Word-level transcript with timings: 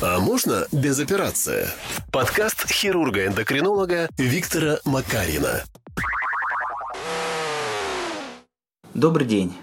А 0.00 0.20
можно 0.20 0.64
без 0.70 1.00
операции? 1.00 1.66
Подкаст 2.12 2.70
хирурга-эндокринолога 2.70 4.08
Виктора 4.16 4.78
Макарина. 4.84 5.64
Добрый 8.94 9.26
день. 9.26 9.56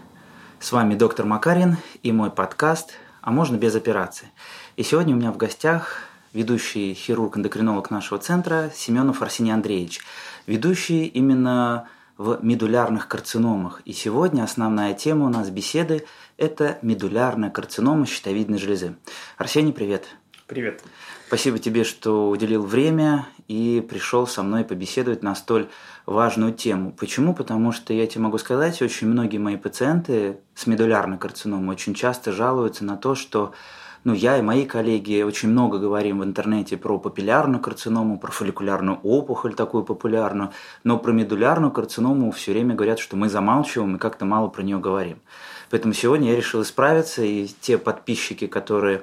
С 0.60 0.74
вами 0.74 0.96
доктор 0.96 1.26
Макарин 1.26 1.78
и 2.04 2.12
мой 2.12 2.32
подкаст 2.32 2.96
«А 3.22 3.32
можно 3.32 3.56
без 3.56 3.76
операции?». 3.76 4.28
И 4.76 4.84
сегодня 4.84 5.16
у 5.16 5.18
меня 5.18 5.32
в 5.32 5.38
гостях 5.38 6.02
ведущий 6.34 6.94
хирург-эндокринолог 6.94 7.90
нашего 7.90 8.20
центра 8.20 8.70
Семенов 8.76 9.22
Арсений 9.22 9.54
Андреевич, 9.54 10.02
ведущий 10.48 11.06
именно 11.06 11.88
в 12.18 12.40
медулярных 12.42 13.08
карциномах. 13.08 13.82
И 13.86 13.94
сегодня 13.94 14.44
основная 14.44 14.94
тема 14.94 15.28
у 15.28 15.30
нас 15.30 15.50
беседы– 15.50 16.06
это 16.38 16.78
медулярная 16.82 17.50
карцинома 17.50 18.06
щитовидной 18.06 18.58
железы. 18.58 18.96
Арсений, 19.38 19.72
привет. 19.72 20.08
Привет. 20.48 20.84
Спасибо 21.26 21.58
тебе, 21.58 21.84
что 21.84 22.30
уделил 22.30 22.64
время 22.64 23.28
и 23.48 23.84
пришел 23.90 24.28
со 24.28 24.44
мной 24.44 24.64
побеседовать 24.64 25.24
на 25.24 25.34
столь 25.34 25.70
важную 26.06 26.54
тему. 26.54 26.92
Почему? 26.92 27.34
Потому 27.34 27.72
что 27.72 27.94
я 27.94 28.06
тебе 28.06 28.26
могу 28.26 28.38
сказать, 28.38 28.80
очень 28.84 29.08
многие 29.08 29.40
мои 29.40 29.58
пациенты 29.58 30.38
с 30.54 30.68
медулярной 30.68 31.18
карциномой 31.18 31.74
очень 31.74 31.96
часто 31.96 32.32
жалуются 32.32 32.86
на 32.86 32.96
то, 32.96 33.16
что 33.16 33.54
ну, 34.04 34.14
я 34.14 34.38
и 34.38 34.44
мои 34.44 34.66
коллеги 34.68 35.24
очень 35.24 35.50
много 35.50 35.80
говорим 35.80 36.20
в 36.20 36.24
интернете 36.24 36.78
про 36.78 37.00
папиллярную 37.00 37.60
карциному, 37.60 38.20
про 38.20 38.32
фолликулярную 38.32 39.00
опухоль 39.02 39.56
такую 39.56 39.84
популярную, 39.84 40.52
но 40.84 41.00
про 41.00 41.12
медулярную 41.12 41.72
карциному 41.72 42.32
все 42.32 42.52
время 42.52 42.76
говорят, 42.76 43.00
что 43.00 43.16
мы 43.16 43.30
замалчиваем 43.30 43.96
и 43.96 44.00
как-то 44.00 44.26
мало 44.26 44.50
про 44.50 44.62
нее 44.62 44.78
говорим. 44.78 45.18
Поэтому 45.72 45.96
сегодня 45.96 46.30
я 46.30 46.38
решил 46.38 46.62
исправиться, 46.62 47.24
и 47.24 47.48
те 47.48 47.80
подписчики, 47.80 48.46
которые 48.46 49.02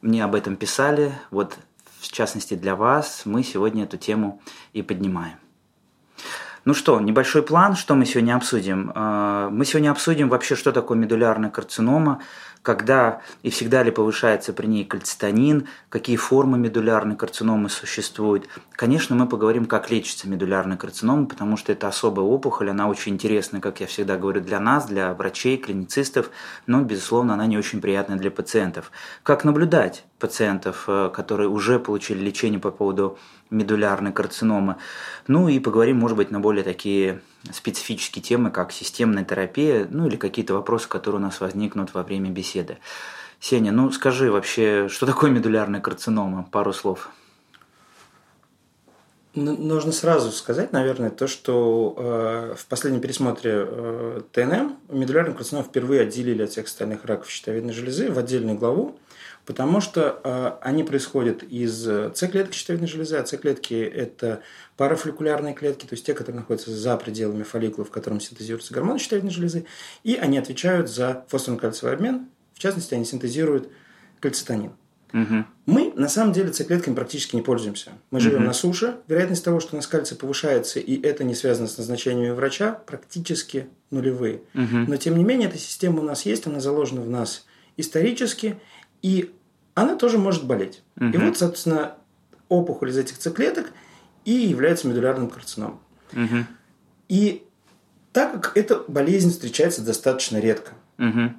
мне 0.00 0.24
об 0.24 0.34
этом 0.34 0.56
писали, 0.56 1.12
вот 1.30 1.56
в 2.00 2.10
частности 2.12 2.54
для 2.54 2.76
вас, 2.76 3.22
мы 3.24 3.42
сегодня 3.42 3.84
эту 3.84 3.96
тему 3.96 4.40
и 4.72 4.82
поднимаем. 4.82 5.38
Ну 6.64 6.74
что, 6.74 7.00
небольшой 7.00 7.42
план, 7.42 7.76
что 7.76 7.94
мы 7.94 8.04
сегодня 8.04 8.36
обсудим. 8.36 8.92
А, 8.94 9.48
мы 9.48 9.64
сегодня 9.64 9.90
обсудим 9.90 10.28
вообще, 10.28 10.54
что 10.54 10.70
такое 10.70 10.98
медулярная 10.98 11.50
карцинома, 11.50 12.20
когда 12.62 13.22
и 13.42 13.50
всегда 13.50 13.82
ли 13.82 13.90
повышается 13.90 14.52
при 14.52 14.66
ней 14.66 14.84
кальцитонин, 14.84 15.68
какие 15.88 16.16
формы 16.16 16.58
медулярной 16.58 17.16
карциномы 17.16 17.68
существуют. 17.68 18.48
Конечно, 18.72 19.16
мы 19.16 19.28
поговорим, 19.28 19.66
как 19.66 19.90
лечится 19.90 20.28
медулярная 20.28 20.76
карцинома, 20.76 21.26
потому 21.26 21.56
что 21.56 21.72
это 21.72 21.88
особая 21.88 22.24
опухоль, 22.24 22.70
она 22.70 22.88
очень 22.88 23.14
интересна, 23.14 23.60
как 23.60 23.80
я 23.80 23.86
всегда 23.86 24.16
говорю, 24.16 24.40
для 24.40 24.60
нас, 24.60 24.86
для 24.86 25.14
врачей, 25.14 25.56
клиницистов, 25.56 26.30
но, 26.66 26.82
безусловно, 26.82 27.34
она 27.34 27.46
не 27.46 27.58
очень 27.58 27.80
приятная 27.80 28.16
для 28.16 28.30
пациентов. 28.30 28.90
Как 29.22 29.44
наблюдать 29.44 30.04
пациентов, 30.18 30.84
э, 30.88 31.10
которые 31.14 31.48
уже 31.48 31.78
получили 31.78 32.18
лечение 32.18 32.60
по 32.60 32.70
поводу 32.70 33.18
медулярной 33.50 34.12
карциномы. 34.12 34.76
Ну 35.26 35.48
и 35.48 35.58
поговорим, 35.58 35.98
может 35.98 36.16
быть, 36.16 36.30
на 36.30 36.40
более 36.40 36.64
такие 36.64 37.20
специфические 37.52 38.22
темы, 38.22 38.50
как 38.50 38.72
системная 38.72 39.24
терапия, 39.24 39.86
ну 39.90 40.06
или 40.06 40.16
какие-то 40.16 40.54
вопросы, 40.54 40.88
которые 40.88 41.20
у 41.20 41.24
нас 41.24 41.40
возникнут 41.40 41.94
во 41.94 42.02
время 42.02 42.30
беседы. 42.30 42.78
Сеня, 43.40 43.72
ну 43.72 43.90
скажи 43.90 44.30
вообще, 44.32 44.88
что 44.88 45.06
такое 45.06 45.30
медулярная 45.30 45.80
карцинома? 45.80 46.48
Пару 46.50 46.72
слов. 46.72 47.10
Нужно 49.34 49.92
сразу 49.92 50.32
сказать, 50.32 50.72
наверное, 50.72 51.10
то, 51.10 51.26
что 51.26 51.94
э, 51.96 52.54
в 52.56 52.66
последнем 52.66 53.00
пересмотре 53.00 53.52
э, 53.54 54.20
ТНМ 54.32 54.76
медулярную 54.88 55.36
карциному 55.36 55.66
впервые 55.66 56.02
отделили 56.02 56.42
от 56.44 56.50
всех 56.50 56.64
остальных 56.66 57.04
раков 57.04 57.30
щитовидной 57.30 57.74
железы 57.74 58.10
в 58.10 58.18
отдельную 58.18 58.56
главу, 58.56 58.98
потому 59.44 59.82
что 59.82 60.20
э, 60.24 60.52
они 60.62 60.82
происходят 60.82 61.42
из 61.42 61.86
С-клетки 61.86 62.56
щитовидной 62.56 62.88
железы, 62.88 63.16
а 63.16 63.26
С-клетки– 63.26 63.74
это 63.94 64.40
парафолликулярные 64.78 65.52
клетки, 65.52 65.84
то 65.84 65.94
есть 65.94 66.06
те, 66.06 66.14
которые 66.14 66.40
находятся 66.40 66.70
за 66.70 66.96
пределами 66.96 67.42
фолликула, 67.42 67.84
в 67.84 67.90
котором 67.90 68.20
синтезируются 68.20 68.72
гормоны 68.72 68.98
щитовидной 68.98 69.30
железы, 69.30 69.66
и 70.04 70.14
они 70.16 70.38
отвечают 70.38 70.88
за 70.88 71.24
фосфорно-кальциевый 71.28 71.94
обмен, 71.94 72.28
в 72.54 72.60
частности, 72.60 72.94
они 72.94 73.04
синтезируют 73.04 73.68
кальцитонин. 74.20 74.72
Угу. 75.12 75.44
Мы 75.66 75.92
на 75.94 76.08
самом 76.08 76.32
деле 76.32 76.50
циклетками 76.50 76.94
практически 76.94 77.36
не 77.36 77.42
пользуемся. 77.42 77.92
Мы 78.10 78.20
живем 78.20 78.40
угу. 78.40 78.46
на 78.46 78.52
суше. 78.52 78.96
Вероятность 79.06 79.44
того, 79.44 79.60
что 79.60 79.74
у 79.74 79.76
нас 79.76 79.86
кальций 79.86 80.16
повышается, 80.16 80.80
и 80.80 81.00
это 81.00 81.24
не 81.24 81.34
связано 81.34 81.68
с 81.68 81.78
назначениями 81.78 82.30
врача, 82.30 82.72
практически 82.72 83.68
нулевые. 83.90 84.42
Угу. 84.54 84.76
Но 84.88 84.96
тем 84.96 85.16
не 85.16 85.24
менее, 85.24 85.48
эта 85.48 85.58
система 85.58 86.00
у 86.00 86.04
нас 86.04 86.26
есть, 86.26 86.46
она 86.46 86.60
заложена 86.60 87.00
в 87.00 87.10
нас 87.10 87.46
исторически, 87.76 88.60
и 89.02 89.32
она 89.74 89.96
тоже 89.96 90.18
может 90.18 90.44
болеть. 90.44 90.82
Угу. 90.96 91.06
И 91.06 91.16
вот, 91.16 91.38
собственно, 91.38 91.94
опухоль 92.48 92.90
из 92.90 92.98
этих 92.98 93.18
циклеток 93.18 93.70
и 94.24 94.32
является 94.32 94.88
медулярным 94.88 95.30
карциномом. 95.30 95.80
Угу. 96.12 96.46
И 97.08 97.44
так 98.12 98.32
как 98.32 98.56
эта 98.56 98.84
болезнь 98.88 99.30
встречается 99.30 99.82
достаточно 99.82 100.38
редко, 100.38 100.72
угу. 100.98 101.32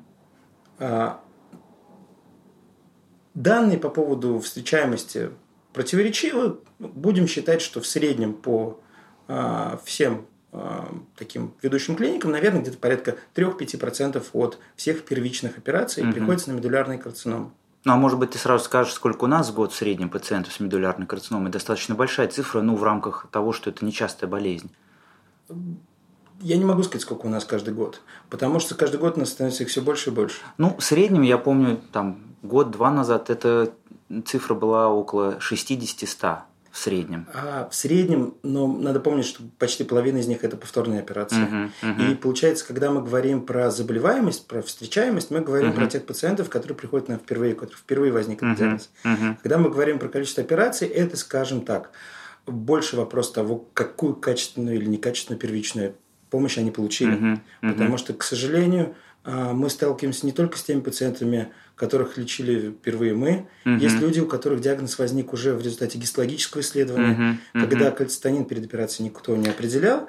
Данные 3.39 3.77
по 3.77 3.87
поводу 3.87 4.41
встречаемости 4.41 5.29
противоречивы. 5.71 6.59
Будем 6.77 7.25
считать, 7.25 7.61
что 7.61 7.79
в 7.79 7.87
среднем 7.87 8.33
по 8.33 8.81
э, 9.29 9.77
всем 9.85 10.25
э, 10.51 10.81
таким 11.15 11.53
ведущим 11.61 11.95
клиникам, 11.95 12.31
наверное, 12.31 12.59
где-то 12.59 12.77
порядка 12.79 13.15
3-5% 13.35 14.21
от 14.33 14.59
всех 14.75 15.05
первичных 15.05 15.57
операций 15.57 16.03
угу. 16.03 16.11
приходится 16.11 16.51
на 16.51 16.57
медулярный 16.57 16.97
карцином. 16.97 17.53
Ну, 17.85 17.93
а 17.93 17.95
может 17.95 18.19
быть, 18.19 18.31
ты 18.31 18.37
сразу 18.37 18.65
скажешь, 18.65 18.91
сколько 18.91 19.23
у 19.23 19.27
нас 19.27 19.51
в 19.51 19.53
год 19.53 19.71
в 19.71 19.75
среднем 19.77 20.09
пациентов 20.09 20.51
с 20.51 20.59
медулярной 20.59 21.07
карциномой? 21.07 21.49
Достаточно 21.49 21.95
большая 21.95 22.27
цифра, 22.27 22.59
ну, 22.59 22.75
в 22.75 22.83
рамках 22.83 23.27
того, 23.31 23.53
что 23.53 23.69
это 23.69 23.85
нечастая 23.85 24.29
болезнь. 24.29 24.69
Я 26.41 26.57
не 26.57 26.65
могу 26.65 26.83
сказать, 26.83 27.03
сколько 27.03 27.25
у 27.25 27.29
нас 27.29 27.45
каждый 27.45 27.73
год, 27.73 28.01
потому 28.29 28.59
что 28.59 28.75
каждый 28.75 28.99
год 28.99 29.15
у 29.15 29.21
нас 29.21 29.29
становится 29.29 29.63
их 29.63 29.69
все 29.69 29.81
больше 29.81 30.09
и 30.09 30.13
больше. 30.13 30.39
Ну, 30.57 30.75
в 30.77 30.83
среднем, 30.83 31.21
я 31.21 31.37
помню, 31.37 31.79
там, 31.93 32.28
год-два 32.41 32.91
назад 32.91 33.29
эта 33.29 33.73
цифра 34.25 34.53
была 34.53 34.89
около 34.89 35.37
60-100 35.39 36.39
в 36.71 36.77
среднем. 36.77 37.27
А, 37.33 37.67
в 37.69 37.75
среднем, 37.75 38.35
но 38.43 38.67
надо 38.67 38.99
помнить, 38.99 39.25
что 39.25 39.41
почти 39.57 39.83
половина 39.83 40.19
из 40.19 40.27
них 40.27 40.43
это 40.43 40.55
повторные 40.55 40.99
операции. 40.99 41.37
Uh-huh, 41.37 41.71
uh-huh. 41.81 42.11
И 42.11 42.15
получается, 42.15 42.65
когда 42.65 42.91
мы 42.91 43.01
говорим 43.01 43.41
про 43.41 43.71
заболеваемость, 43.71 44.47
про 44.47 44.61
встречаемость, 44.61 45.31
мы 45.31 45.41
говорим 45.41 45.71
uh-huh. 45.71 45.75
про 45.75 45.87
тех 45.87 46.05
пациентов, 46.05 46.49
которые 46.49 46.77
приходят 46.77 47.07
нам 47.07 47.17
впервые, 47.17 47.55
которые 47.55 47.75
впервые 47.75 48.11
возник 48.11 48.43
этот 48.43 48.49
uh-huh. 48.49 48.57
диагноз. 48.57 48.89
Uh-huh. 49.03 49.35
Когда 49.41 49.57
мы 49.57 49.69
говорим 49.69 49.97
про 49.97 50.09
количество 50.09 50.43
операций, 50.43 50.87
это, 50.87 51.17
скажем 51.17 51.61
так, 51.61 51.91
больше 52.45 52.97
вопрос 52.97 53.31
того, 53.31 53.65
какую 53.73 54.15
качественную 54.15 54.75
или 54.77 54.85
некачественную 54.85 55.39
первичную 55.39 55.95
помощь 56.29 56.59
они 56.59 56.69
получили. 56.69 57.13
Uh-huh. 57.13 57.39
Uh-huh. 57.63 57.71
Потому 57.73 57.97
что, 57.97 58.13
к 58.13 58.23
сожалению, 58.23 58.95
мы 59.25 59.69
сталкиваемся 59.69 60.25
не 60.25 60.31
только 60.31 60.57
с 60.57 60.63
теми 60.63 60.79
пациентами, 60.79 61.51
которых 61.75 62.17
лечили 62.17 62.71
впервые 62.71 63.13
мы. 63.13 63.47
Угу. 63.65 63.75
Есть 63.75 63.99
люди, 63.99 64.19
у 64.19 64.27
которых 64.27 64.61
диагноз 64.61 64.99
возник 64.99 65.33
уже 65.33 65.53
в 65.53 65.61
результате 65.61 65.97
гистологического 65.97 66.61
исследования, 66.61 67.39
угу. 67.53 67.61
когда 67.61 67.91
кальцитонин 67.91 68.45
перед 68.45 68.65
операцией 68.65 69.09
никто 69.09 69.35
не 69.35 69.47
определял. 69.47 70.07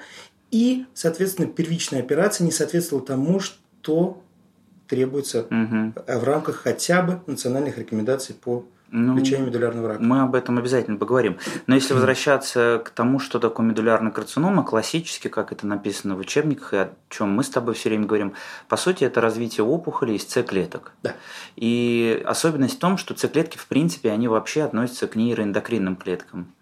И, 0.51 0.87
соответственно, 0.95 1.47
первичная 1.47 2.01
операция 2.01 2.45
не 2.45 2.51
соответствовала 2.51 3.07
тому, 3.07 3.39
что 3.39 4.23
требуется 4.89 5.43
угу. 5.43 5.93
в 6.07 6.25
рамках 6.25 6.57
хотя 6.57 7.03
бы 7.03 7.21
национальных 7.27 7.79
рекомендаций 7.79 8.35
по 8.35 8.67
ну, 8.93 9.17
лечение 9.17 9.47
медулярного 9.47 9.89
рака. 9.89 10.03
Мы 10.03 10.21
об 10.21 10.35
этом 10.35 10.59
обязательно 10.59 10.97
поговорим. 10.97 11.39
Но 11.67 11.75
если 11.75 11.95
возвращаться 11.95 12.83
к 12.85 12.91
тому, 12.91 13.19
что 13.19 13.39
такое 13.39 13.67
медулярная 13.67 14.13
карцинома, 14.13 14.65
классически, 14.65 15.29
как 15.29 15.53
это 15.53 15.67
написано 15.67 16.17
в 16.17 16.19
учебниках, 16.19 16.75
и 16.75 16.77
о 16.77 16.91
чем 17.09 17.31
мы 17.31 17.45
с 17.45 17.49
тобой 17.49 17.75
все 17.75 17.89
время 17.89 18.07
говорим, 18.07 18.35
по 18.69 18.77
сути, 18.77 19.05
это 19.05 19.21
развитие 19.21 19.65
опухоли 19.65 20.13
из 20.15 20.27
С-клеток. 20.27 20.93
Да. 21.03 21.15
И 21.57 22.23
особенность 22.27 22.77
в 22.77 22.79
том, 22.79 22.97
что 22.97 23.17
С-клетки, 23.17 23.59
в 23.59 23.67
принципе, 23.67 24.11
они 24.11 24.29
вообще 24.29 24.63
относятся 24.63 25.07
к 25.07 25.17
нейроэндокринным 25.17 25.97
клеткам. 25.97 26.53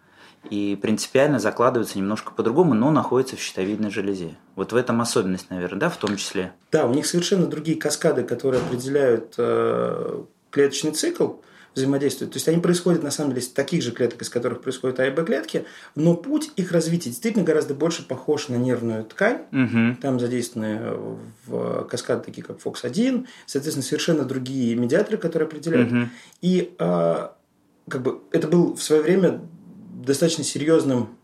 И 0.51 0.79
принципиально 0.81 1.39
закладываются 1.39 1.99
немножко 1.99 2.33
по-другому, 2.33 2.73
но 2.75 2.91
находятся 2.91 3.37
в 3.37 3.41
щитовидной 3.41 3.91
железе. 3.91 4.37
Вот 4.55 4.73
в 4.73 4.77
этом 4.77 5.01
особенность, 5.01 5.51
наверное, 5.51 5.81
да, 5.81 5.89
в 5.91 5.97
том 5.97 6.17
числе. 6.17 6.53
Да, 6.71 6.87
у 6.87 6.95
них 6.95 7.07
совершенно 7.07 7.47
другие 7.47 7.77
каскады, 7.77 8.23
которые 8.23 8.63
определяют 8.63 9.35
э, 9.37 10.23
клеточный 10.51 10.93
цикл 10.93 11.33
взаимодействуют. 11.79 12.33
То 12.33 12.37
есть 12.37 12.49
они 12.49 12.59
происходят 12.59 13.03
на 13.03 13.11
самом 13.11 13.31
деле 13.31 13.43
из 13.43 13.49
таких 13.49 13.83
же 13.83 13.93
клеток, 13.93 14.23
из 14.23 14.29
которых 14.29 14.61
происходят 14.61 15.01
А 15.01 15.07
и 15.07 15.11
Б 15.11 15.25
клетки, 15.25 15.65
но 15.95 16.15
путь 16.15 16.51
их 16.57 16.73
развития 16.73 17.11
действительно 17.11 17.45
гораздо 17.45 17.75
больше 17.75 18.07
похож 18.07 18.49
на 18.49 18.57
нервную 18.57 19.05
ткань. 19.05 19.43
Угу. 19.53 20.01
Там 20.03 20.21
задействованы 20.21 21.19
в 21.47 21.85
каскады 21.85 22.25
такие, 22.25 22.43
как 22.43 22.59
FOX1, 22.61 23.27
соответственно, 23.47 23.85
совершенно 23.85 24.25
другие 24.25 24.75
медиаторы, 24.75 25.19
которые 25.19 25.47
определяют. 25.47 25.93
Угу. 25.93 26.01
И 26.43 26.75
а, 26.79 27.35
как 27.89 28.03
бы 28.03 28.21
это 28.33 28.49
был 28.49 28.75
в 28.75 28.83
свое 28.83 29.03
время 29.03 29.41
достаточно 30.05 30.45
серьезным 30.45 31.18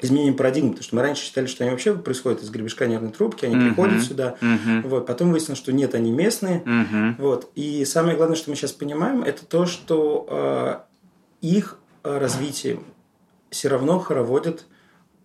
изменением 0.00 0.36
парадигмы, 0.36 0.70
потому 0.70 0.84
что 0.84 0.96
мы 0.96 1.02
раньше 1.02 1.24
считали, 1.24 1.46
что 1.46 1.64
они 1.64 1.70
вообще 1.70 1.94
происходят 1.94 2.42
из 2.42 2.50
гребешка 2.50 2.86
нервной 2.86 3.10
трубки, 3.10 3.44
они 3.44 3.56
uh-huh. 3.56 3.68
приходят 3.68 4.02
сюда, 4.02 4.36
uh-huh. 4.40 4.86
вот, 4.88 5.06
потом 5.06 5.30
выяснилось, 5.30 5.58
что 5.58 5.72
нет, 5.72 5.94
они 5.94 6.10
местные, 6.10 6.62
uh-huh. 6.64 7.14
вот, 7.18 7.50
и 7.54 7.84
самое 7.84 8.16
главное, 8.16 8.36
что 8.36 8.50
мы 8.50 8.56
сейчас 8.56 8.72
понимаем, 8.72 9.22
это 9.22 9.44
то, 9.44 9.66
что 9.66 10.26
э, 10.30 10.78
их 11.40 11.78
развитие 12.02 12.80
все 13.50 13.68
равно 13.68 13.98
хороводят 13.98 14.66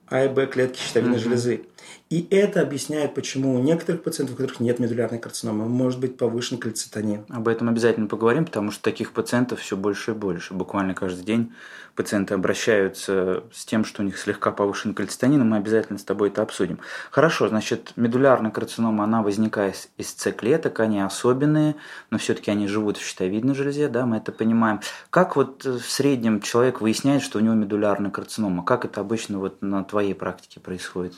А 0.08 0.26
и 0.26 0.28
Б 0.28 0.48
клетки 0.48 0.80
щитовидной 0.80 1.18
uh-huh. 1.18 1.22
железы. 1.22 1.66
И 2.10 2.28
это 2.30 2.62
объясняет, 2.62 3.16
почему 3.16 3.56
у 3.56 3.60
некоторых 3.60 4.04
пациентов, 4.04 4.36
у 4.36 4.38
которых 4.38 4.60
нет 4.60 4.78
медулярной 4.80 5.18
карциномы, 5.18 5.68
может 5.68 6.00
быть 6.00 6.18
повышен 6.18 6.58
кальцитонин. 6.60 7.26
Об 7.30 7.48
этом 7.48 7.70
обязательно 7.70 8.08
поговорим, 8.08 8.46
потому 8.46 8.70
что 8.70 8.84
таких 8.84 9.14
пациентов 9.14 9.62
все 9.62 9.76
больше 9.76 10.12
и 10.12 10.14
больше. 10.14 10.54
Буквально 10.54 10.94
каждый 10.94 11.24
день 11.24 11.54
пациенты 11.96 12.34
обращаются 12.34 13.44
с 13.54 13.66
тем, 13.66 13.86
что 13.86 14.02
у 14.02 14.06
них 14.06 14.18
слегка 14.18 14.52
повышен 14.52 14.94
кальцитонин, 14.94 15.42
и 15.42 15.46
мы 15.46 15.58
обязательно 15.58 16.00
с 16.00 16.04
тобой 16.04 16.30
это 16.30 16.42
обсудим. 16.42 16.80
Хорошо, 17.12 17.48
значит, 17.48 17.94
медулярная 17.96 18.52
карцинома, 18.52 19.04
она 19.04 19.22
возникает 19.22 19.90
из 19.98 20.14
С-клеток, 20.16 20.80
они 20.80 21.02
особенные, 21.02 21.76
но 22.10 22.18
все-таки 22.18 22.52
они 22.52 22.68
живут 22.68 22.98
в 22.98 23.06
щитовидной 23.06 23.56
железе, 23.56 23.88
да, 23.90 24.06
мы 24.06 24.18
это 24.18 24.32
понимаем. 24.32 24.82
Как 25.10 25.36
вот 25.36 25.66
в 25.66 25.90
среднем 25.90 26.42
человек 26.42 26.82
выясняет, 26.82 27.22
что 27.22 27.40
у 27.40 27.42
него 27.42 27.54
медулярная 27.54 28.12
карцинома? 28.12 28.64
Как 28.64 28.86
это 28.86 29.02
обычно 29.02 29.40
вот 29.40 29.62
на 29.62 29.84
твоей 29.84 30.16
практике 30.16 30.60
происходит? 30.60 31.14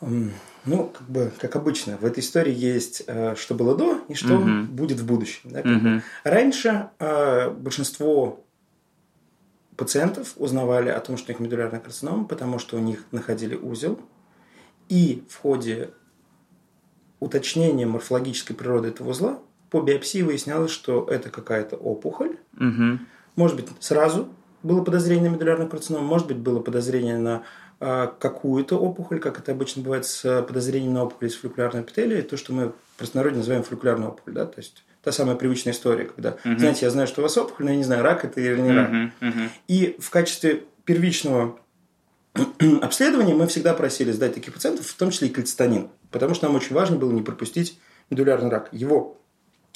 Ну, 0.00 0.92
как 0.92 1.08
бы, 1.08 1.32
как 1.38 1.56
обычно, 1.56 1.96
в 1.96 2.04
этой 2.04 2.20
истории 2.20 2.52
есть, 2.52 3.04
э, 3.06 3.34
что 3.36 3.54
было 3.54 3.76
до 3.76 4.00
и 4.08 4.14
что 4.14 4.34
угу. 4.34 4.64
будет 4.68 4.98
в 4.98 5.06
будущем. 5.06 5.40
Да, 5.44 5.62
как 5.62 5.76
угу. 5.76 5.80
бы. 5.80 6.02
Раньше 6.24 6.90
э, 6.98 7.50
большинство 7.50 8.44
пациентов 9.76 10.34
узнавали 10.36 10.88
о 10.88 11.00
том, 11.00 11.16
что 11.16 11.30
у 11.30 11.32
них 11.32 11.40
медулярная 11.40 11.80
карцинома, 11.80 12.24
потому 12.24 12.58
что 12.58 12.76
у 12.76 12.80
них 12.80 13.04
находили 13.12 13.54
узел, 13.54 14.00
и 14.88 15.24
в 15.28 15.36
ходе 15.36 15.90
уточнения 17.20 17.86
морфологической 17.86 18.54
природы 18.54 18.88
этого 18.88 19.10
узла 19.10 19.38
по 19.70 19.80
биопсии 19.80 20.22
выяснялось, 20.22 20.70
что 20.70 21.06
это 21.10 21.30
какая-то 21.30 21.76
опухоль. 21.76 22.36
Угу. 22.58 22.98
Может 23.36 23.56
быть, 23.56 23.68
сразу 23.80 24.28
было 24.62 24.82
подозрение 24.82 25.30
на 25.30 25.34
медулярную 25.34 25.68
карциному, 25.68 26.06
может 26.06 26.26
быть, 26.28 26.38
было 26.38 26.60
подозрение 26.60 27.18
на 27.18 27.42
а, 27.78 28.06
какую-то 28.06 28.78
опухоль, 28.78 29.20
как 29.20 29.38
это 29.38 29.52
обычно 29.52 29.82
бывает 29.82 30.06
с 30.06 30.42
подозрением 30.42 30.94
на 30.94 31.04
опухоль 31.04 31.28
из 31.28 31.36
фолликулярной 31.36 31.82
эпителия, 31.82 32.22
то, 32.22 32.36
что 32.36 32.52
мы 32.52 32.68
в 32.68 32.98
простонародье 32.98 33.38
называем 33.38 33.64
фолликулярной 33.64 34.08
опухоль, 34.08 34.32
да, 34.32 34.46
то 34.46 34.58
есть 34.58 34.84
та 35.06 35.12
самая 35.12 35.36
привычная 35.36 35.72
история, 35.72 36.06
когда, 36.06 36.30
uh-huh. 36.30 36.58
знаете, 36.58 36.84
я 36.84 36.90
знаю, 36.90 37.06
что 37.06 37.20
у 37.20 37.22
вас 37.22 37.38
опухоль, 37.38 37.66
но 37.66 37.70
я 37.70 37.76
не 37.76 37.84
знаю, 37.84 38.02
рак 38.02 38.24
это 38.24 38.40
или 38.40 38.60
не 38.60 38.72
рак. 38.72 38.90
Uh-huh. 38.90 39.10
Uh-huh. 39.20 39.48
И 39.68 39.96
в 40.00 40.10
качестве 40.10 40.64
первичного 40.84 41.60
обследования 42.82 43.32
мы 43.32 43.46
всегда 43.46 43.72
просили 43.72 44.10
сдать 44.10 44.34
таких 44.34 44.52
пациентов, 44.52 44.84
в 44.84 44.96
том 44.96 45.12
числе 45.12 45.28
и 45.28 45.30
кальцитонин, 45.30 45.90
потому 46.10 46.34
что 46.34 46.46
нам 46.46 46.56
очень 46.56 46.74
важно 46.74 46.96
было 46.96 47.12
не 47.12 47.22
пропустить 47.22 47.78
медулярный 48.10 48.50
рак. 48.50 48.68
Его 48.72 49.16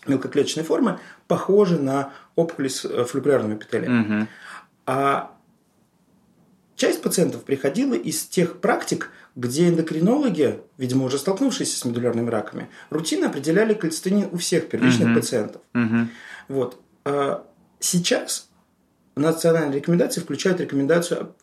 мелкоклеточные 0.08 0.64
формы 0.64 0.98
похожи 1.28 1.78
на 1.78 2.12
опухоли 2.34 2.66
с 2.66 2.84
э, 2.84 3.04
фолликулярным 3.04 3.56
эпителием. 3.56 4.02
Uh-huh. 4.02 4.26
А 4.86 5.30
Часть 6.80 7.02
пациентов 7.02 7.44
приходила 7.44 7.92
из 7.92 8.24
тех 8.24 8.58
практик, 8.58 9.10
где 9.40 9.68
эндокринологи, 9.68 10.60
видимо, 10.76 11.06
уже 11.06 11.18
столкнувшиеся 11.18 11.78
с 11.78 11.84
медулярными 11.86 12.28
раками, 12.28 12.68
рутинно 12.90 13.28
определяли 13.28 13.72
кальцитонин 13.72 14.28
у 14.30 14.36
всех 14.36 14.68
первичных 14.68 15.08
угу. 15.08 15.16
пациентов. 15.16 15.62
Угу. 15.74 16.08
Вот. 16.48 16.80
А 17.06 17.46
сейчас 17.78 18.48
национальные 19.16 19.78
рекомендации 19.78 20.20
включают 20.20 20.60
рекомендацию 20.60 21.34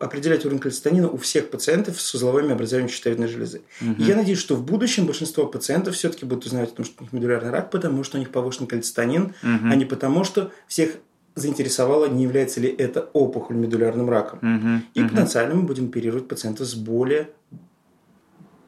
определять 0.00 0.44
уровень 0.44 0.60
кальцитонина 0.60 1.08
у 1.08 1.16
всех 1.16 1.50
пациентов 1.50 2.00
с 2.00 2.14
узловыми 2.14 2.52
образованиями 2.52 2.92
щитовидной 2.92 3.28
железы. 3.28 3.62
Угу. 3.80 4.02
И 4.02 4.02
я 4.02 4.16
надеюсь, 4.16 4.38
что 4.40 4.56
в 4.56 4.64
будущем 4.64 5.06
большинство 5.06 5.46
пациентов 5.46 5.94
все-таки 5.94 6.24
будут 6.24 6.46
узнавать 6.46 6.72
о 6.72 6.76
том, 6.76 6.84
что 6.84 6.94
у 6.98 7.02
них 7.04 7.12
медулярный 7.12 7.50
рак, 7.50 7.70
потому 7.70 8.02
что 8.02 8.16
у 8.16 8.20
них 8.20 8.30
повышен 8.30 8.66
кальцитонин, 8.66 9.34
угу. 9.42 9.68
а 9.70 9.76
не 9.76 9.84
потому, 9.84 10.24
что 10.24 10.50
всех 10.66 10.96
заинтересовало, 11.38 12.06
не 12.06 12.22
является 12.24 12.60
ли 12.60 12.68
это 12.68 13.08
опухоль 13.12 13.56
медулярным 13.56 14.08
раком. 14.08 14.38
Угу, 14.38 14.82
и 14.94 15.02
угу. 15.02 15.10
потенциально 15.10 15.54
мы 15.54 15.62
будем 15.62 15.86
оперировать 15.86 16.28
пациентов 16.28 16.66
с 16.66 16.74
более 16.74 17.30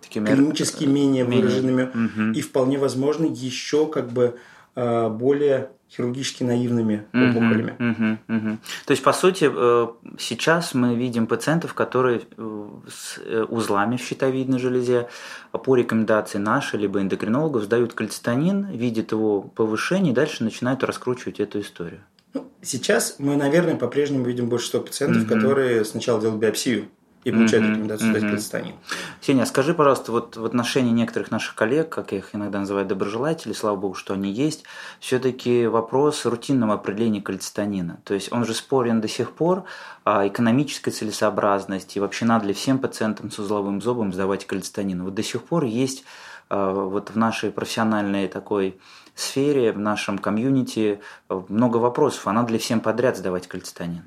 Такими 0.00 0.26
клинически 0.26 0.84
менее, 0.84 1.24
менее 1.24 1.42
выраженными 1.42 1.82
угу. 1.82 2.38
и 2.38 2.40
вполне 2.40 2.78
возможно 2.78 3.26
еще 3.26 3.86
как 3.86 4.10
бы 4.10 4.36
а, 4.74 5.08
более 5.08 5.70
хирургически 5.90 6.44
наивными 6.44 7.04
опухолями. 7.12 7.74
uh 7.78 8.18
uh 8.28 8.58
То 8.86 8.92
есть, 8.92 9.02
по 9.02 9.12
сути, 9.12 9.50
э, 9.52 9.88
сейчас 10.18 10.72
мы 10.74 10.94
видим 10.94 11.26
пациентов, 11.26 11.74
которые 11.74 12.20
э, 12.36 12.68
с 12.88 13.18
э, 13.18 13.42
узлами 13.42 13.96
в 13.96 14.00
щитовидной 14.00 14.60
железе 14.60 15.08
по 15.50 15.74
рекомендации 15.74 16.38
нашей 16.38 16.78
либо 16.78 17.00
эндокринологов 17.00 17.64
сдают 17.64 17.94
кальцитонин, 17.94 18.66
видят 18.66 19.10
его 19.10 19.42
повышение 19.42 20.12
и 20.12 20.14
дальше 20.14 20.44
начинают 20.44 20.84
раскручивать 20.84 21.40
эту 21.40 21.60
историю. 21.60 22.00
Ну, 22.32 22.48
сейчас 22.62 23.16
мы, 23.18 23.36
наверное, 23.36 23.76
по-прежнему 23.76 24.24
видим 24.24 24.48
больше 24.48 24.68
100 24.68 24.80
пациентов, 24.80 25.22
mm-hmm. 25.22 25.26
которые 25.26 25.84
сначала 25.84 26.20
делают 26.20 26.40
биопсию 26.40 26.88
и 27.24 27.32
получают 27.32 27.64
mm-hmm. 27.64 27.70
рекомендацию 27.70 28.14
mm-hmm. 28.14 28.30
кальцитонин. 28.30 28.74
Сеня, 29.20 29.44
скажи, 29.44 29.74
пожалуйста, 29.74 30.12
вот 30.12 30.36
в 30.36 30.44
отношении 30.44 30.92
некоторых 30.92 31.30
наших 31.30 31.54
коллег, 31.54 31.90
как 31.90 32.12
их 32.12 32.34
иногда 32.34 32.60
называю 32.60 32.86
доброжелатели, 32.86 33.52
слава 33.52 33.76
богу, 33.76 33.94
что 33.94 34.14
они 34.14 34.30
есть, 34.30 34.64
все-таки 35.00 35.66
вопрос 35.66 36.24
рутинного 36.24 36.74
определения 36.74 37.20
кальцитонина. 37.20 38.00
То 38.04 38.14
есть 38.14 38.32
он 38.32 38.46
же 38.46 38.54
спорен 38.54 39.00
до 39.00 39.08
сих 39.08 39.32
пор 39.32 39.64
о 40.04 40.26
экономической 40.26 40.92
целесообразности, 40.92 41.98
и 41.98 42.00
вообще 42.00 42.24
надо 42.24 42.46
ли 42.46 42.54
всем 42.54 42.78
пациентам 42.78 43.30
с 43.30 43.38
узловым 43.38 43.82
зобом 43.82 44.12
сдавать 44.12 44.46
кальцитонин. 44.46 45.02
Вот 45.02 45.14
до 45.14 45.22
сих 45.22 45.42
пор 45.42 45.64
есть 45.64 46.04
а, 46.48 46.72
вот 46.72 47.10
в 47.10 47.16
нашей 47.16 47.50
профессиональной 47.50 48.28
такой 48.28 48.78
сфере, 49.20 49.72
в 49.72 49.78
нашем 49.78 50.18
комьюнити 50.18 51.00
много 51.28 51.76
вопросов, 51.78 52.26
а 52.26 52.32
надо 52.32 52.52
ли 52.52 52.58
всем 52.58 52.80
подряд 52.80 53.16
сдавать 53.16 53.46
кальцитонин? 53.46 54.04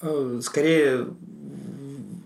Э, 0.00 0.40
скорее, 0.42 1.06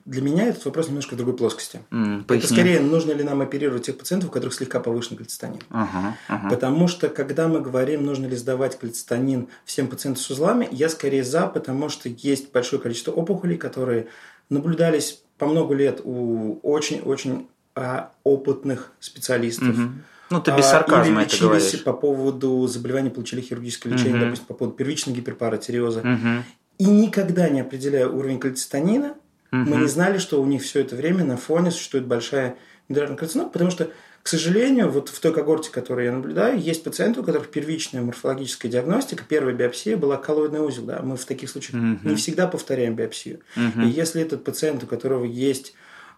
для 0.07 0.23
меня 0.23 0.47
этот 0.47 0.65
вопрос 0.65 0.89
немножко 0.89 1.15
в 1.15 1.17
другой 1.17 1.37
плоскости. 1.37 1.81
Mm, 1.91 2.25
это 2.29 2.47
скорее, 2.47 2.81
нужно 2.81 3.13
ли 3.13 3.25
нам 3.25 3.41
оперировать 3.41 3.87
тех 3.87 3.99
пациентов, 3.99 4.31
у 4.31 4.33
которых 4.33 4.55
слегка 4.55 4.81
повышен 4.81 5.17
кальцитонин. 5.17 5.61
Uh-huh, 5.69 6.13
uh-huh. 6.29 6.49
Потому 6.49 6.87
что, 6.87 7.09
когда 7.09 7.49
мы 7.49 7.61
говорим, 7.61 8.07
нужно 8.07 8.27
ли 8.27 8.37
сдавать 8.37 8.79
кальцитонин 8.79 9.49
всем 9.65 9.89
пациентам 9.89 10.23
с 10.23 10.31
узлами, 10.31 10.69
я 10.71 10.89
скорее 10.89 11.25
за, 11.25 11.49
потому 11.49 11.89
что 11.89 12.09
есть 12.09 12.53
большое 12.53 12.81
количество 12.81 13.11
опухолей, 13.11 13.57
которые 13.57 14.07
наблюдались 14.49 15.23
по 15.39 15.47
много 15.47 15.75
лет 15.75 16.01
у 16.05 16.61
очень-очень 16.63 17.49
а, 17.75 18.13
опытных 18.23 18.93
специалистов. 19.01 19.77
Uh-huh 19.77 19.91
ну, 20.31 20.41
ты 20.41 20.51
без 20.57 20.67
сарказма 20.67 21.23
Или 21.23 21.35
это 21.35 21.39
говоришь. 21.39 21.85
по 21.85 21.93
поводу 21.93 22.67
заболевания, 22.67 23.11
получили 23.11 23.41
хирургическое 23.41 23.93
лечение, 23.93 24.17
угу. 24.17 24.25
допустим, 24.25 24.47
по 24.47 24.55
поводу 24.55 24.77
первичной 24.77 25.15
гиперпаратиреоза. 25.15 26.01
Угу. 26.01 26.45
И 26.79 26.85
никогда 26.85 27.49
не 27.49 27.61
определяя 27.61 28.09
уровень 28.09 28.41
кальцитонина, 28.41 29.15
угу. 29.53 29.61
мы 29.61 29.77
не 29.77 29.89
знали, 29.89 30.19
что 30.19 30.43
у 30.43 30.47
них 30.47 30.63
все 30.63 30.81
это 30.81 30.97
время 30.97 31.25
на 31.25 31.37
фоне 31.37 31.71
существует 31.71 32.07
большая 32.07 32.57
медулярная 32.89 33.17
карцинома, 33.17 33.51
потому 33.51 33.71
что, 33.71 33.91
к 34.23 34.29
сожалению, 34.29 34.91
вот 34.91 35.09
в 35.09 35.21
той 35.21 35.33
когорте, 35.33 35.71
которую 35.71 36.07
я 36.07 36.13
наблюдаю, 36.13 36.61
есть 36.61 36.83
пациенты, 36.83 37.21
у 37.21 37.23
которых 37.23 37.49
первичная 37.51 38.03
морфологическая 38.03 38.71
диагностика, 38.71 39.25
первая 39.27 39.55
биопсия 39.55 39.97
была 39.97 40.17
коллоидный 40.17 40.61
узел. 40.61 40.85
Да? 40.85 41.01
Мы 41.03 41.17
в 41.17 41.25
таких 41.25 41.51
случаях 41.51 41.81
угу. 41.81 42.09
не 42.09 42.17
всегда 42.17 42.49
повторяем 42.49 42.97
биопсию. 42.97 43.41
Угу. 43.57 43.87
И 43.87 43.89
если 43.89 44.23
этот 44.23 44.43
пациент, 44.43 44.83
у 44.83 44.87
которого 44.87 45.25
есть 45.25 45.75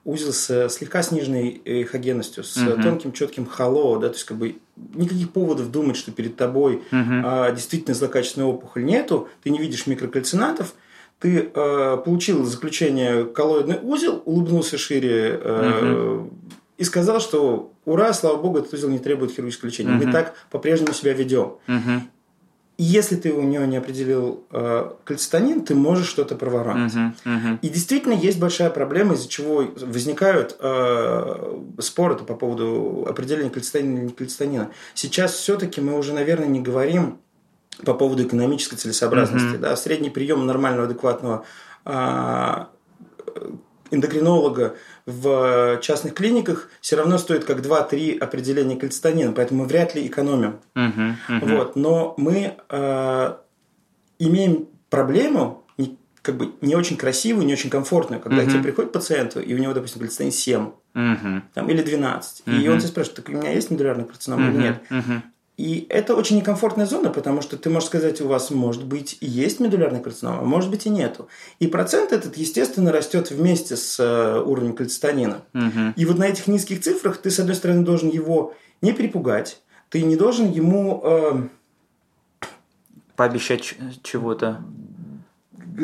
узел 0.09 0.33
с 0.33 0.71
слегка 0.71 1.03
сниженной 1.03 1.61
эхогенностью, 1.67 2.43
с 2.43 2.57
угу. 2.57 2.83
тонким 2.83 3.13
четким 3.13 3.45
хало, 3.45 4.01
да, 4.01 4.09
то 4.09 4.15
есть 4.15 4.25
как 4.25 4.39
бы 4.39 4.57
никаких 4.95 5.31
поводов 5.33 5.71
думать, 5.71 5.99
что 5.99 6.13
перед 6.13 6.35
тобой 6.35 6.77
угу. 6.77 7.13
а, 7.25 7.53
действительно 7.53 7.95
злокачественная 7.95 8.49
опухоль 8.49 8.85
нету, 8.85 9.29
ты 9.43 9.51
не 9.51 9.59
видишь 9.59 9.87
микрокальцинатов, 9.87 10.73
ты 11.19 11.51
э, 11.53 11.97
получил 12.05 12.45
заключение 12.45 13.27
коллоидный 13.27 13.79
узел, 13.83 14.23
улыбнулся 14.25 14.79
шире 14.79 15.39
э, 15.43 16.21
угу. 16.21 16.31
и 16.79 16.85
сказал, 16.85 17.21
что 17.21 17.73
ура, 17.85 18.13
слава 18.13 18.41
богу, 18.41 18.59
этот 18.59 18.73
узел 18.73 18.89
не 18.89 19.01
требует 19.01 19.33
хирургического 19.33 19.69
лечения. 19.69 19.97
Угу. 19.97 20.07
Мы 20.07 20.13
так 20.13 20.35
по-прежнему 20.51 20.95
себя 20.95 21.13
ведем. 21.13 21.57
Угу. 21.67 22.03
И 22.79 22.85
если 22.85 23.17
ты 23.17 23.33
у 23.33 23.43
нее 23.43 23.67
не 23.67 23.77
определил 23.77 24.45
э, 24.53 24.93
кальцитонин, 25.05 25.65
ты 25.65 25.75
можешь 25.75 26.07
что-то 26.07 26.37
проворонить. 26.37 26.95
Uh-huh, 26.95 27.13
uh-huh. 27.25 27.59
И 27.61 27.69
действительно 27.71 28.13
есть 28.13 28.39
большая 28.39 28.71
проблема, 28.71 29.15
из-за 29.15 29.29
чего 29.29 29.65
возникают 29.81 30.57
э, 30.61 31.61
споры 31.81 32.15
по 32.15 32.35
поводу 32.35 33.05
определения 33.09 33.51
кальцитонина 33.51 33.99
или 33.99 34.05
не 34.05 34.13
кальцитонина. 34.13 34.71
Сейчас 34.95 35.33
все-таки 35.33 35.81
мы 35.81 35.99
уже, 35.99 36.13
наверное, 36.13 36.47
не 36.47 36.61
говорим 36.61 37.19
по 37.85 37.95
поводу 37.95 38.23
экономической 38.23 38.77
целесообразности. 38.77 39.57
Uh-huh. 39.57 39.59
Да? 39.59 39.77
Средний 39.77 40.11
прием 40.11 40.47
нормального, 40.47 40.85
адекватного 40.85 41.45
э, 41.85 42.65
эндокринолога 43.91 44.77
в 45.09 45.81
частных 45.81 46.13
клиниках 46.13 46.69
все 46.83 46.97
равно 46.97 47.17
стоит 47.17 47.47
как 47.47 47.61
2-3 47.61 48.19
определения 48.19 48.77
кальцитонина, 48.77 49.33
поэтому 49.33 49.63
мы 49.63 49.69
вряд 49.69 49.95
ли 49.95 50.07
экономим. 50.07 50.61
Uh-huh, 50.75 51.15
uh-huh. 51.29 51.57
Вот. 51.57 51.77
Но 51.77 52.15
мы 52.19 52.57
э, 52.69 53.35
имеем 54.19 54.69
проблему, 54.91 55.65
как 56.21 56.37
бы 56.37 56.53
не 56.61 56.75
очень 56.75 56.99
красивую, 56.99 57.47
не 57.47 57.55
очень 57.55 57.71
комфортную, 57.71 58.21
когда 58.21 58.43
угу. 58.43 58.51
тебе 58.51 58.63
приходит 58.65 58.93
пациент, 58.93 59.37
и 59.37 59.55
у 59.55 59.59
него, 59.59 59.73
допустим, 59.73 60.01
холецистеин 60.01 60.31
7 60.31 60.61
угу. 60.61 61.43
там, 61.55 61.71
или 61.71 61.81
12, 61.81 62.43
угу. 62.47 62.51
и 62.55 62.69
он 62.69 62.81
тебя 62.81 62.89
спрашивает, 62.89 63.17
так 63.17 63.29
у 63.31 63.33
меня 63.33 63.51
есть 63.51 63.71
медулярная 63.71 64.05
карцинома 64.05 64.49
угу. 64.49 64.59
или 64.59 64.63
нет? 64.63 64.83
Угу. 64.91 65.23
И 65.59 65.87
это 65.91 66.15
очень 66.15 66.37
некомфортная 66.37 66.87
зона, 66.87 67.11
потому 67.11 67.43
что 67.43 67.57
ты 67.57 67.69
можешь 67.69 67.89
сказать, 67.89 68.21
у 68.21 68.29
вас 68.29 68.51
может 68.51 68.85
быть 68.85 69.19
и 69.21 69.27
есть 69.27 69.59
медулярная 69.59 70.01
карцинома, 70.01 70.39
а 70.43 70.45
может 70.45 70.71
быть 70.71 70.87
и 70.87 70.89
нету. 70.89 71.27
И 71.59 71.67
процент 71.67 72.13
этот, 72.13 72.37
естественно, 72.37 72.93
растет 72.93 73.33
вместе 73.33 73.77
с 73.77 73.99
э, 73.99 74.41
уровнем 74.41 74.75
кальцитонина. 74.75 75.43
Угу. 75.55 75.95
И 75.97 76.05
вот 76.07 76.17
на 76.17 76.29
этих 76.29 76.47
низких 76.47 76.81
цифрах 76.81 77.17
ты, 77.17 77.33
с 77.33 77.41
одной 77.41 77.57
стороны, 77.57 77.85
должен 77.85 78.09
его 78.09 78.55
не 78.83 78.93
перепугать, 78.93 79.61
ты 79.91 80.03
не 80.03 80.15
должен 80.15 80.49
ему... 80.49 81.01
Э, 81.05 81.43
Пообещать 83.17 83.75
чего-то. 84.05 84.63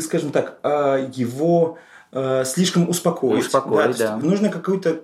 Скажем 0.01 0.31
так, 0.31 0.61
э, 0.63 1.11
его 1.13 1.79
э, 2.13 2.45
слишком 2.45 2.89
успокоить. 2.89 3.47
Успокоить, 3.47 3.99
да. 3.99 4.17
да. 4.17 4.17
Нужно 4.19 4.51
какую-то 4.51 5.03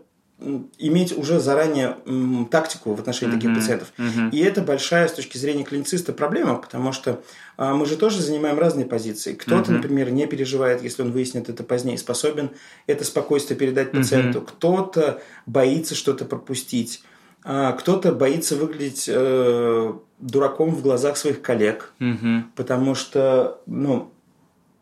иметь 0.79 1.17
уже 1.17 1.39
заранее 1.41 1.97
м, 2.07 2.49
тактику 2.51 2.95
в 2.95 3.01
отношении 3.01 3.35
uh-huh, 3.35 3.39
таких 3.39 3.55
пациентов. 3.55 3.93
Uh-huh. 3.99 4.31
И 4.31 4.41
это 4.41 4.63
большая 4.63 5.09
с 5.09 5.13
точки 5.13 5.37
зрения 5.37 5.65
клинициста 5.65 6.13
проблема, 6.13 6.57
потому 6.57 6.93
что 6.93 7.23
а, 7.57 7.75
мы 7.75 7.87
же 7.87 7.97
тоже 7.97 8.23
занимаем 8.23 8.59
разные 8.59 8.87
позиции. 8.87 9.35
Кто-то, 9.35 9.71
uh-huh. 9.71 9.77
например, 9.77 10.11
не 10.11 10.27
переживает, 10.27 10.83
если 10.83 11.03
он 11.03 11.13
выяснит 11.13 11.49
это 11.49 11.63
позднее, 11.63 11.99
способен 11.99 12.51
это 12.87 13.05
спокойствие 13.05 13.59
передать 13.59 13.93
пациенту. 13.93 14.41
Uh-huh. 14.41 14.47
Кто-то 14.47 15.23
боится 15.47 15.95
что-то 15.95 16.25
пропустить. 16.25 17.03
А, 17.45 17.73
кто-то 17.73 18.13
боится 18.13 18.57
выглядеть 18.57 19.09
э, 19.09 19.93
дураком 20.19 20.75
в 20.75 20.83
глазах 20.83 21.17
своих 21.17 21.41
коллег, 21.43 21.93
uh-huh. 22.01 22.43
потому 22.55 22.95
что, 22.95 23.61
ну, 23.67 24.13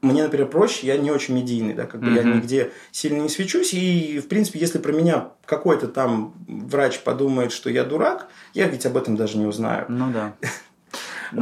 мне, 0.00 0.22
например, 0.22 0.48
проще, 0.48 0.86
я 0.86 0.96
не 0.96 1.10
очень 1.10 1.34
медийный, 1.34 1.74
да, 1.74 1.86
как 1.86 2.00
бы 2.00 2.08
mm-hmm. 2.08 2.16
я 2.16 2.22
нигде 2.22 2.70
сильно 2.92 3.20
не 3.20 3.28
свечусь, 3.28 3.74
и, 3.74 4.20
в 4.20 4.28
принципе, 4.28 4.60
если 4.60 4.78
про 4.78 4.92
меня 4.92 5.30
какой-то 5.44 5.88
там 5.88 6.34
врач 6.46 7.00
подумает, 7.00 7.50
что 7.50 7.68
я 7.68 7.84
дурак, 7.84 8.28
я 8.54 8.68
ведь 8.68 8.86
об 8.86 8.96
этом 8.96 9.16
даже 9.16 9.38
не 9.38 9.46
узнаю. 9.46 9.86
Ну 9.88 10.10
да. 10.12 10.34
Ну... 10.40 10.48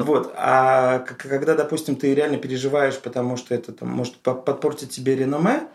Вот. 0.05 0.33
А 0.37 1.01
когда, 1.01 1.55
допустим, 1.55 1.97
ты 1.97 2.13
реально 2.15 2.39
переживаешь, 2.39 2.99
потому 2.99 3.37
что 3.37 3.55
это 3.55 3.73
там, 3.73 3.91
может 3.91 4.17
подпортить 4.17 4.91
тебе 4.91 5.15
реноме, 5.15 5.69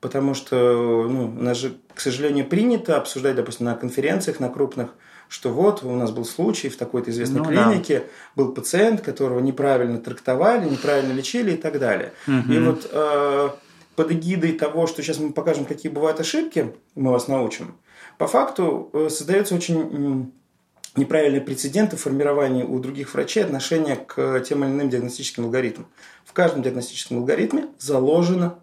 потому 0.00 0.34
что 0.34 1.06
ну, 1.08 1.26
у 1.26 1.42
нас 1.42 1.58
же, 1.58 1.76
к 1.92 2.00
сожалению, 2.00 2.46
принято 2.46 2.96
обсуждать, 2.96 3.36
допустим, 3.36 3.66
на 3.66 3.74
конференциях, 3.74 4.40
на 4.40 4.48
крупных, 4.48 4.94
что 5.28 5.50
вот 5.50 5.82
у 5.84 5.94
нас 5.94 6.10
был 6.10 6.24
случай 6.24 6.68
в 6.68 6.76
такой-то 6.76 7.10
известной 7.10 7.40
ну, 7.40 7.46
клинике, 7.46 8.00
да. 8.00 8.04
был 8.34 8.52
пациент, 8.52 9.00
которого 9.02 9.40
неправильно 9.40 9.98
трактовали, 9.98 10.68
неправильно 10.68 11.12
лечили 11.12 11.52
и 11.52 11.56
так 11.56 11.78
далее. 11.78 12.12
Угу. 12.26 12.52
И 12.52 12.58
вот 12.58 12.88
э, 12.90 13.50
под 13.94 14.12
эгидой 14.12 14.52
того, 14.52 14.86
что 14.86 15.02
сейчас 15.02 15.18
мы 15.18 15.32
покажем, 15.32 15.64
какие 15.64 15.92
бывают 15.92 16.18
ошибки, 16.20 16.72
мы 16.94 17.12
вас 17.12 17.28
научим, 17.28 17.74
по 18.16 18.26
факту 18.26 18.90
э, 18.92 19.08
создается 19.10 19.54
очень 19.54 20.32
неправильные 20.96 21.40
прецеденты 21.40 21.96
формирования 21.96 22.64
у 22.64 22.78
других 22.80 23.14
врачей 23.14 23.44
отношения 23.44 23.96
к 23.96 24.40
тем 24.40 24.64
или 24.64 24.70
иным 24.70 24.90
диагностическим 24.90 25.44
алгоритмам. 25.44 25.86
В 26.24 26.32
каждом 26.32 26.62
диагностическом 26.62 27.18
алгоритме 27.18 27.68
заложено 27.78 28.58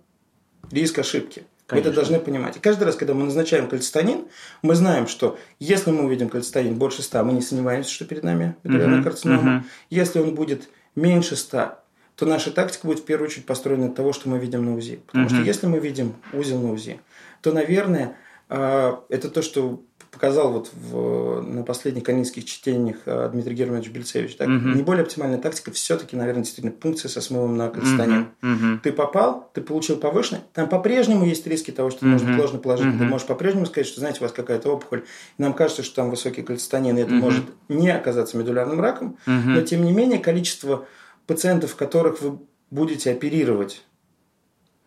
риск 0.71 0.99
ошибки. 0.99 1.43
Конечно. 1.67 1.89
Мы 1.89 1.91
это 1.91 1.95
должны 1.95 2.19
понимать. 2.19 2.57
И 2.57 2.59
каждый 2.59 2.83
раз, 2.83 2.95
когда 2.95 3.15
мы 3.15 3.23
назначаем 3.23 3.67
кальцитонин, 3.67 4.25
мы 4.61 4.75
знаем, 4.75 5.07
что 5.07 5.39
если 5.59 5.89
мы 5.89 6.05
увидим 6.05 6.29
кальцитонин 6.29 6.75
больше 6.75 7.01
100, 7.01 7.23
мы 7.23 7.33
не 7.33 7.41
сомневаемся, 7.41 7.89
что 7.89 8.05
перед 8.05 8.23
нами 8.23 8.55
медулярная 8.63 8.99
uh-huh. 8.99 9.03
карцинома. 9.03 9.51
Uh-huh. 9.51 9.63
Если 9.89 10.19
он 10.19 10.35
будет 10.35 10.69
меньше 10.95 11.35
100, 11.35 11.79
то 12.15 12.25
наша 12.27 12.51
тактика 12.51 12.85
будет 12.85 12.99
в 12.99 13.05
первую 13.05 13.29
очередь 13.29 13.47
построена 13.47 13.87
от 13.87 13.95
того, 13.95 14.13
что 14.13 14.29
мы 14.29 14.37
видим 14.37 14.63
на 14.63 14.75
УЗИ. 14.75 15.01
Потому 15.07 15.25
uh-huh. 15.25 15.29
что 15.29 15.41
если 15.41 15.65
мы 15.65 15.79
видим 15.79 16.13
узел 16.33 16.61
на 16.61 16.71
УЗИ, 16.71 16.99
то, 17.41 17.51
наверное, 17.51 18.15
а, 18.47 19.03
это 19.09 19.29
то, 19.29 19.41
что 19.41 19.81
показал 20.15 20.53
вот 20.53 20.71
в, 20.73 21.41
на 21.41 21.63
последних 21.63 22.03
канинских 22.03 22.45
чтениях 22.45 22.99
э, 23.05 23.29
Дмитрий 23.33 23.53
Германович 23.53 23.89
Бельцевич. 23.89 24.37
Так? 24.37 24.47
Угу. 24.47 24.69
Не 24.69 24.81
более 24.81 25.03
оптимальная 25.03 25.37
тактика 25.37 25.71
все-таки, 25.71 26.15
наверное, 26.15 26.43
действительно 26.43 26.73
пункция 26.73 27.09
со 27.09 27.19
смывом 27.19 27.57
на 27.57 27.69
кальцитонин. 27.69 28.29
Угу. 28.41 28.79
Ты 28.81 28.93
попал, 28.93 29.51
ты 29.53 29.59
получил 29.59 29.97
повышенный, 29.97 30.41
там 30.53 30.69
по-прежнему 30.69 31.25
есть 31.25 31.45
риски 31.45 31.71
того, 31.71 31.91
что 31.91 32.05
угу. 32.05 32.13
может 32.13 32.39
ложно 32.39 32.59
положить. 32.59 32.87
Угу. 32.87 32.97
Ты 32.97 33.03
можешь 33.03 33.27
по-прежнему 33.27 33.65
сказать, 33.65 33.87
что, 33.87 33.99
знаете, 33.99 34.19
у 34.21 34.23
вас 34.23 34.31
какая-то 34.31 34.71
опухоль. 34.71 35.03
Нам 35.37 35.53
кажется, 35.53 35.83
что 35.83 35.97
там 35.97 36.09
высокий 36.09 36.43
кальцитонин, 36.43 36.97
и 36.97 37.01
это 37.01 37.13
угу. 37.13 37.21
может 37.21 37.43
не 37.67 37.89
оказаться 37.89 38.37
медулярным 38.37 38.79
раком. 38.79 39.17
Угу. 39.27 39.49
Но, 39.49 39.61
тем 39.61 39.83
не 39.83 39.91
менее, 39.91 40.19
количество 40.19 40.87
пациентов, 41.27 41.75
которых 41.75 42.21
вы 42.21 42.39
будете 42.71 43.11
оперировать 43.11 43.83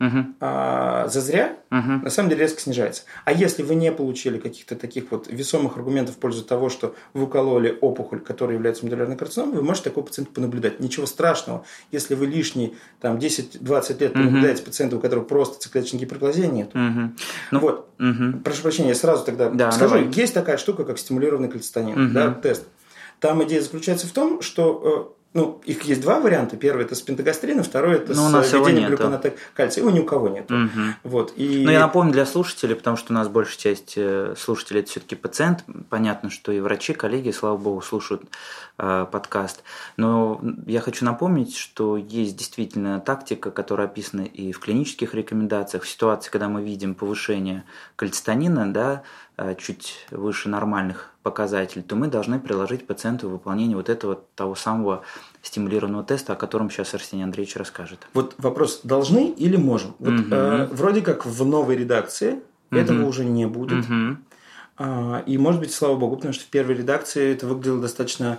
угу. 0.00 0.26
а, 0.40 1.08
зазря, 1.08 1.56
угу. 1.70 2.04
на 2.04 2.10
самом 2.10 2.30
деле 2.30 2.42
резко 2.42 2.60
снижается. 2.60 3.02
А 3.24 3.32
если 3.32 3.62
вы 3.62 3.74
не 3.74 3.92
получили 3.92 4.38
каких-то 4.38 4.76
таких 4.76 5.10
вот 5.10 5.26
весомых 5.28 5.76
аргументов 5.76 6.16
в 6.16 6.18
пользу 6.18 6.44
того, 6.44 6.68
что 6.68 6.94
вы 7.14 7.24
укололи 7.24 7.76
опухоль, 7.80 8.20
которая 8.20 8.56
является 8.56 8.84
медулярной 8.86 9.16
карциномой, 9.16 9.56
вы 9.56 9.62
можете 9.62 9.90
такого 9.90 10.04
пациента 10.04 10.32
понаблюдать. 10.32 10.80
Ничего 10.80 11.06
страшного, 11.06 11.64
если 11.92 12.14
вы 12.14 12.26
лишние 12.26 12.72
там, 13.00 13.16
10-20 13.16 14.00
лет 14.00 14.12
понаблюдаете 14.12 14.62
угу. 14.62 14.66
пациента, 14.66 14.96
у 14.96 15.00
которого 15.00 15.24
просто 15.24 15.60
циклеточной 15.60 16.00
гиперплазии 16.00 16.46
нет. 16.46 16.70
Угу. 16.74 17.12
Ну, 17.52 17.58
вот. 17.60 17.88
Угу. 17.98 18.40
Прошу 18.44 18.62
прощения, 18.62 18.90
я 18.90 18.94
сразу 18.94 19.24
тогда 19.24 19.50
да, 19.50 19.72
скажу. 19.72 19.96
Давай. 19.96 20.12
Есть 20.12 20.34
такая 20.34 20.56
штука, 20.56 20.84
как 20.84 20.98
стимулированный 20.98 21.48
кальцитонин, 21.48 22.06
угу. 22.06 22.14
да, 22.14 22.32
тест. 22.32 22.64
Там 23.20 23.42
идея 23.44 23.60
заключается 23.60 24.06
в 24.06 24.12
том, 24.12 24.42
что 24.42 25.14
э, 25.16 25.17
ну, 25.38 25.60
их 25.64 25.82
есть 25.84 26.00
два 26.00 26.18
варианта. 26.18 26.56
Первый 26.56 26.84
это 26.84 26.96
с 26.96 27.00
пентагастрина, 27.00 27.62
второй 27.62 27.94
это 27.94 28.12
Но 28.12 28.28
ну, 28.28 28.42
с 28.42 28.52
введением 28.52 28.88
глюконата 28.88 29.34
кальция. 29.54 29.82
Его 29.82 29.92
ни 29.92 30.00
у 30.00 30.04
кого 30.04 30.28
нет. 30.28 30.50
Угу. 30.50 30.68
Вот, 31.04 31.32
и... 31.36 31.62
Но 31.64 31.70
я 31.70 31.78
напомню 31.78 32.12
для 32.12 32.26
слушателей, 32.26 32.74
потому 32.74 32.96
что 32.96 33.12
у 33.12 33.14
нас 33.14 33.28
большая 33.28 33.56
часть 33.56 33.94
э, 33.96 34.34
слушателей 34.36 34.80
это 34.80 34.90
все-таки 34.90 35.14
пациент. 35.14 35.64
Понятно, 35.90 36.30
что 36.30 36.50
и 36.50 36.58
врачи, 36.58 36.92
коллеги, 36.92 37.30
слава 37.30 37.56
богу, 37.56 37.80
слушают 37.82 38.24
э, 38.78 39.06
подкаст. 39.12 39.62
Но 39.96 40.40
я 40.66 40.80
хочу 40.80 41.04
напомнить, 41.04 41.56
что 41.56 41.96
есть 41.96 42.36
действительно 42.36 42.98
тактика, 42.98 43.52
которая 43.52 43.86
описана 43.86 44.22
и 44.22 44.50
в 44.50 44.58
клинических 44.58 45.14
рекомендациях, 45.14 45.84
в 45.84 45.88
ситуации, 45.88 46.30
когда 46.30 46.48
мы 46.48 46.64
видим 46.64 46.96
повышение 46.96 47.62
кальцитонина, 47.94 48.72
да, 48.72 49.04
Э, 49.40 49.54
чуть 49.54 50.04
выше 50.10 50.48
нормальных 50.48 51.12
показателей, 51.28 51.82
то 51.82 51.94
мы 51.94 52.08
должны 52.08 52.40
приложить 52.40 52.86
пациенту 52.86 53.28
выполнение 53.28 53.76
вот 53.76 53.88
этого 53.88 54.18
того 54.34 54.54
самого 54.54 55.02
стимулированного 55.42 56.04
теста, 56.04 56.32
о 56.32 56.36
котором 56.36 56.70
сейчас 56.70 56.94
Арсений 56.94 57.24
Андреевич 57.24 57.56
расскажет. 57.56 58.06
Вот 58.14 58.34
вопрос, 58.38 58.80
должны 58.82 59.28
или 59.28 59.56
можем? 59.56 59.94
Вот, 59.98 60.20
угу. 60.20 60.26
э, 60.30 60.68
вроде 60.72 61.02
как 61.02 61.26
в 61.26 61.44
новой 61.44 61.76
редакции 61.76 62.40
угу. 62.70 62.80
этого 62.80 63.06
уже 63.06 63.24
не 63.24 63.46
будет. 63.46 63.84
Угу. 63.84 64.16
А, 64.78 65.22
и 65.26 65.36
может 65.36 65.60
быть, 65.60 65.72
слава 65.72 65.96
богу, 65.96 66.16
потому 66.16 66.32
что 66.32 66.44
в 66.44 66.48
первой 66.48 66.76
редакции 66.76 67.32
это 67.32 67.46
выглядело 67.46 67.80
достаточно 67.80 68.38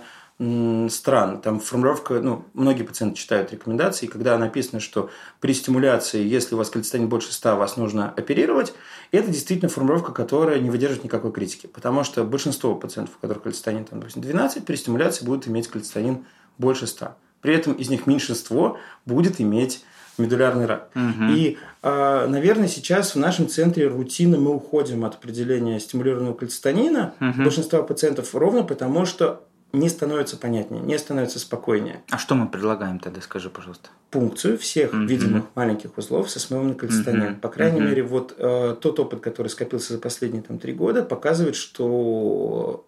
странно. 0.88 1.36
Там 1.36 1.60
формулировка, 1.60 2.14
ну, 2.20 2.46
многие 2.54 2.82
пациенты 2.82 3.16
читают 3.16 3.52
рекомендации, 3.52 4.06
когда 4.06 4.38
написано, 4.38 4.80
что 4.80 5.10
при 5.38 5.52
стимуляции, 5.52 6.26
если 6.26 6.54
у 6.54 6.58
вас 6.58 6.70
кальцитонин 6.70 7.10
больше 7.10 7.30
100, 7.30 7.56
вас 7.56 7.76
нужно 7.76 8.10
оперировать, 8.10 8.72
это 9.12 9.30
действительно 9.30 9.68
формулировка, 9.68 10.12
которая 10.12 10.60
не 10.60 10.70
выдержит 10.70 11.04
никакой 11.04 11.32
критики. 11.32 11.66
Потому 11.66 12.04
что 12.04 12.24
большинство 12.24 12.74
пациентов, 12.74 13.16
у 13.16 13.20
которых 13.20 13.42
кальцитонин 13.42 13.84
там, 13.84 14.00
допустим, 14.00 14.22
12, 14.22 14.64
при 14.64 14.76
стимуляции 14.76 15.24
будут 15.24 15.48
иметь 15.48 15.68
кальцитонин 15.68 16.24
больше 16.58 16.86
100. 16.86 17.16
При 17.40 17.54
этом 17.54 17.72
из 17.72 17.88
них 17.88 18.06
меньшинство 18.06 18.78
будет 19.06 19.40
иметь 19.40 19.84
медулярный 20.18 20.66
рак. 20.66 20.90
Угу. 20.94 21.32
И, 21.32 21.58
а, 21.82 22.26
наверное, 22.26 22.68
сейчас 22.68 23.14
в 23.14 23.18
нашем 23.18 23.48
центре 23.48 23.88
рутины 23.88 24.38
мы 24.38 24.54
уходим 24.54 25.04
от 25.04 25.14
определения 25.14 25.80
стимулированного 25.80 26.34
кальцитонина 26.34 27.14
угу. 27.20 27.42
большинства 27.42 27.82
пациентов 27.82 28.34
ровно 28.34 28.62
потому, 28.62 29.06
что 29.06 29.44
не 29.72 29.88
становится 29.88 30.36
понятнее, 30.36 30.82
не 30.82 30.98
становится 30.98 31.38
спокойнее. 31.38 32.02
А 32.10 32.18
что 32.18 32.34
мы 32.34 32.48
предлагаем 32.48 32.98
тогда, 32.98 33.20
скажи, 33.20 33.50
пожалуйста? 33.50 33.90
Пункцию 34.10 34.58
всех 34.58 34.92
mm-hmm. 34.92 35.06
видимых 35.06 35.44
маленьких 35.54 35.96
узлов 35.96 36.30
со 36.30 36.40
смывом 36.40 36.68
на 36.68 36.74
кальцитонин. 36.74 37.22
Mm-hmm. 37.22 37.40
По 37.40 37.48
крайней 37.48 37.80
mm-hmm. 37.80 37.88
мере, 37.88 38.02
вот 38.02 38.34
э, 38.36 38.76
тот 38.80 38.98
опыт, 38.98 39.20
который 39.20 39.48
скопился 39.48 39.92
за 39.92 40.00
последние 40.00 40.42
там, 40.42 40.58
три 40.58 40.72
года, 40.72 41.02
показывает, 41.02 41.54
что 41.54 42.86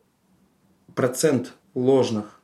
процент 0.95 1.55
ложных 1.75 2.41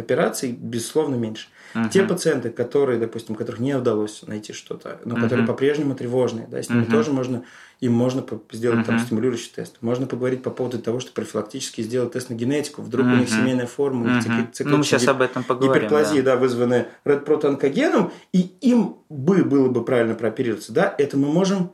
операций, 0.00 0.52
безусловно, 0.52 1.14
меньше. 1.14 1.48
Uh-huh. 1.74 1.88
Те 1.90 2.02
пациенты, 2.02 2.50
которые, 2.50 2.98
допустим, 2.98 3.36
которых 3.36 3.60
не 3.60 3.74
удалось 3.74 4.22
найти 4.26 4.52
что-то, 4.52 5.00
но 5.04 5.14
uh-huh. 5.14 5.22
которые 5.22 5.46
по-прежнему 5.46 5.94
тревожные, 5.94 6.48
да, 6.50 6.60
с 6.60 6.68
ними 6.68 6.82
uh-huh. 6.82 6.90
тоже 6.90 7.12
можно, 7.12 7.44
им 7.78 7.92
можно 7.92 8.24
сделать 8.50 8.80
uh-huh. 8.80 8.84
там 8.84 8.98
стимулирующий 8.98 9.52
тест. 9.54 9.76
Можно 9.80 10.06
поговорить 10.06 10.42
по 10.42 10.50
поводу 10.50 10.80
того, 10.80 10.98
что 10.98 11.12
профилактически 11.12 11.82
сделать 11.82 12.12
тест 12.12 12.28
на 12.28 12.34
генетику. 12.34 12.82
Вдруг 12.82 13.06
uh-huh. 13.06 13.12
у 13.12 13.16
них 13.18 13.28
семейная 13.28 13.66
форма, 13.66 14.02
у 14.02 14.08
них 14.16 14.26
uh-huh. 14.26 14.64
ну, 14.64 14.78
мы 14.78 14.84
сейчас 14.84 15.06
об 15.06 15.22
этом 15.22 15.44
поговорим, 15.44 15.82
гиперплазия, 15.84 16.22
да. 16.22 16.34
да, 16.34 16.40
вызванная 16.40 16.88
редпротоонкогеном, 17.04 18.12
и 18.32 18.40
им 18.60 18.96
бы 19.08 19.44
было 19.44 19.68
бы 19.68 19.84
правильно 19.84 20.14
прооперироваться, 20.14 20.72
да, 20.72 20.92
это 20.98 21.16
мы 21.16 21.28
можем 21.28 21.72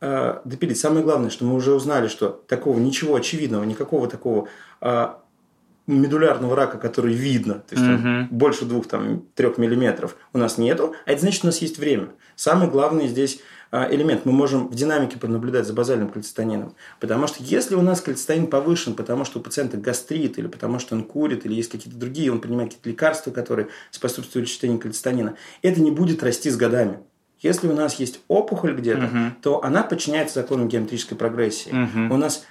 э, 0.00 0.40
допилить. 0.44 0.78
Самое 0.78 1.02
главное, 1.02 1.30
что 1.30 1.44
мы 1.44 1.54
уже 1.54 1.72
узнали, 1.72 2.08
что 2.08 2.28
такого 2.46 2.78
ничего 2.78 3.14
очевидного, 3.14 3.64
никакого 3.64 4.06
такого 4.08 4.48
э, 4.80 5.08
медулярного 5.98 6.54
рака, 6.56 6.78
который 6.78 7.14
видно, 7.14 7.54
то 7.54 7.74
есть 7.74 7.84
там, 7.84 8.28
больше 8.30 8.64
двух 8.64 8.86
там 8.86 9.24
трех 9.34 9.58
миллиметров, 9.58 10.16
у 10.32 10.38
нас 10.38 10.58
нету, 10.58 10.94
а 11.06 11.12
это 11.12 11.20
значит, 11.22 11.44
у 11.44 11.46
нас 11.46 11.58
есть 11.58 11.78
время. 11.78 12.10
Самый 12.36 12.68
главный 12.68 13.08
здесь 13.08 13.40
а, 13.72 13.88
элемент. 13.90 14.24
Мы 14.24 14.32
можем 14.32 14.68
в 14.68 14.74
динамике 14.74 15.16
понаблюдать 15.16 15.66
за 15.66 15.72
базальным 15.72 16.08
кальцитонином. 16.08 16.74
Потому 16.98 17.28
что 17.28 17.42
если 17.42 17.76
у 17.76 17.82
нас 17.82 18.00
кальцитонин 18.00 18.48
повышен, 18.48 18.94
потому 18.94 19.24
что 19.24 19.38
у 19.38 19.42
пациента 19.42 19.76
гастрит, 19.76 20.38
или 20.38 20.48
потому 20.48 20.80
что 20.80 20.96
он 20.96 21.04
курит, 21.04 21.46
или 21.46 21.54
есть 21.54 21.70
какие-то 21.70 21.98
другие, 21.98 22.32
он 22.32 22.40
принимает 22.40 22.70
какие-то 22.70 22.88
лекарства, 22.88 23.30
которые 23.30 23.68
способствуют 23.92 24.48
чтению 24.48 24.80
кальцитонина, 24.80 25.36
это 25.62 25.80
не 25.80 25.92
будет 25.92 26.22
расти 26.22 26.50
с 26.50 26.56
годами. 26.56 26.98
Если 27.38 27.68
у 27.68 27.72
нас 27.72 27.94
есть 27.94 28.20
опухоль 28.28 28.74
где-то, 28.74 29.04
угу. 29.04 29.18
то 29.40 29.64
она 29.64 29.82
подчиняется 29.82 30.40
законам 30.40 30.68
геометрической 30.68 31.16
прогрессии. 31.16 31.70
Угу. 31.70 32.14
У 32.14 32.16
нас 32.18 32.44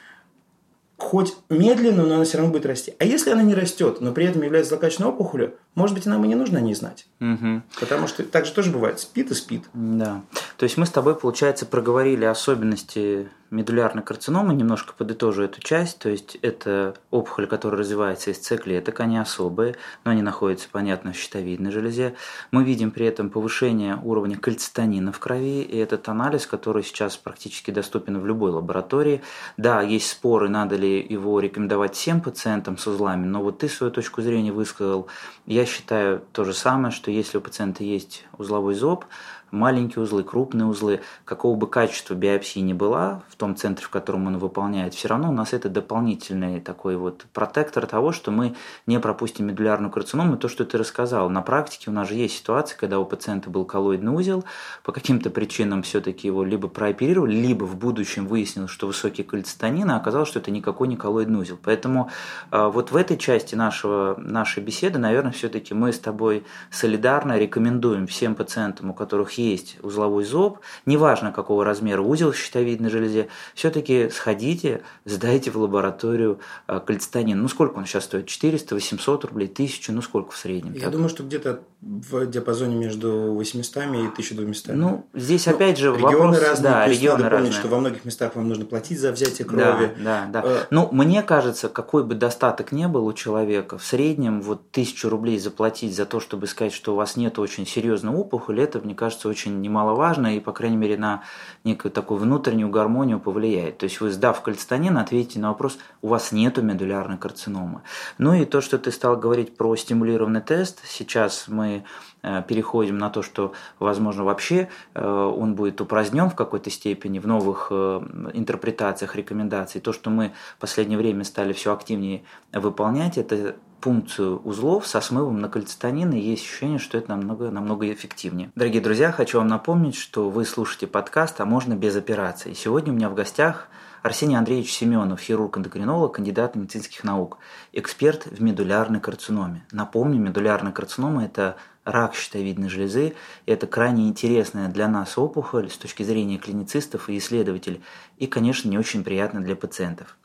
хоть 0.99 1.35
медленно, 1.49 2.05
но 2.05 2.15
она 2.15 2.23
все 2.25 2.37
равно 2.37 2.51
будет 2.51 2.65
расти. 2.65 2.93
А 2.99 3.05
если 3.05 3.31
она 3.31 3.41
не 3.41 3.55
растет, 3.55 4.01
но 4.01 4.11
при 4.11 4.25
этом 4.25 4.41
является 4.41 4.69
злокачественной 4.69 5.09
опухолью, 5.09 5.55
может 5.73 5.95
быть, 5.95 6.05
нам 6.05 6.23
и 6.25 6.27
не 6.27 6.35
нужно 6.35 6.59
о 6.59 6.61
ней 6.61 6.75
знать. 6.75 7.07
Угу. 7.21 7.61
Потому 7.79 8.07
что 8.07 8.23
так 8.23 8.45
же 8.45 8.51
тоже 8.51 8.69
бывает. 8.69 8.99
Спит 8.99 9.31
и 9.31 9.33
спит. 9.33 9.63
Да. 9.73 10.21
То 10.57 10.65
есть 10.65 10.77
мы 10.77 10.85
с 10.85 10.89
тобой, 10.89 11.15
получается, 11.15 11.65
проговорили 11.65 12.25
особенности 12.25 13.29
медулярной 13.51 14.03
карциномы, 14.03 14.53
немножко 14.53 14.93
подытожу 14.93 15.43
эту 15.43 15.61
часть, 15.61 15.99
то 15.99 16.09
есть 16.09 16.37
это 16.41 16.95
опухоль, 17.11 17.47
которая 17.47 17.79
развивается 17.79 18.31
из 18.31 18.41
С-клеток, 18.41 18.99
они 18.99 19.17
особые, 19.17 19.75
но 20.03 20.11
они 20.11 20.21
находятся, 20.21 20.67
понятно, 20.71 21.13
в 21.13 21.15
щитовидной 21.15 21.71
железе. 21.71 22.15
Мы 22.51 22.63
видим 22.63 22.91
при 22.91 23.05
этом 23.05 23.29
повышение 23.29 23.99
уровня 24.03 24.37
кальцитонина 24.37 25.11
в 25.11 25.19
крови, 25.19 25.61
и 25.61 25.77
этот 25.77 26.07
анализ, 26.09 26.45
который 26.45 26.83
сейчас 26.83 27.17
практически 27.17 27.71
доступен 27.71 28.19
в 28.19 28.25
любой 28.25 28.51
лаборатории. 28.51 29.21
Да, 29.57 29.81
есть 29.81 30.09
споры, 30.09 30.49
надо 30.49 30.75
ли 30.75 31.05
его 31.07 31.39
рекомендовать 31.39 31.95
всем 31.95 32.21
пациентам 32.21 32.77
с 32.77 32.87
узлами, 32.87 33.25
но 33.25 33.41
вот 33.41 33.59
ты 33.59 33.69
свою 33.69 33.91
точку 33.91 34.21
зрения 34.21 34.51
высказал. 34.51 35.07
Я 35.45 35.65
считаю 35.65 36.21
то 36.31 36.43
же 36.43 36.53
самое, 36.53 36.91
что 36.91 37.11
если 37.11 37.37
у 37.37 37.41
пациента 37.41 37.83
есть 37.83 38.25
узловой 38.37 38.75
зоб, 38.75 39.05
маленькие 39.51 40.03
узлы, 40.03 40.23
крупные 40.23 40.65
узлы, 40.65 41.01
какого 41.25 41.55
бы 41.55 41.67
качества 41.67 42.13
биопсии 42.13 42.59
ни 42.59 42.73
была 42.73 43.21
в 43.29 43.35
том 43.35 43.55
центре, 43.55 43.85
в 43.85 43.89
котором 43.89 44.27
он 44.27 44.37
выполняет, 44.37 44.93
все 44.93 45.07
равно 45.07 45.29
у 45.29 45.33
нас 45.33 45.53
это 45.53 45.69
дополнительный 45.69 46.59
такой 46.59 46.97
вот 46.97 47.25
протектор 47.33 47.85
того, 47.85 48.11
что 48.11 48.31
мы 48.31 48.55
не 48.85 48.99
пропустим 48.99 49.47
медулярную 49.47 49.91
карциному. 49.91 50.37
То, 50.37 50.47
что 50.47 50.65
ты 50.65 50.77
рассказал, 50.77 51.29
на 51.29 51.41
практике 51.41 51.89
у 51.89 51.93
нас 51.93 52.07
же 52.07 52.15
есть 52.15 52.37
ситуация, 52.37 52.77
когда 52.77 52.99
у 52.99 53.05
пациента 53.05 53.49
был 53.49 53.65
коллоидный 53.65 54.13
узел, 54.13 54.43
по 54.83 54.91
каким-то 54.91 55.29
причинам 55.29 55.83
все-таки 55.83 56.27
его 56.27 56.43
либо 56.43 56.67
прооперировали, 56.67 57.35
либо 57.35 57.65
в 57.65 57.75
будущем 57.75 58.27
выяснилось, 58.27 58.71
что 58.71 58.87
высокий 58.87 59.23
кальцитонин, 59.23 59.89
а 59.91 59.97
оказалось, 59.97 60.29
что 60.29 60.39
это 60.39 60.51
никакой 60.51 60.87
не 60.87 60.97
коллоидный 60.97 61.39
узел. 61.39 61.57
Поэтому 61.61 62.09
э, 62.51 62.67
вот 62.67 62.91
в 62.91 62.95
этой 62.95 63.17
части 63.17 63.55
нашего, 63.55 64.15
нашей 64.17 64.63
беседы, 64.63 64.99
наверное, 64.99 65.31
все-таки 65.31 65.73
мы 65.73 65.93
с 65.93 65.99
тобой 65.99 66.43
солидарно 66.71 67.37
рекомендуем 67.37 68.07
всем 68.07 68.35
пациентам, 68.35 68.91
у 68.91 68.93
которых 68.93 69.31
есть 69.39 69.77
узловой 69.81 70.23
зоб, 70.23 70.59
неважно 70.85 71.31
какого 71.31 71.65
размера 71.65 72.01
узел 72.01 72.31
в 72.31 72.37
щитовидной 72.37 72.89
железе, 72.89 73.27
все-таки 73.53 74.09
сходите, 74.09 74.81
сдайте 75.05 75.51
в 75.51 75.57
лабораторию 75.57 76.39
э, 76.67 76.79
кальцитонин. 76.85 77.41
Ну, 77.41 77.47
сколько 77.47 77.77
он 77.77 77.85
сейчас 77.85 78.05
стоит? 78.05 78.27
400, 78.27 78.75
800 78.75 79.25
рублей, 79.25 79.47
1000, 79.47 79.91
ну, 79.91 80.01
сколько 80.01 80.31
в 80.31 80.37
среднем? 80.37 80.73
Я 80.73 80.81
так? 80.81 80.91
думаю, 80.91 81.09
что 81.09 81.23
где-то 81.23 81.61
в 81.81 82.25
диапазоне 82.25 82.75
между 82.75 83.33
800 83.33 83.77
и 83.77 83.79
1200. 83.79 84.71
Ну, 84.71 85.05
здесь 85.13 85.45
ну, 85.45 85.53
опять 85.53 85.77
же 85.77 85.93
регионы 85.93 86.17
вопрос... 86.17 86.41
разные, 86.41 86.71
да, 86.71 86.87
регионы 86.87 87.23
надо 87.23 87.29
разные. 87.29 87.39
помнить, 87.39 87.53
что 87.53 87.67
во 87.69 87.79
многих 87.79 88.05
местах 88.05 88.35
вам 88.35 88.49
нужно 88.49 88.65
платить 88.65 88.99
за 88.99 89.11
взятие 89.13 89.47
крови. 89.47 89.95
Да, 89.97 90.27
да, 90.31 90.41
да. 90.41 90.43
Э... 90.43 90.57
Ну, 90.71 90.89
мне 90.91 91.23
кажется, 91.23 91.69
какой 91.69 92.03
бы 92.03 92.15
достаток 92.15 92.73
не 92.73 92.87
был 92.89 93.05
у 93.05 93.13
человека, 93.13 93.77
в 93.77 93.85
среднем 93.85 94.41
вот 94.41 94.71
тысячу 94.71 95.07
рублей 95.07 95.39
заплатить 95.39 95.95
за 95.95 96.05
то, 96.05 96.19
чтобы 96.19 96.47
сказать, 96.47 96.73
что 96.73 96.93
у 96.93 96.95
вас 96.95 97.15
нет 97.15 97.39
очень 97.39 97.65
серьезной 97.65 98.13
опухоли, 98.13 98.61
это, 98.61 98.79
мне 98.79 98.93
кажется, 98.93 99.28
очень 99.29 99.61
немаловажно 99.61 100.35
и, 100.35 100.39
по 100.39 100.51
крайней 100.51 100.77
мере, 100.77 100.97
на 100.97 101.23
некую 101.63 101.91
такую 101.91 102.19
внутреннюю 102.19 102.69
гармонию 102.69 103.19
повлияет. 103.19 103.77
То 103.77 103.85
есть 103.85 104.01
вы, 104.01 104.11
сдав 104.11 104.41
кальцитонин, 104.41 104.97
ответите 104.97 105.39
на 105.39 105.49
вопрос, 105.49 105.77
у 106.01 106.07
вас 106.09 106.31
нету 106.31 106.61
медулярной 106.61 107.17
карциномы. 107.17 107.81
Ну 108.17 108.33
и 108.33 108.45
то, 108.45 108.61
что 108.61 108.77
ты 108.77 108.91
стал 108.91 109.17
говорить 109.17 109.55
про 109.55 109.75
стимулированный 109.75 110.41
тест, 110.41 110.81
сейчас 110.85 111.45
мы 111.47 111.83
Э, 112.21 112.43
переходим 112.45 112.97
на 112.97 113.09
то, 113.09 113.21
что, 113.21 113.53
возможно, 113.79 114.25
вообще 114.25 114.67
э, 114.93 115.01
он 115.01 115.55
будет 115.55 115.79
упразднен 115.79 116.29
в 116.29 116.35
какой-то 116.35 116.69
степени 116.69 117.19
в 117.19 117.27
новых 117.27 117.67
э, 117.71 118.01
интерпретациях 118.33 119.15
рекомендаций. 119.15 119.79
То, 119.79 119.93
что 119.93 120.09
мы 120.09 120.33
в 120.57 120.59
последнее 120.59 120.97
время 120.97 121.23
стали 121.23 121.53
все 121.53 121.73
активнее 121.73 122.23
выполнять, 122.51 123.17
это 123.17 123.55
пункцию 123.81 124.39
узлов 124.43 124.87
со 124.87 125.01
смывом 125.01 125.39
на 125.39 125.49
кальцитонин, 125.49 126.11
и 126.11 126.19
есть 126.19 126.43
ощущение, 126.43 126.79
что 126.79 126.97
это 126.97 127.09
намного, 127.09 127.49
намного 127.51 127.91
эффективнее. 127.91 128.51
Дорогие 128.55 128.81
друзья, 128.81 129.11
хочу 129.11 129.37
вам 129.37 129.47
напомнить, 129.47 129.95
что 129.95 130.29
вы 130.29 130.45
слушаете 130.45 130.87
подкаст 130.87 131.39
«А 131.41 131.45
можно 131.45 131.75
без 131.75 131.95
операции». 131.95 132.53
Сегодня 132.53 132.93
у 132.93 132.95
меня 132.95 133.09
в 133.09 133.15
гостях 133.15 133.69
Арсений 134.01 134.37
Андреевич 134.37 134.71
Семенов, 134.71 135.19
хирург-эндокринолог, 135.21 136.13
кандидат 136.13 136.55
медицинских 136.55 137.03
наук, 137.03 137.37
эксперт 137.73 138.25
в 138.25 138.41
медулярной 138.41 138.99
карциноме. 138.99 139.65
Напомню, 139.71 140.19
медулярная 140.19 140.71
карцинома– 140.71 141.25
это 141.25 141.57
рак 141.91 142.15
щитовидной 142.15 142.69
железы. 142.69 143.15
Это 143.45 143.67
крайне 143.67 144.07
интересная 144.07 144.69
для 144.69 144.87
нас 144.87 145.17
опухоль 145.17 145.69
с 145.69 145.77
точки 145.77 146.03
зрения 146.03 146.37
клиницистов 146.37 147.09
и 147.09 147.17
исследователей. 147.17 147.81
И, 148.17 148.27
конечно, 148.27 148.69
не 148.69 148.77
очень 148.77 149.03
приятно 149.03 149.41
для 149.41 149.55
пациентов. 149.55 150.17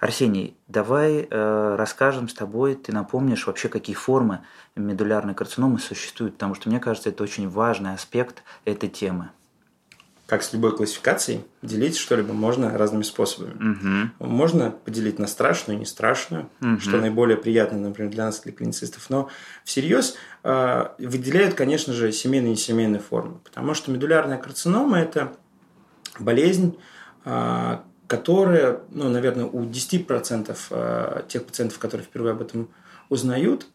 Арсений, 0.00 0.56
давай 0.68 1.28
э, 1.28 1.74
расскажем 1.76 2.28
с 2.28 2.34
тобой, 2.34 2.74
ты 2.74 2.92
напомнишь 2.92 3.46
вообще, 3.46 3.68
какие 3.68 3.94
формы 3.94 4.40
медулярной 4.74 5.34
карциномы 5.34 5.78
существуют, 5.78 6.34
потому 6.34 6.54
что 6.54 6.68
мне 6.68 6.80
кажется, 6.80 7.10
это 7.10 7.22
очень 7.22 7.48
важный 7.48 7.94
аспект 7.94 8.42
этой 8.64 8.88
темы 8.88 9.30
как 10.32 10.42
с 10.42 10.54
любой 10.54 10.74
классификацией, 10.74 11.44
делить 11.60 11.98
что-либо 11.98 12.32
можно 12.32 12.78
разными 12.78 13.02
способами. 13.02 13.52
Угу. 13.52 14.30
Можно 14.30 14.70
поделить 14.70 15.18
на 15.18 15.26
страшную 15.26 15.76
и 15.76 15.80
не 15.80 15.84
страшную, 15.84 16.48
угу. 16.62 16.80
что 16.80 16.96
наиболее 16.96 17.36
приятно, 17.36 17.78
например, 17.78 18.10
для 18.10 18.24
нас, 18.24 18.40
для 18.40 18.52
клиницистов. 18.52 19.10
Но 19.10 19.28
всерьез 19.62 20.14
э, 20.42 20.86
выделяют, 20.96 21.52
конечно 21.52 21.92
же, 21.92 22.12
семейные 22.12 22.52
и 22.52 22.52
несемейные 22.52 23.00
формы. 23.00 23.40
Потому 23.44 23.74
что 23.74 23.90
медулярная 23.90 24.38
карцинома– 24.38 24.98
это 25.00 25.34
болезнь, 26.18 26.78
э, 27.26 27.76
которая, 28.06 28.80
ну, 28.88 29.10
наверное, 29.10 29.44
у 29.44 29.64
10% 29.66 30.56
э, 30.70 31.22
тех 31.28 31.44
пациентов, 31.44 31.78
которые 31.78 32.06
впервые 32.06 32.32
об 32.32 32.40
этом 32.40 32.70
узнают, 33.10 33.66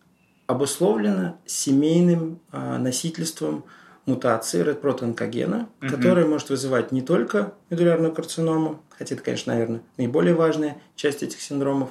обусловлена 0.47 1.37
семейным 1.45 2.39
э, 2.51 2.77
носительством– 2.79 3.63
мутации 4.07 4.63
редпротоонкогена, 4.63 5.69
угу. 5.81 5.89
которая 5.89 6.25
может 6.25 6.49
вызывать 6.49 6.91
не 6.91 7.01
только 7.01 7.53
медулярную 7.69 8.13
карциному, 8.13 8.81
хотя 8.97 9.15
это, 9.15 9.23
конечно, 9.23 9.53
наверное, 9.53 9.81
наиболее 9.97 10.33
важная 10.33 10.81
часть 10.95 11.21
этих 11.21 11.41
синдромов, 11.41 11.89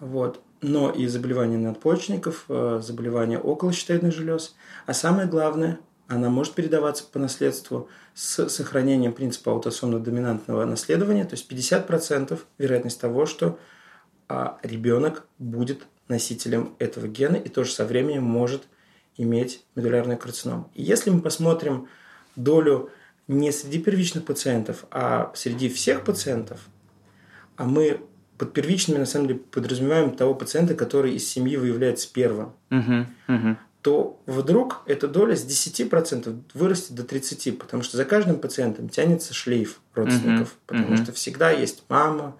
вот, 0.00 0.40
но 0.62 0.90
и 0.90 1.06
заболевания 1.06 1.58
надпочечников, 1.58 2.46
э, 2.48 2.80
заболевания 2.82 3.38
около 3.38 3.72
щитовидных 3.72 4.14
желез. 4.14 4.54
А 4.86 4.94
самое 4.94 5.28
главное, 5.28 5.78
она 6.08 6.30
может 6.30 6.54
передаваться 6.54 7.04
по 7.04 7.18
наследству 7.18 7.88
с 8.14 8.48
сохранением 8.48 9.12
принципа 9.12 9.50
аутосомно-доминантного 9.50 10.64
наследования, 10.64 11.24
то 11.24 11.34
есть 11.34 11.50
50% 11.50 12.38
вероятность 12.58 13.00
того, 13.00 13.26
что 13.26 13.58
а, 14.28 14.58
ребенок 14.62 15.26
будет 15.38 15.86
носителем 16.08 16.74
этого 16.78 17.08
гена 17.08 17.36
и 17.36 17.48
тоже 17.48 17.72
со 17.72 17.84
временем 17.84 18.22
может 18.22 18.64
иметь 19.16 19.64
медулярный 19.74 20.16
карцином. 20.16 20.70
И 20.74 20.82
если 20.82 21.10
мы 21.10 21.20
посмотрим 21.20 21.88
долю 22.36 22.90
не 23.28 23.52
среди 23.52 23.78
первичных 23.78 24.24
пациентов, 24.24 24.84
а 24.90 25.32
среди 25.34 25.68
всех 25.68 26.04
пациентов, 26.04 26.60
а 27.56 27.64
мы 27.64 28.00
под 28.38 28.52
первичными 28.52 28.98
на 28.98 29.06
самом 29.06 29.28
деле 29.28 29.40
подразумеваем 29.40 30.16
того 30.16 30.34
пациента, 30.34 30.74
который 30.74 31.14
из 31.14 31.28
семьи 31.28 31.56
выявляется 31.56 32.08
первым, 32.12 32.52
uh-huh, 32.70 33.06
uh-huh. 33.28 33.56
то 33.80 34.20
вдруг 34.26 34.82
эта 34.86 35.06
доля 35.06 35.36
с 35.36 35.46
10% 35.46 36.42
вырастет 36.52 36.94
до 36.94 37.04
30%, 37.04 37.52
потому 37.52 37.82
что 37.82 37.96
за 37.96 38.04
каждым 38.04 38.38
пациентом 38.38 38.88
тянется 38.88 39.32
шлейф 39.32 39.80
родственников, 39.94 40.48
uh-huh, 40.48 40.66
потому 40.66 40.94
uh-huh. 40.94 41.02
что 41.04 41.12
всегда 41.12 41.50
есть 41.52 41.84
мама, 41.88 42.36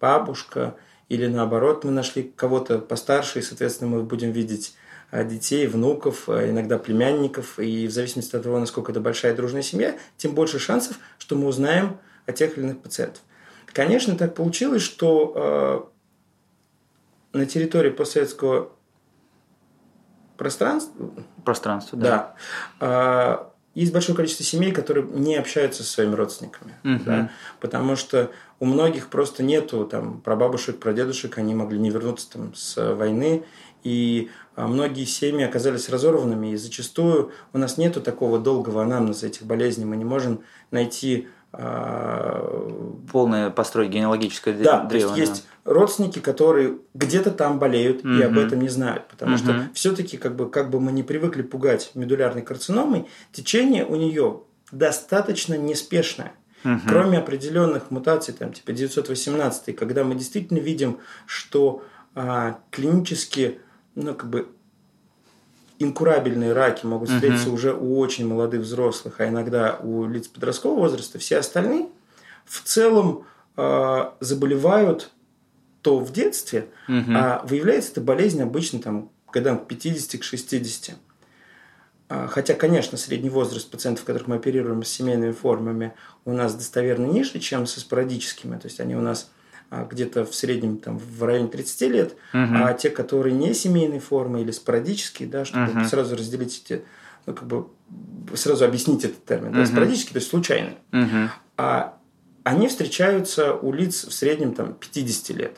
бабушка, 0.00 0.76
или 1.08 1.26
наоборот 1.26 1.84
мы 1.84 1.90
нашли 1.90 2.22
кого-то 2.22 2.78
постарше, 2.78 3.38
и, 3.38 3.42
соответственно, 3.42 3.96
мы 3.96 4.02
будем 4.02 4.32
видеть 4.32 4.74
детей, 5.12 5.66
внуков, 5.66 6.28
э, 6.28 6.50
иногда 6.50 6.78
племянников. 6.78 7.58
И 7.58 7.86
в 7.86 7.90
зависимости 7.90 8.36
от 8.36 8.42
того, 8.42 8.58
насколько 8.58 8.92
это 8.92 9.00
большая 9.00 9.34
дружная 9.34 9.62
семья, 9.62 9.96
тем 10.16 10.34
больше 10.34 10.58
шансов, 10.58 10.98
что 11.18 11.36
мы 11.36 11.46
узнаем 11.46 11.98
о 12.26 12.32
тех 12.32 12.56
или 12.56 12.64
иных 12.64 12.80
пациентах. 12.80 13.22
Конечно, 13.66 14.16
так 14.16 14.34
получилось, 14.34 14.82
что 14.82 15.90
э, 17.32 17.38
на 17.38 17.46
территории 17.46 17.90
постсоветского 17.90 18.72
пространства... 20.36 21.10
Пространства, 21.44 21.98
да. 21.98 22.34
да 22.80 23.47
есть 23.80 23.92
большое 23.92 24.16
количество 24.16 24.44
семей, 24.44 24.72
которые 24.72 25.06
не 25.06 25.36
общаются 25.36 25.82
со 25.82 25.90
своими 25.90 26.14
родственниками, 26.14 26.74
Мгм. 26.82 27.04
да, 27.04 27.30
потому 27.60 27.96
что 27.96 28.30
у 28.60 28.64
многих 28.64 29.08
просто 29.08 29.42
нету 29.42 29.84
там 29.84 30.20
прабабушек, 30.20 30.78
прадедушек, 30.78 31.38
они 31.38 31.54
могли 31.54 31.78
не 31.78 31.90
вернуться 31.90 32.30
там 32.30 32.54
с 32.54 32.94
войны, 32.94 33.44
и 33.84 34.30
а, 34.56 34.66
многие 34.66 35.04
семьи 35.04 35.44
оказались 35.44 35.88
разорванными, 35.88 36.48
и 36.52 36.56
зачастую 36.56 37.30
у 37.52 37.58
нас 37.58 37.78
нету 37.78 38.00
такого 38.00 38.38
долгого 38.38 38.82
анамнеза 38.82 39.26
этих 39.28 39.44
болезней, 39.44 39.84
мы 39.84 39.96
не 39.96 40.04
можем 40.04 40.42
найти 40.72 41.28
а, 41.52 43.00
Полное 43.10 43.50
построить 43.50 43.90
генеалогическое 43.90 44.54
дре- 44.54 44.64
да, 44.64 44.78
то 44.80 44.88
древо. 44.88 45.14
есть 45.14 45.18
есть 45.30 45.46
родственники, 45.64 46.18
которые 46.18 46.78
где-то 46.94 47.30
там 47.30 47.58
болеют 47.58 48.04
и 48.04 48.22
об 48.22 48.36
этом 48.38 48.60
не 48.60 48.68
знают, 48.68 49.08
потому 49.08 49.36
что 49.38 49.52
Мгм. 49.52 49.70
все-таки 49.74 50.16
как 50.18 50.36
бы 50.36 50.50
как 50.50 50.70
бы 50.70 50.80
мы 50.80 50.92
не 50.92 51.02
привыкли 51.02 51.42
пугать 51.42 51.90
медулярной 51.94 52.42
карциномой, 52.42 53.06
течение 53.32 53.84
у 53.86 53.96
нее 53.96 54.40
достаточно 54.72 55.54
неспешное. 55.54 56.32
Мгм. 56.64 56.82
Кроме 56.88 57.18
определенных 57.18 57.90
мутаций, 57.90 58.34
там, 58.34 58.52
типа 58.52 58.72
918, 58.72 59.72
когда 59.72 60.04
мы 60.04 60.14
действительно 60.16 60.58
видим, 60.58 60.98
что 61.26 61.82
а, 62.14 62.58
клинически, 62.72 63.60
ну, 63.94 64.12
как 64.14 64.28
бы, 64.28 64.48
инкурабельные 65.78 66.52
раки 66.52 66.84
могут 66.86 67.08
встретиться 67.10 67.50
уже 67.50 67.72
у 67.72 67.98
очень 67.98 68.26
молодых 68.26 68.62
взрослых, 68.62 69.20
а 69.20 69.28
иногда 69.28 69.78
у 69.82 70.06
лиц 70.08 70.28
подросткового 70.28 70.80
возраста, 70.80 71.18
все 71.18 71.38
остальные 71.38 71.88
в 72.44 72.62
целом 72.62 73.24
а, 73.56 74.16
заболевают 74.20 75.10
то 75.82 75.98
в 76.00 76.12
детстве, 76.12 76.66
Мгм. 76.88 77.16
а 77.16 77.42
выявляется 77.46 77.92
эта 77.92 78.00
болезнь 78.00 78.42
обычно 78.42 78.80
там, 78.80 79.10
годам 79.32 79.58
к 79.58 79.66
50 79.68 80.20
к 80.20 80.24
60. 80.24 80.96
А, 82.08 82.26
Хотя, 82.26 82.54
конечно, 82.54 82.98
средний 82.98 83.30
возраст 83.30 83.70
пациентов, 83.70 84.04
которых 84.04 84.26
мы 84.28 84.36
оперируем 84.36 84.82
с 84.82 84.88
семейными 84.88 85.32
формами, 85.32 85.92
у 86.24 86.32
нас 86.32 86.54
достоверно 86.54 87.06
ниже, 87.06 87.38
чем 87.38 87.66
со 87.66 87.80
спорадическими. 87.80 88.56
То 88.58 88.66
есть 88.66 88.80
они 88.80 88.96
у 88.96 89.00
нас 89.00 89.30
где-то 89.70 90.24
в 90.24 90.34
среднем 90.34 90.78
там, 90.78 90.98
в 90.98 91.22
районе 91.24 91.48
30 91.48 91.88
лет, 91.88 92.16
Мгм. 92.32 92.56
а 92.56 92.72
те, 92.72 92.90
которые 92.90 93.34
не 93.34 93.52
семейной 93.54 93.98
формы 93.98 94.40
или 94.40 94.50
спорадические, 94.50 95.28
да, 95.28 95.44
чтобы 95.44 95.66
Мгм. 95.72 95.84
сразу 95.84 96.16
разделить 96.16 96.62
эти, 96.64 96.84
ну, 97.26 97.34
как 97.34 97.46
бы 97.46 97.66
сразу 98.34 98.64
объяснить 98.64 99.04
этот 99.04 99.24
термин. 99.24 99.52
Да, 99.52 99.58
Мгм. 99.60 99.66
спорадические, 99.66 100.12
то 100.14 100.18
есть 100.18 100.30
случайные. 100.30 100.78
Мгм. 100.92 101.30
А 101.56 101.98
они 102.44 102.68
встречаются 102.68 103.52
у 103.54 103.72
лиц 103.72 104.04
в 104.06 104.12
среднем 104.12 104.54
там, 104.54 104.72
50 104.74 105.34
лет. 105.34 105.56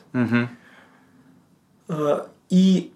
А, 1.87 2.27
И 2.49 2.91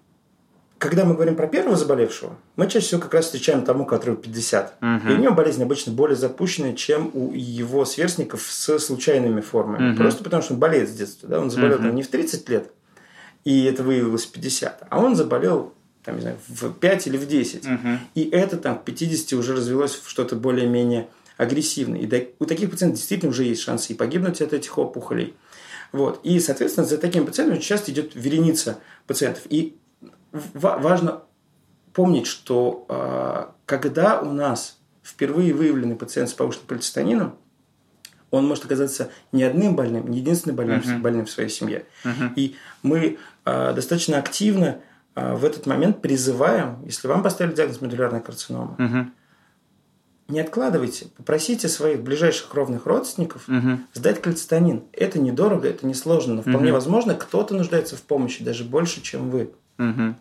когда 0.78 1.06
мы 1.06 1.14
говорим 1.14 1.34
про 1.34 1.46
первого 1.46 1.76
заболевшего, 1.76 2.36
мы 2.56 2.68
чаще 2.68 2.86
всего 2.86 3.00
как 3.00 3.14
раз 3.14 3.26
встречаем 3.26 3.62
тому, 3.64 3.84
которому 3.86 4.16
50. 4.16 4.78
Мгм. 4.80 5.08
И 5.08 5.12
у 5.14 5.16
него 5.18 5.34
болезнь 5.34 5.62
обычно 5.62 5.92
более 5.92 6.16
запущенная, 6.16 6.72
чем 6.74 7.10
у 7.12 7.32
его 7.32 7.84
сверстников 7.84 8.42
с 8.50 8.78
случайными 8.78 9.40
формами. 9.42 9.90
Мгм. 9.90 9.96
Просто 9.98 10.24
потому, 10.24 10.42
что 10.42 10.54
он 10.54 10.60
болеет 10.60 10.88
с 10.88 10.92
детства. 10.92 11.28
Да? 11.28 11.40
Он 11.40 11.50
заболел 11.50 11.76
Мгм. 11.78 11.86
там 11.88 11.94
не 11.96 12.02
в 12.02 12.08
30 12.08 12.48
лет, 12.48 12.70
и 13.44 13.64
это 13.64 13.82
выявилось 13.82 14.24
в 14.24 14.32
50, 14.32 14.84
а 14.88 15.00
он 15.00 15.14
заболел 15.16 15.72
там, 16.02 16.14
не 16.16 16.20
знаю, 16.22 16.36
в 16.48 16.72
5 16.72 17.06
или 17.08 17.16
в 17.16 17.26
10. 17.26 17.66
Мгм. 17.66 17.98
И 18.14 18.22
это 18.30 18.56
там 18.56 18.78
к 18.78 18.84
50 18.84 19.36
уже 19.36 19.54
развелось 19.54 19.94
в 20.02 20.08
что-то 20.08 20.36
более-менее 20.36 21.08
агрессивное. 21.36 22.00
И 22.00 22.28
у 22.38 22.44
таких 22.46 22.70
пациентов 22.70 22.98
действительно 22.98 23.30
уже 23.30 23.42
есть 23.44 23.60
шансы 23.60 23.92
и 23.92 23.96
погибнуть 23.96 24.40
от 24.40 24.52
этих 24.52 24.78
опухолей. 24.78 25.34
Вот. 25.92 26.20
И, 26.22 26.38
соответственно, 26.40 26.86
за 26.86 26.96
такими 26.98 27.24
пациентами 27.24 27.58
часто 27.58 27.90
идет 27.92 28.12
вереница 28.14 28.78
пациентов. 29.06 29.42
И 29.50 29.76
ва- 30.32 30.78
важно 30.78 31.22
помнить, 31.96 32.26
что 32.26 32.84
а, 32.90 33.54
когда 33.64 34.20
у 34.20 34.30
нас 34.30 34.78
впервые 35.02 35.54
выявленный 35.54 35.96
пациент 35.96 36.28
с 36.28 36.34
повышенным 36.34 36.66
полицитонином, 36.66 37.36
он 38.30 38.46
может 38.46 38.66
оказаться 38.66 39.08
не 39.32 39.42
одним 39.44 39.74
больным, 39.76 40.10
не 40.10 40.18
единственным 40.18 40.56
больным, 40.56 40.80
Мгм. 40.80 41.00
больным 41.00 41.24
в 41.24 41.30
своей 41.30 41.48
семье. 41.48 41.86
Мгм. 42.04 42.34
И 42.36 42.54
мы 42.82 43.16
а, 43.46 43.72
достаточно 43.72 44.18
активно 44.18 44.80
а, 45.14 45.36
в 45.36 45.44
этот 45.46 45.64
момент 45.64 46.02
призываем, 46.02 46.82
если 46.84 47.08
вам 47.08 47.22
поставили 47.22 47.54
диагноз 47.54 47.80
медулярная 47.80 48.20
карцинома, 48.20 48.74
Мгм. 48.76 49.14
не 50.28 50.40
откладывайте, 50.40 51.06
попросите 51.16 51.66
своих 51.68 52.02
ближайших 52.02 52.50
кровных 52.50 52.84
родственников 52.84 53.48
Мгм. 53.48 53.86
сдать 53.94 54.20
кальцитонин. 54.20 54.82
Это 54.92 55.18
недорого, 55.18 55.66
это 55.66 55.86
несложно, 55.86 56.34
но 56.34 56.40
вполне 56.42 56.64
Мгм. 56.66 56.72
возможно, 56.74 57.14
кто-то 57.14 57.54
нуждается 57.54 57.96
в 57.96 58.02
помощи 58.02 58.44
даже 58.44 58.64
больше, 58.64 59.00
чем 59.00 59.30
вы. 59.30 59.52
Мгм. 59.78 60.16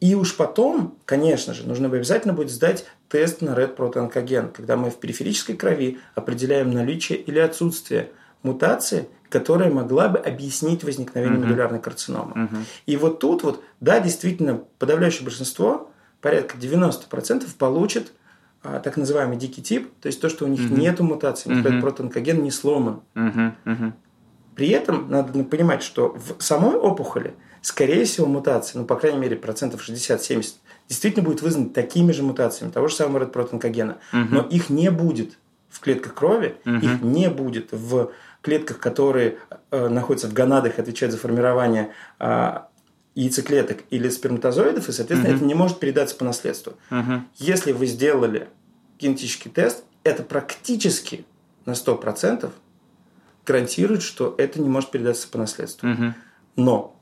И 0.00 0.14
уж 0.14 0.36
потом, 0.36 0.98
конечно 1.06 1.54
же, 1.54 1.66
нужно 1.66 1.88
обязательно 1.88 2.34
будет 2.34 2.50
сдать 2.50 2.84
тест 3.08 3.40
на 3.40 3.50
red 3.50 3.68
протоонкоген, 3.68 4.50
когда 4.50 4.76
мы 4.76 4.90
в 4.90 4.96
периферической 4.96 5.56
крови 5.56 5.98
определяем 6.14 6.70
наличие 6.70 7.18
или 7.18 7.38
отсутствие 7.38 8.10
мутации, 8.42 9.08
которая 9.30 9.70
могла 9.70 10.08
бы 10.08 10.18
объяснить 10.18 10.84
возникновение 10.84 11.38
Мгм. 11.38 11.48
медулярной 11.48 11.80
карциномы. 11.80 12.32
Мгм. 12.34 12.64
И 12.84 12.96
вот 12.96 13.20
тут 13.20 13.42
вот, 13.42 13.64
да, 13.80 13.98
действительно, 14.00 14.62
подавляющее 14.78 15.24
большинство, 15.24 15.90
порядка 16.20 16.58
90% 16.58 17.54
получит 17.56 18.12
а, 18.62 18.80
так 18.80 18.96
называемый 18.96 19.36
дикий 19.36 19.62
тип, 19.62 19.90
то 20.00 20.08
есть 20.08 20.20
то, 20.20 20.28
что 20.28 20.44
у 20.44 20.48
них 20.48 20.60
Мгм. 20.60 20.78
нету 20.78 21.04
мутации, 21.04 21.50
Мгм. 21.50 21.66
red 21.66 21.80
протоонкоген 21.80 22.42
не 22.42 22.50
сломан. 22.50 23.00
Мгм. 23.14 23.56
Мгм. 23.64 23.94
При 24.56 24.68
этом 24.70 25.10
надо 25.10 25.44
понимать, 25.44 25.82
что 25.82 26.16
в 26.16 26.42
самой 26.42 26.74
опухоли, 26.74 27.34
скорее 27.62 28.04
всего, 28.04 28.26
мутации, 28.26 28.78
ну, 28.78 28.84
по 28.84 28.96
крайней 28.96 29.18
мере, 29.18 29.36
процентов 29.36 29.88
60-70, 29.88 30.54
действительно 30.88 31.24
будет 31.24 31.42
вызваны 31.42 31.70
такими 31.70 32.12
же 32.12 32.22
мутациями, 32.22 32.70
того 32.70 32.88
же 32.88 32.94
самого 32.94 33.24
red-протонкогена. 33.24 33.98
Мгм. 34.12 34.34
Но 34.34 34.40
их 34.42 34.70
не 34.70 34.90
будет 34.90 35.38
в 35.68 35.80
клетках 35.80 36.14
крови, 36.14 36.56
Мгм. 36.64 36.78
их 36.78 37.02
не 37.02 37.28
будет 37.28 37.72
в 37.72 38.10
клетках, 38.42 38.78
которые 38.78 39.38
э, 39.70 39.88
находятся 39.88 40.28
в 40.28 40.32
гонадах 40.32 40.78
отвечают 40.78 41.12
за 41.12 41.18
формирование 41.18 41.92
а, 42.18 42.68
яйцеклеток 43.16 43.78
или 43.90 44.08
сперматозоидов, 44.08 44.88
и, 44.88 44.92
соответственно, 44.92 45.32
Мгм. 45.34 45.36
это 45.38 45.44
не 45.46 45.54
может 45.54 45.80
передаться 45.80 46.14
по 46.16 46.24
наследству. 46.24 46.74
Мгм. 46.90 47.28
Если 47.36 47.72
вы 47.72 47.86
сделали 47.86 48.48
генетический 48.98 49.50
тест, 49.50 49.82
это 50.04 50.22
практически 50.22 51.24
на 51.64 51.74
100% 51.74 52.52
гарантирует, 53.44 54.02
что 54.02 54.34
это 54.38 54.60
не 54.60 54.68
может 54.68 54.90
передаться 54.90 55.28
по 55.28 55.38
наследству. 55.38 55.88
Мгм. 55.88 56.14
Но, 56.56 56.95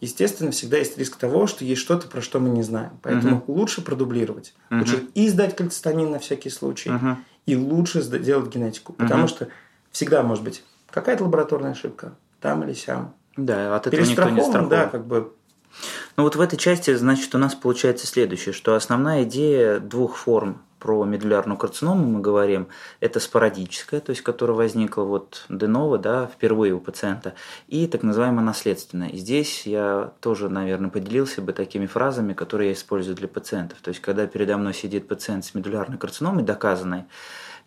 естественно, 0.00 0.50
всегда 0.50 0.78
есть 0.78 0.96
риск 0.98 1.16
того, 1.16 1.46
что 1.46 1.64
есть 1.64 1.80
что-то, 1.80 2.08
про 2.08 2.20
что 2.20 2.38
мы 2.40 2.48
не 2.50 2.62
знаем. 2.62 2.92
Поэтому 3.02 3.36
Мгм. 3.36 3.44
лучше 3.48 3.82
продублировать. 3.82 4.54
Мгм. 4.70 4.80
Лучше 4.80 5.04
и 5.14 5.28
сдать 5.28 5.56
кальцитонин 5.56 6.10
на 6.10 6.18
всякий 6.18 6.50
случай, 6.50 6.90
Мгм. 6.90 7.24
и 7.46 7.56
лучше 7.56 8.00
сда- 8.02 8.18
делать 8.18 8.48
генетику. 8.54 8.92
Потому 8.92 9.20
Мгм. 9.22 9.28
что 9.28 9.48
всегда 9.90 10.22
может 10.22 10.44
быть 10.44 10.62
какая-то 10.90 11.24
лабораторная 11.24 11.72
ошибка, 11.72 12.14
там 12.40 12.62
или 12.64 12.72
сям. 12.74 13.14
Да, 13.36 13.76
от 13.76 13.86
этого 13.86 14.00
никто 14.00 14.28
не 14.30 14.40
страхован. 14.42 14.68
да, 14.68 14.86
как 14.86 15.06
бы 15.06 15.32
Ну 16.16 16.24
вот 16.24 16.36
в 16.36 16.40
этой 16.40 16.56
части, 16.56 16.94
значит, 16.94 17.34
у 17.34 17.38
нас 17.38 17.54
получается 17.54 18.06
следующее, 18.06 18.52
что 18.52 18.74
основная 18.74 19.24
идея 19.24 19.78
двух 19.78 20.16
форм 20.16 20.62
про 20.78 21.04
медулярную 21.04 21.56
карциному 21.56 22.06
мы 22.06 22.20
говорим, 22.20 22.68
это 23.00 23.20
спорадическая, 23.20 24.00
то 24.00 24.10
есть 24.10 24.22
которая 24.22 24.56
возникла 24.56 25.02
вот 25.02 25.44
деново, 25.48 25.98
да, 25.98 26.26
впервые 26.26 26.72
у 26.72 26.80
пациента, 26.80 27.34
и 27.66 27.86
так 27.86 28.02
называемая 28.02 28.44
наследственная. 28.44 29.08
И 29.08 29.16
здесь 29.16 29.66
я 29.66 30.12
тоже, 30.20 30.48
наверное, 30.48 30.90
поделился 30.90 31.42
бы 31.42 31.52
такими 31.52 31.86
фразами, 31.86 32.32
которые 32.32 32.68
я 32.68 32.74
использую 32.74 33.16
для 33.16 33.28
пациентов. 33.28 33.78
То 33.82 33.88
есть 33.88 34.00
когда 34.00 34.26
передо 34.26 34.56
мной 34.56 34.74
сидит 34.74 35.08
пациент 35.08 35.44
с 35.44 35.54
медулярной 35.54 35.98
карциномой 35.98 36.44
доказанной, 36.44 37.04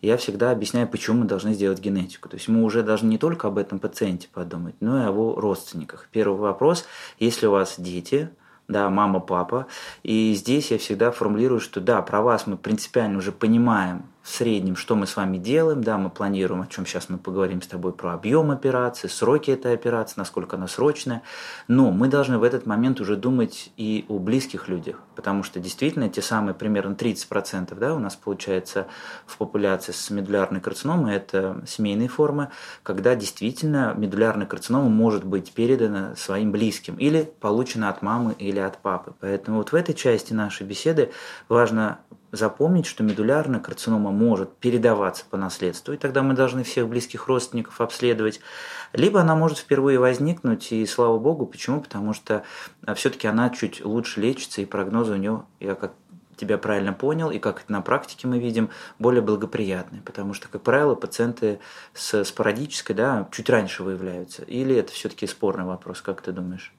я 0.02 0.16
всегда 0.16 0.50
объясняю, 0.50 0.88
почему 0.88 1.20
мы 1.20 1.24
должны 1.26 1.54
сделать 1.54 1.78
генетику. 1.80 2.28
То 2.28 2.36
есть 2.36 2.48
мы 2.48 2.62
уже 2.64 2.82
должны 2.82 3.08
не 3.08 3.18
только 3.18 3.48
об 3.48 3.56
этом 3.56 3.78
пациенте 3.78 4.28
подумать, 4.32 4.74
но 4.80 5.00
и 5.00 5.04
о 5.04 5.08
его 5.08 5.34
родственниках. 5.40 6.08
Первый 6.10 6.38
вопрос, 6.38 6.84
если 7.18 7.46
у 7.46 7.52
вас 7.52 7.76
дети, 7.78 8.28
да, 8.68 8.90
мама, 8.90 9.20
папа, 9.20 9.66
и 10.02 10.34
здесь 10.34 10.70
я 10.70 10.78
всегда 10.78 11.12
формулирую, 11.12 11.60
что 11.60 11.80
да, 11.80 12.02
про 12.02 12.20
вас 12.20 12.46
мы 12.46 12.56
принципиально 12.56 13.18
уже 13.18 13.32
понимаем 13.32 14.04
в 14.22 14.28
среднем, 14.28 14.76
что 14.76 14.94
мы 14.94 15.06
с 15.06 15.16
вами 15.16 15.36
делаем, 15.36 15.82
да, 15.82 15.98
мы 15.98 16.08
планируем, 16.08 16.62
о 16.62 16.66
чем 16.66 16.86
сейчас 16.86 17.08
мы 17.08 17.18
поговорим 17.18 17.60
с 17.60 17.66
тобой, 17.66 17.92
про 17.92 18.14
объем 18.14 18.50
операции, 18.52 19.08
сроки 19.08 19.50
этой 19.50 19.74
операции, 19.74 20.14
насколько 20.16 20.56
она 20.56 20.68
срочная, 20.68 21.22
но 21.66 21.90
мы 21.90 22.08
должны 22.08 22.38
в 22.38 22.44
этот 22.44 22.64
момент 22.64 23.00
уже 23.00 23.16
думать 23.16 23.72
и 23.76 24.04
о 24.08 24.18
близких 24.18 24.68
людях, 24.68 25.00
потому 25.16 25.42
что 25.42 25.58
действительно 25.58 26.08
те 26.08 26.22
самые 26.22 26.54
примерно 26.54 26.94
30% 26.94 27.74
да, 27.74 27.94
у 27.94 27.98
нас 27.98 28.14
получается 28.14 28.86
в 29.26 29.36
популяции 29.38 29.92
с 29.92 30.08
медулярной 30.10 30.60
карциномой, 30.60 31.16
это 31.16 31.62
семейные 31.66 32.08
формы, 32.08 32.50
когда 32.84 33.16
действительно 33.16 33.92
медулярная 33.96 34.46
карцинома 34.46 34.88
может 34.88 35.24
быть 35.24 35.52
передана 35.52 36.14
своим 36.14 36.52
близким 36.52 36.94
или 36.96 37.32
получена 37.40 37.88
от 37.88 38.02
мамы 38.02 38.34
или 38.38 38.60
от 38.60 38.78
папы. 38.78 39.14
Поэтому 39.20 39.58
вот 39.58 39.72
в 39.72 39.74
этой 39.74 39.94
части 39.94 40.32
нашей 40.32 40.64
беседы 40.64 41.10
важно 41.48 41.98
запомнить, 42.32 42.86
что 42.86 43.04
медулярная 43.04 43.60
карцинома 43.60 44.10
может 44.10 44.56
передаваться 44.56 45.24
по 45.28 45.36
наследству, 45.36 45.92
и 45.92 45.98
тогда 45.98 46.22
мы 46.22 46.34
должны 46.34 46.64
всех 46.64 46.88
близких 46.88 47.28
родственников 47.28 47.80
обследовать. 47.80 48.40
Либо 48.94 49.20
она 49.20 49.36
может 49.36 49.58
впервые 49.58 49.98
возникнуть, 49.98 50.72
и 50.72 50.84
слава 50.86 51.18
богу, 51.18 51.46
почему? 51.46 51.82
Потому 51.82 52.14
что 52.14 52.42
все-таки 52.94 53.28
она 53.28 53.50
чуть 53.50 53.84
лучше 53.84 54.20
лечится, 54.20 54.62
и 54.62 54.64
прогнозы 54.64 55.12
у 55.12 55.16
нее, 55.16 55.44
я 55.60 55.74
как 55.74 55.92
тебя 56.36 56.56
правильно 56.58 56.94
понял, 56.94 57.30
и 57.30 57.38
как 57.38 57.68
на 57.68 57.82
практике 57.82 58.26
мы 58.26 58.38
видим, 58.38 58.70
более 58.98 59.22
благоприятный. 59.22 60.00
Потому 60.00 60.32
что, 60.34 60.48
как 60.48 60.62
правило, 60.62 60.94
пациенты 60.94 61.60
с 61.92 62.24
спорадической, 62.24 62.96
да, 62.96 63.28
чуть 63.30 63.50
раньше 63.50 63.82
выявляются. 63.82 64.42
Или 64.44 64.74
это 64.74 64.92
все-таки 64.92 65.26
спорный 65.26 65.64
вопрос, 65.64 66.00
как 66.00 66.22
ты 66.22 66.32
думаешь? 66.32 66.72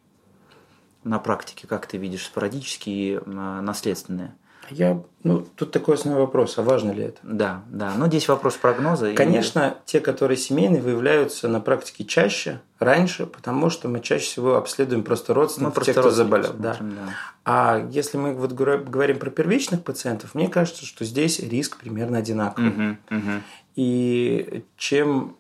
На 1.04 1.20
практике, 1.20 1.68
как 1.68 1.86
ты 1.86 1.98
видишь 1.98 2.26
спорадические 2.26 2.96
и 2.96 3.20
а, 3.26 3.62
наследственные? 3.62 4.36
Я, 4.74 5.02
ну, 5.24 5.46
тут 5.56 5.72
такой 5.72 5.96
основной 5.96 6.22
вопрос, 6.22 6.58
а 6.58 6.64
важно 6.64 6.92
ли 6.92 7.04
это? 7.04 7.20
Да, 7.24 7.64
да. 7.70 7.94
Но 7.96 8.08
здесь 8.08 8.28
вопрос 8.28 8.56
прогноза. 8.56 9.14
Конечно, 9.14 9.76
и... 9.78 9.90
те, 9.90 10.00
которые 10.00 10.38
семейные, 10.38 10.82
выявляются 10.82 11.48
на 11.48 11.60
практике 11.60 12.06
чаще, 12.06 12.62
раньше, 12.80 13.26
потому 13.26 13.70
что 13.70 13.88
мы 13.88 14.00
чаще 14.00 14.26
всего 14.26 14.56
обследуем 14.56 15.04
просто 15.04 15.34
родственников, 15.34 15.78
мы 15.78 15.84
тех, 15.86 15.96
кто 15.96 16.10
заболел. 16.10 16.48
Смотрим, 16.48 16.62
да. 16.62 16.78
Да. 16.80 17.14
А 17.46 17.88
если 17.92 18.18
мы 18.18 18.34
вот 18.34 18.54
говорим 18.54 19.20
про 19.20 19.30
первичных 19.30 19.84
пациентов, 19.84 20.34
мне 20.34 20.48
кажется, 20.48 20.86
что 20.86 21.06
здесь 21.06 21.40
риск 21.40 21.78
примерно 21.78 22.18
одинаковый. 22.18 22.70
Угу, 22.70 22.98
угу. 23.12 23.32
И 23.76 24.64
чем 24.78 25.38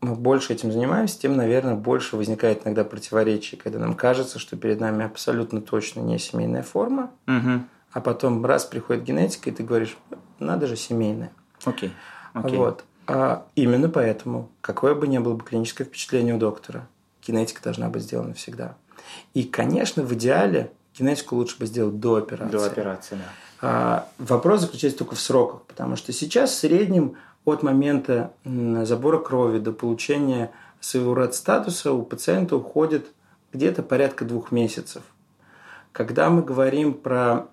мы 0.00 0.14
больше 0.16 0.52
этим 0.52 0.72
занимаемся, 0.72 1.20
тем, 1.20 1.36
наверное, 1.36 1.74
больше 1.74 2.16
возникает 2.16 2.64
иногда 2.64 2.84
противоречий, 2.84 3.56
когда 3.56 3.78
нам 3.78 3.94
кажется, 3.94 4.38
что 4.38 4.56
перед 4.56 4.80
нами 4.80 5.04
абсолютно 5.04 5.60
точно 5.60 6.00
не 6.00 6.18
семейная 6.18 6.62
форма, 6.62 7.10
угу 7.26 7.62
а 7.92 8.00
потом 8.00 8.44
раз 8.44 8.64
приходит 8.64 9.04
генетика, 9.04 9.50
и 9.50 9.52
ты 9.52 9.62
говоришь, 9.62 9.96
надо 10.38 10.66
же 10.66 10.76
семейное. 10.76 11.32
Окей. 11.64 11.92
Okay. 12.34 12.44
Okay. 12.44 12.56
Вот. 12.56 12.84
А 13.06 13.46
именно 13.54 13.88
поэтому, 13.88 14.48
какое 14.60 14.94
бы 14.94 15.06
ни 15.06 15.18
было 15.18 15.34
бы 15.34 15.44
клиническое 15.44 15.86
впечатление 15.86 16.34
у 16.34 16.38
доктора, 16.38 16.88
генетика 17.26 17.62
должна 17.62 17.88
быть 17.88 18.02
сделана 18.02 18.34
всегда. 18.34 18.76
И, 19.34 19.44
конечно, 19.44 20.02
в 20.02 20.12
идеале 20.14 20.72
генетику 20.98 21.36
лучше 21.36 21.58
бы 21.58 21.66
сделать 21.66 21.98
до 22.00 22.16
операции. 22.16 22.52
До 22.52 22.66
операции, 22.66 23.14
да. 23.16 23.24
А, 23.64 24.08
вопрос 24.18 24.62
заключается 24.62 24.98
только 24.98 25.14
в 25.14 25.20
сроках, 25.20 25.62
потому 25.62 25.96
что 25.96 26.12
сейчас 26.12 26.50
в 26.50 26.54
среднем 26.54 27.16
от 27.44 27.62
момента 27.62 28.32
забора 28.44 29.18
крови 29.18 29.58
до 29.58 29.72
получения 29.72 30.52
своего 30.80 31.14
рад-статуса 31.14 31.92
у 31.92 32.02
пациента 32.02 32.56
уходит 32.56 33.06
где-то 33.52 33.82
порядка 33.82 34.24
двух 34.24 34.52
месяцев. 34.52 35.02
Когда 35.92 36.30
мы 36.30 36.42
говорим 36.42 36.94
про 36.94 37.46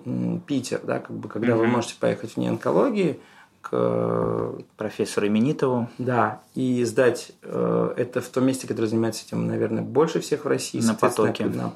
Питер, 0.47 0.79
да, 0.83 0.99
как 0.99 1.15
бы, 1.15 1.27
когда 1.27 1.55
угу. 1.55 1.61
вы 1.61 1.67
можете 1.67 1.95
поехать 1.99 2.35
вне 2.35 2.49
онкологии 2.49 3.19
к 3.61 4.55
профессору 4.77 5.27
Именитову. 5.27 5.89
Да, 5.97 6.41
и 6.55 6.83
сдать 6.85 7.33
э, 7.43 7.93
это 7.97 8.21
в 8.21 8.29
том 8.29 8.45
месте, 8.45 8.67
которое 8.67 8.87
занимается 8.87 9.25
этим, 9.25 9.45
наверное, 9.47 9.83
больше 9.83 10.21
всех 10.21 10.45
в 10.45 10.47
России. 10.47 10.81
На 10.81 10.93
потоке. 10.93 11.47
Да, 11.47 11.73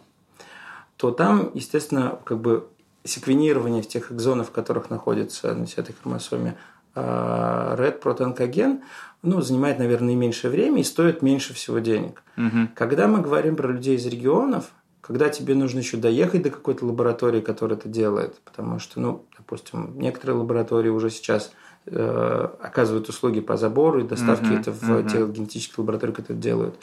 то 0.95 1.11
там, 1.11 1.51
естественно, 1.53 2.17
как 2.23 2.39
бы 2.39 2.67
секвенирование 3.03 3.83
в 3.83 3.87
тех 3.87 4.11
экзонов, 4.11 4.49
в 4.49 4.51
которых 4.51 4.89
находится 4.89 5.53
на 5.53 5.63
этой 5.65 5.93
хромосоме 5.93 6.55
э, 6.95 7.75
red 7.77 7.99
протоонкоген, 7.99 8.81
ну, 9.21 9.41
занимает, 9.41 9.79
наверное, 9.79 10.15
меньшее 10.15 10.51
время 10.51 10.81
и 10.81 10.83
стоит 10.83 11.21
меньше 11.21 11.53
всего 11.53 11.79
денег. 11.79 12.23
Угу. 12.37 12.69
Когда 12.75 13.07
мы 13.07 13.21
говорим 13.21 13.55
про 13.55 13.69
людей 13.69 13.97
из 13.97 14.05
регионов, 14.05 14.71
когда 15.03 15.27
тебе 15.27 15.53
нужно 15.53 15.79
еще 15.79 15.97
доехать 15.97 16.43
до 16.43 16.49
какой-то 16.49 16.85
лаборатории, 16.85 17.41
которая 17.41 17.77
это 17.77 17.89
делает, 17.89 18.39
потому 18.45 18.79
что, 18.79 19.01
ну, 19.01 19.25
допустим, 19.37 19.99
некоторые 19.99 20.37
лаборатории 20.37 20.87
уже 20.87 21.09
сейчас 21.09 21.51
э, 21.87 22.49
оказывают 22.61 23.09
услуги 23.09 23.41
по 23.41 23.57
забору 23.57 23.99
и 23.99 24.07
доставке 24.07 24.45
uh-huh, 24.45 24.61
это 24.61 24.71
в 24.71 24.81
uh-huh. 24.81 25.11
те 25.11 25.27
генетические 25.29 25.75
лаборатории, 25.79 26.13
которые 26.13 26.37
это 26.37 26.41
делают. 26.41 26.75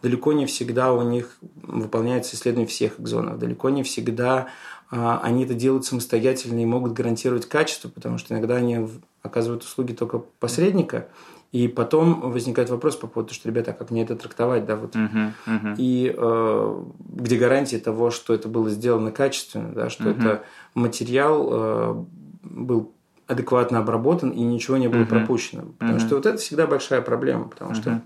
Далеко 0.00 0.32
не 0.32 0.46
всегда 0.46 0.94
у 0.94 1.02
них 1.02 1.36
выполняется 1.62 2.34
исследование 2.34 2.66
всех 2.66 2.98
экзонов, 2.98 3.38
далеко 3.38 3.68
не 3.68 3.82
всегда 3.82 4.48
э, 4.90 5.18
они 5.22 5.44
это 5.44 5.52
делают 5.52 5.84
самостоятельно 5.84 6.62
и 6.62 6.64
могут 6.64 6.94
гарантировать 6.94 7.46
качество, 7.46 7.90
потому 7.90 8.16
что 8.16 8.32
иногда 8.32 8.56
они 8.56 8.88
оказывают 9.20 9.64
услуги 9.64 9.92
только 9.92 10.20
посредника, 10.40 11.08
и 11.52 11.68
потом 11.68 12.30
возникает 12.30 12.70
вопрос 12.70 12.96
по 12.96 13.06
поводу, 13.06 13.32
что, 13.32 13.48
ребята, 13.48 13.70
а 13.70 13.74
как 13.74 13.90
мне 13.90 14.02
это 14.02 14.16
трактовать, 14.16 14.66
да, 14.66 14.76
вот. 14.76 14.94
Uh-huh, 14.94 15.32
uh-huh. 15.46 15.74
И 15.78 16.14
э, 16.16 16.84
где 16.98 17.36
гарантия 17.36 17.78
того, 17.78 18.10
что 18.10 18.34
это 18.34 18.48
было 18.48 18.68
сделано 18.68 19.12
качественно, 19.12 19.72
да, 19.72 19.88
что 19.88 20.10
uh-huh. 20.10 20.18
это 20.18 20.42
материал 20.74 21.48
э, 21.50 22.04
был 22.42 22.92
адекватно 23.26 23.78
обработан 23.78 24.30
и 24.30 24.42
ничего 24.42 24.76
не 24.76 24.88
было 24.88 25.02
uh-huh. 25.02 25.06
пропущено. 25.06 25.62
Потому 25.78 25.98
uh-huh. 25.98 26.06
что 26.06 26.16
вот 26.16 26.26
это 26.26 26.38
всегда 26.38 26.66
большая 26.66 27.00
проблема, 27.00 27.44
потому 27.44 27.72
uh-huh. 27.72 27.80
что 27.80 28.02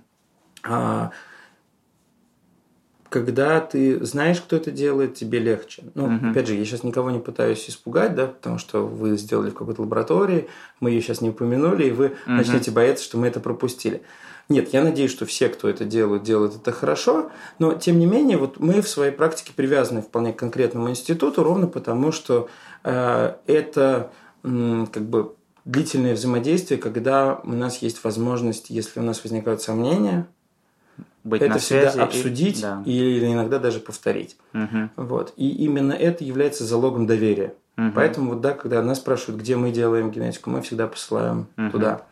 а, 0.62 1.11
когда 3.10 3.60
ты 3.60 4.02
знаешь, 4.04 4.40
кто 4.40 4.56
это 4.56 4.70
делает, 4.70 5.14
тебе 5.14 5.40
легче. 5.40 5.82
Ну, 5.94 6.08
uh-huh. 6.08 6.30
опять 6.30 6.46
же, 6.46 6.54
я 6.54 6.64
сейчас 6.64 6.84
никого 6.84 7.10
не 7.10 7.18
пытаюсь 7.18 7.68
испугать, 7.68 8.14
да, 8.14 8.28
потому 8.28 8.58
что 8.58 8.86
вы 8.86 9.18
сделали 9.18 9.50
в 9.50 9.54
какой-то 9.54 9.82
лаборатории, 9.82 10.48
мы 10.78 10.90
ее 10.90 11.02
сейчас 11.02 11.20
не 11.20 11.30
упомянули, 11.30 11.88
и 11.88 11.90
вы 11.90 12.06
uh-huh. 12.06 12.12
начнете 12.26 12.70
бояться, 12.70 13.04
что 13.04 13.18
мы 13.18 13.26
это 13.26 13.40
пропустили. 13.40 14.02
Нет, 14.48 14.72
я 14.72 14.82
надеюсь, 14.82 15.10
что 15.10 15.26
все, 15.26 15.48
кто 15.48 15.68
это 15.68 15.84
делают, 15.84 16.22
делают 16.22 16.56
это 16.56 16.72
хорошо, 16.72 17.30
но 17.58 17.74
тем 17.74 17.98
не 17.98 18.06
менее, 18.06 18.36
вот 18.38 18.58
мы 18.58 18.80
в 18.80 18.88
своей 18.88 19.12
практике 19.12 19.52
привязаны 19.54 20.02
вполне 20.02 20.32
к 20.32 20.38
конкретному 20.38 20.90
институту, 20.90 21.42
ровно 21.42 21.66
потому, 21.66 22.10
что 22.10 22.48
э, 22.82 23.34
это 23.46 24.10
э, 24.42 24.86
как 24.92 25.04
бы 25.04 25.34
длительное 25.64 26.14
взаимодействие, 26.14 26.80
когда 26.80 27.40
у 27.44 27.52
нас 27.52 27.78
есть 27.78 28.02
возможность, 28.02 28.70
если 28.70 28.98
у 28.98 29.04
нас 29.04 29.22
возникают 29.22 29.62
сомнения, 29.62 30.26
быть 31.24 31.42
это 31.42 31.54
на 31.54 31.59
связи 31.59 31.88
всегда 31.88 32.04
обсудить 32.04 32.59
и, 32.59 32.62
да. 32.62 32.83
или 32.87 33.33
иногда 33.33 33.59
даже 33.59 33.80
повторить. 33.80 34.37
Угу. 34.54 34.90
Вот. 34.96 35.33
И 35.37 35.48
именно 35.64 35.92
это 35.92 36.24
является 36.24 36.64
залогом 36.64 37.06
доверия. 37.06 37.54
Угу. 37.76 37.92
Поэтому, 37.94 38.30
вот, 38.30 38.40
да, 38.40 38.52
когда 38.52 38.83
нас 38.83 38.98
спрашивают, 38.98 39.40
где 39.40 39.56
мы 39.56 39.70
делаем 39.70 40.11
генетику, 40.11 40.50
мы 40.50 40.62
всегда 40.62 40.87
посылаем 40.87 41.46
угу. 41.56 41.70
туда. 41.70 42.02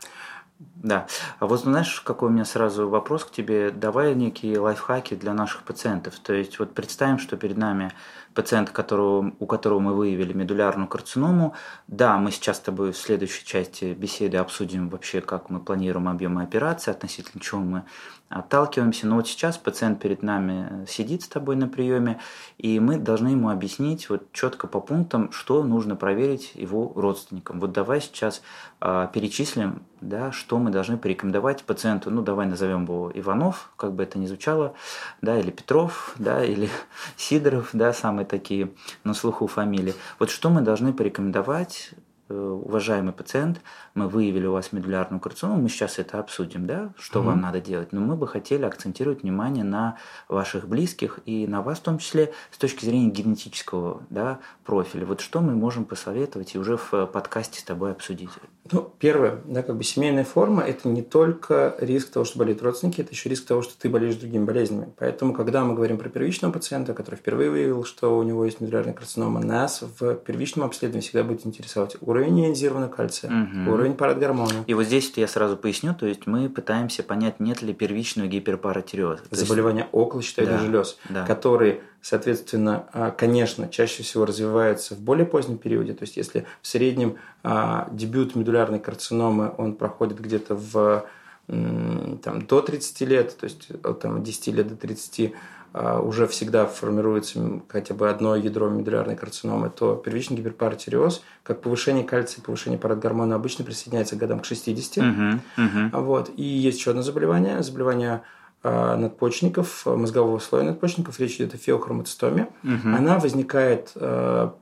Да. 0.82 1.08
А 1.40 1.46
вот 1.46 1.60
знаешь, 1.60 2.00
какой 2.02 2.28
у 2.28 2.32
меня 2.32 2.44
сразу 2.44 2.88
вопрос 2.88 3.24
к 3.24 3.32
тебе? 3.32 3.72
Давай 3.72 4.14
некие 4.14 4.60
лайфхаки 4.60 5.14
для 5.14 5.34
наших 5.34 5.62
пациентов. 5.62 6.18
То 6.20 6.32
есть 6.32 6.60
вот 6.60 6.72
представим, 6.72 7.18
что 7.18 7.36
перед 7.36 7.56
нами 7.56 7.90
пациент, 8.38 8.70
которого, 8.70 9.32
у 9.40 9.46
которого 9.46 9.80
мы 9.80 9.94
выявили 9.94 10.32
медулярную 10.32 10.86
карциному. 10.86 11.54
Да, 11.88 12.18
мы 12.18 12.30
сейчас 12.30 12.58
с 12.58 12.60
тобой 12.60 12.92
в 12.92 12.96
следующей 12.96 13.44
части 13.44 13.96
беседы 13.98 14.36
обсудим 14.36 14.88
вообще, 14.90 15.20
как 15.20 15.50
мы 15.50 15.58
планируем 15.58 16.06
объемы 16.06 16.42
операции, 16.42 16.92
относительно 16.92 17.42
чего 17.42 17.60
мы 17.60 17.82
отталкиваемся. 18.28 19.08
Но 19.08 19.16
вот 19.16 19.26
сейчас 19.26 19.58
пациент 19.58 20.00
перед 20.00 20.22
нами 20.22 20.86
сидит 20.86 21.22
с 21.22 21.28
тобой 21.28 21.56
на 21.56 21.66
приеме, 21.66 22.20
и 22.58 22.78
мы 22.78 22.98
должны 22.98 23.28
ему 23.28 23.50
объяснить 23.50 24.08
вот 24.08 24.30
четко 24.32 24.68
по 24.68 24.80
пунктам, 24.80 25.32
что 25.32 25.64
нужно 25.64 25.96
проверить 25.96 26.52
его 26.54 26.92
родственникам. 26.94 27.58
Вот 27.58 27.72
давай 27.72 28.00
сейчас 28.00 28.42
э, 28.80 29.08
перечислим, 29.12 29.82
да, 30.00 30.30
что 30.30 30.58
мы 30.58 30.67
должны 30.70 30.96
порекомендовать 30.96 31.64
пациенту. 31.64 32.10
Ну, 32.10 32.22
давай 32.22 32.46
назовем 32.46 32.84
его 32.84 33.10
Иванов, 33.14 33.70
как 33.76 33.92
бы 33.92 34.02
это 34.02 34.18
ни 34.18 34.26
звучало, 34.26 34.74
да, 35.22 35.38
или 35.38 35.50
Петров, 35.50 36.14
да, 36.18 36.44
или 36.52 36.68
Сидоров, 37.16 37.70
да, 37.72 37.92
самые 37.92 38.26
такие 38.26 38.70
на 39.04 39.14
слуху 39.14 39.46
фамилии. 39.46 39.94
Вот 40.18 40.30
что 40.30 40.50
мы 40.50 40.62
должны 40.62 40.92
порекомендовать 40.92 41.90
уважаемый 42.28 43.12
пациент, 43.12 43.60
мы 43.94 44.08
выявили 44.08 44.46
у 44.46 44.52
вас 44.52 44.72
медулярную 44.72 45.20
карциному, 45.20 45.62
мы 45.62 45.68
сейчас 45.68 45.98
это 45.98 46.18
обсудим, 46.18 46.66
да, 46.66 46.92
что 46.98 47.20
угу. 47.20 47.28
вам 47.28 47.40
надо 47.40 47.60
делать, 47.60 47.92
но 47.92 48.00
мы 48.00 48.16
бы 48.16 48.26
хотели 48.26 48.64
акцентировать 48.64 49.22
внимание 49.22 49.64
на 49.64 49.98
ваших 50.28 50.68
близких 50.68 51.20
и 51.24 51.46
на 51.46 51.62
вас 51.62 51.78
в 51.78 51.82
том 51.82 51.98
числе 51.98 52.32
с 52.50 52.58
точки 52.58 52.84
зрения 52.84 53.10
генетического 53.10 54.02
да, 54.10 54.40
профиля. 54.64 55.06
Вот 55.06 55.20
что 55.20 55.40
мы 55.40 55.54
можем 55.54 55.84
посоветовать 55.84 56.54
и 56.54 56.58
уже 56.58 56.76
в 56.76 57.06
подкасте 57.06 57.60
с 57.60 57.64
тобой 57.64 57.92
обсудить? 57.92 58.30
Ну, 58.70 58.92
первое, 58.98 59.40
да, 59.46 59.62
как 59.62 59.76
бы 59.76 59.84
семейная 59.84 60.24
форма– 60.24 60.62
это 60.66 60.88
не 60.88 61.02
только 61.02 61.74
риск 61.78 62.10
того, 62.10 62.24
что 62.24 62.38
болеют 62.38 62.62
родственники, 62.62 63.00
это 63.00 63.12
еще 63.12 63.30
риск 63.30 63.46
того, 63.46 63.62
что 63.62 63.78
ты 63.78 63.88
болеешь 63.88 64.16
другими 64.16 64.44
болезнями. 64.44 64.92
Поэтому, 64.98 65.32
когда 65.32 65.64
мы 65.64 65.74
говорим 65.74 65.96
про 65.96 66.10
первичного 66.10 66.52
пациента, 66.52 66.92
который 66.92 67.16
впервые 67.16 67.50
выявил, 67.50 67.84
что 67.84 68.18
у 68.18 68.22
него 68.22 68.44
есть 68.44 68.60
медулярная 68.60 68.92
карцинома, 68.92 69.40
нас 69.40 69.82
в 69.98 70.14
первичном 70.16 70.66
обследовании 70.66 71.02
всегда 71.02 71.24
будет 71.24 71.46
интересовать 71.46 71.96
уровень 72.00 72.17
ионизированного 72.26 72.90
кальция, 72.90 73.30
угу. 73.30 73.72
уровень 73.72 73.94
парадгормона. 73.94 74.64
И 74.66 74.74
вот 74.74 74.84
здесь 74.84 75.12
я 75.16 75.28
сразу 75.28 75.56
поясню, 75.56 75.94
то 75.94 76.06
есть 76.06 76.26
мы 76.26 76.48
пытаемся 76.48 77.02
понять, 77.02 77.40
нет 77.40 77.62
ли 77.62 77.72
первичного 77.72 78.28
гиперпаратиреоза. 78.28 79.22
Заболевания 79.30 79.80
есть... 79.80 79.90
около 79.92 80.22
щитовидных 80.22 80.60
да, 80.60 80.66
желез, 80.66 80.98
да. 81.08 81.26
которые 81.26 81.80
соответственно, 82.00 82.86
а, 82.92 83.10
конечно, 83.10 83.68
чаще 83.68 84.02
всего 84.02 84.24
развиваются 84.24 84.94
в 84.94 85.00
более 85.00 85.26
позднем 85.26 85.58
периоде. 85.58 85.94
То 85.94 86.04
есть, 86.04 86.16
если 86.16 86.46
в 86.62 86.66
среднем 86.66 87.16
а, 87.42 87.88
дебют 87.92 88.34
медулярной 88.34 88.78
карциномы, 88.78 89.52
он 89.58 89.74
проходит 89.74 90.20
где-то 90.20 90.54
в 90.54 91.04
там, 91.48 92.42
до 92.46 92.60
30 92.60 93.00
лет, 93.08 93.36
то 93.38 93.44
есть 93.44 93.70
от 93.82 94.00
там, 94.00 94.22
10 94.22 94.46
лет 94.48 94.68
до 94.68 94.76
30 94.76 95.20
а, 95.20 95.32
уже 95.74 96.26
всегда 96.26 96.66
формируется 96.66 97.60
хотя 97.68 97.94
бы 97.94 98.08
одно 98.08 98.34
ядро 98.36 98.68
медулярной 98.68 99.16
карциномы, 99.16 99.70
то 99.70 99.94
первичный 99.94 100.36
гиперпаратиреоз, 100.36 101.22
как 101.42 101.60
повышение 101.60 102.04
кальция, 102.04 102.42
повышение 102.42 102.78
парадгормона 102.78 103.34
обычно 103.34 103.64
присоединяется 103.64 104.16
к 104.16 104.18
годам 104.18 104.40
к 104.40 104.44
60. 104.44 105.04
Uh-huh, 105.04 105.40
uh-huh. 105.56 106.00
Вот. 106.00 106.30
И 106.36 106.42
есть 106.42 106.78
еще 106.78 106.90
одно 106.90 107.02
заболевание, 107.02 107.62
заболевание 107.62 108.22
а, 108.62 108.96
надпочечников, 108.96 109.86
мозгового 109.86 110.40
слоя 110.40 110.64
надпочечников, 110.64 111.20
речь 111.20 111.36
идет 111.36 111.54
о 111.54 111.58
феохроматостоме. 111.58 112.48
Угу. 112.64 112.88
Она 112.96 113.18
возникает 113.18 113.92
а, 113.94 114.54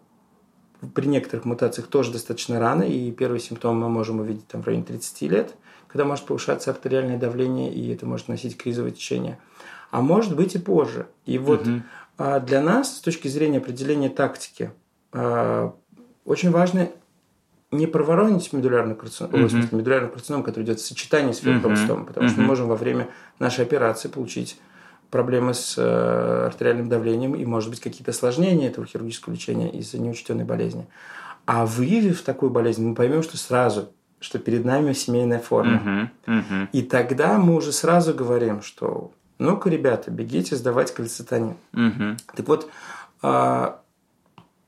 при 0.95 1.07
некоторых 1.07 1.47
мутациях 1.47 1.87
тоже 1.87 2.13
достаточно 2.13 2.61
рано, 2.61 2.83
и 2.83 3.11
первые 3.11 3.41
симптомы 3.41 3.81
мы 3.81 3.89
можем 3.89 4.21
увидеть 4.21 4.47
там 4.49 4.63
в 4.63 4.67
районе 4.67 4.85
30 4.85 5.23
лет, 5.23 5.55
когда 5.89 6.05
может 6.05 6.27
повышаться 6.27 6.71
артериальное 6.71 7.17
давление, 7.17 7.73
и 7.73 7.91
это 7.91 8.05
может 8.05 8.29
носить 8.29 8.59
кризовое 8.59 8.93
течение. 8.93 9.39
А 9.91 10.03
может 10.03 10.37
быть 10.37 10.55
и 10.55 10.59
позже. 10.59 11.07
И 11.25 11.39
вот 11.39 11.67
угу. 11.67 11.83
для 12.47 12.61
нас, 12.61 12.97
с 12.97 13.01
точки 13.01 13.29
зрения 13.29 13.59
определения 13.59 14.09
тактики, 14.09 14.73
а, 15.13 15.75
очень 16.25 16.51
важно 16.51 16.89
не 17.71 17.87
проворонить 17.87 18.53
медулярный 18.53 18.95
карцином, 18.95 19.47
в 19.47 19.51
смысле, 19.51 19.79
медулярный 19.79 20.11
карцином, 20.11 20.43
который 20.43 20.65
идет 20.65 20.81
в 20.81 20.87
сочетании 20.87 21.33
с 21.33 21.39
фибромастомом, 21.39 22.03
mm-hmm. 22.03 22.07
потому 22.07 22.29
что 22.29 22.39
mm-hmm. 22.39 22.43
мы 22.43 22.47
можем 22.47 22.69
во 22.69 22.77
время 22.77 23.09
нашей 23.39 23.65
операции 23.65 24.09
получить 24.09 24.59
проблемы 25.11 25.55
с 25.55 25.75
э, 25.77 26.47
артериальным 26.47 26.89
давлением 26.89 27.35
и, 27.35 27.45
может 27.45 27.71
быть, 27.71 27.81
какие-то 27.81 28.11
осложнения 28.11 28.69
этого 28.69 28.87
хирургического 28.87 29.33
лечения 29.33 29.71
из-за 29.71 29.99
неучтенной 29.99 30.45
болезни. 30.45 30.87
А 31.45 31.65
выявив 31.65 32.23
такую 32.23 32.51
болезнь, 32.51 32.85
мы 32.85 32.95
поймем, 32.95 33.23
что 33.23 33.37
сразу, 33.37 33.91
что 34.21 34.39
перед 34.39 34.65
нами 34.65 34.93
семейная 34.93 35.39
форма. 35.39 36.11
Uh-huh, 36.27 36.41
uh-huh. 36.41 36.69
И 36.73 36.83
тогда 36.83 37.39
мы 37.39 37.55
уже 37.55 37.73
сразу 37.73 38.15
говорим, 38.15 38.63
что 38.63 39.13
ну-ка, 39.39 39.71
ребята, 39.71 40.11
бегите 40.11 40.57
сдавать 40.57 40.93
кальцитонин. 40.95 41.57
Uh-huh. 41.73 42.19
Так 42.35 42.49
вот, 42.49 42.71
а, 43.23 43.81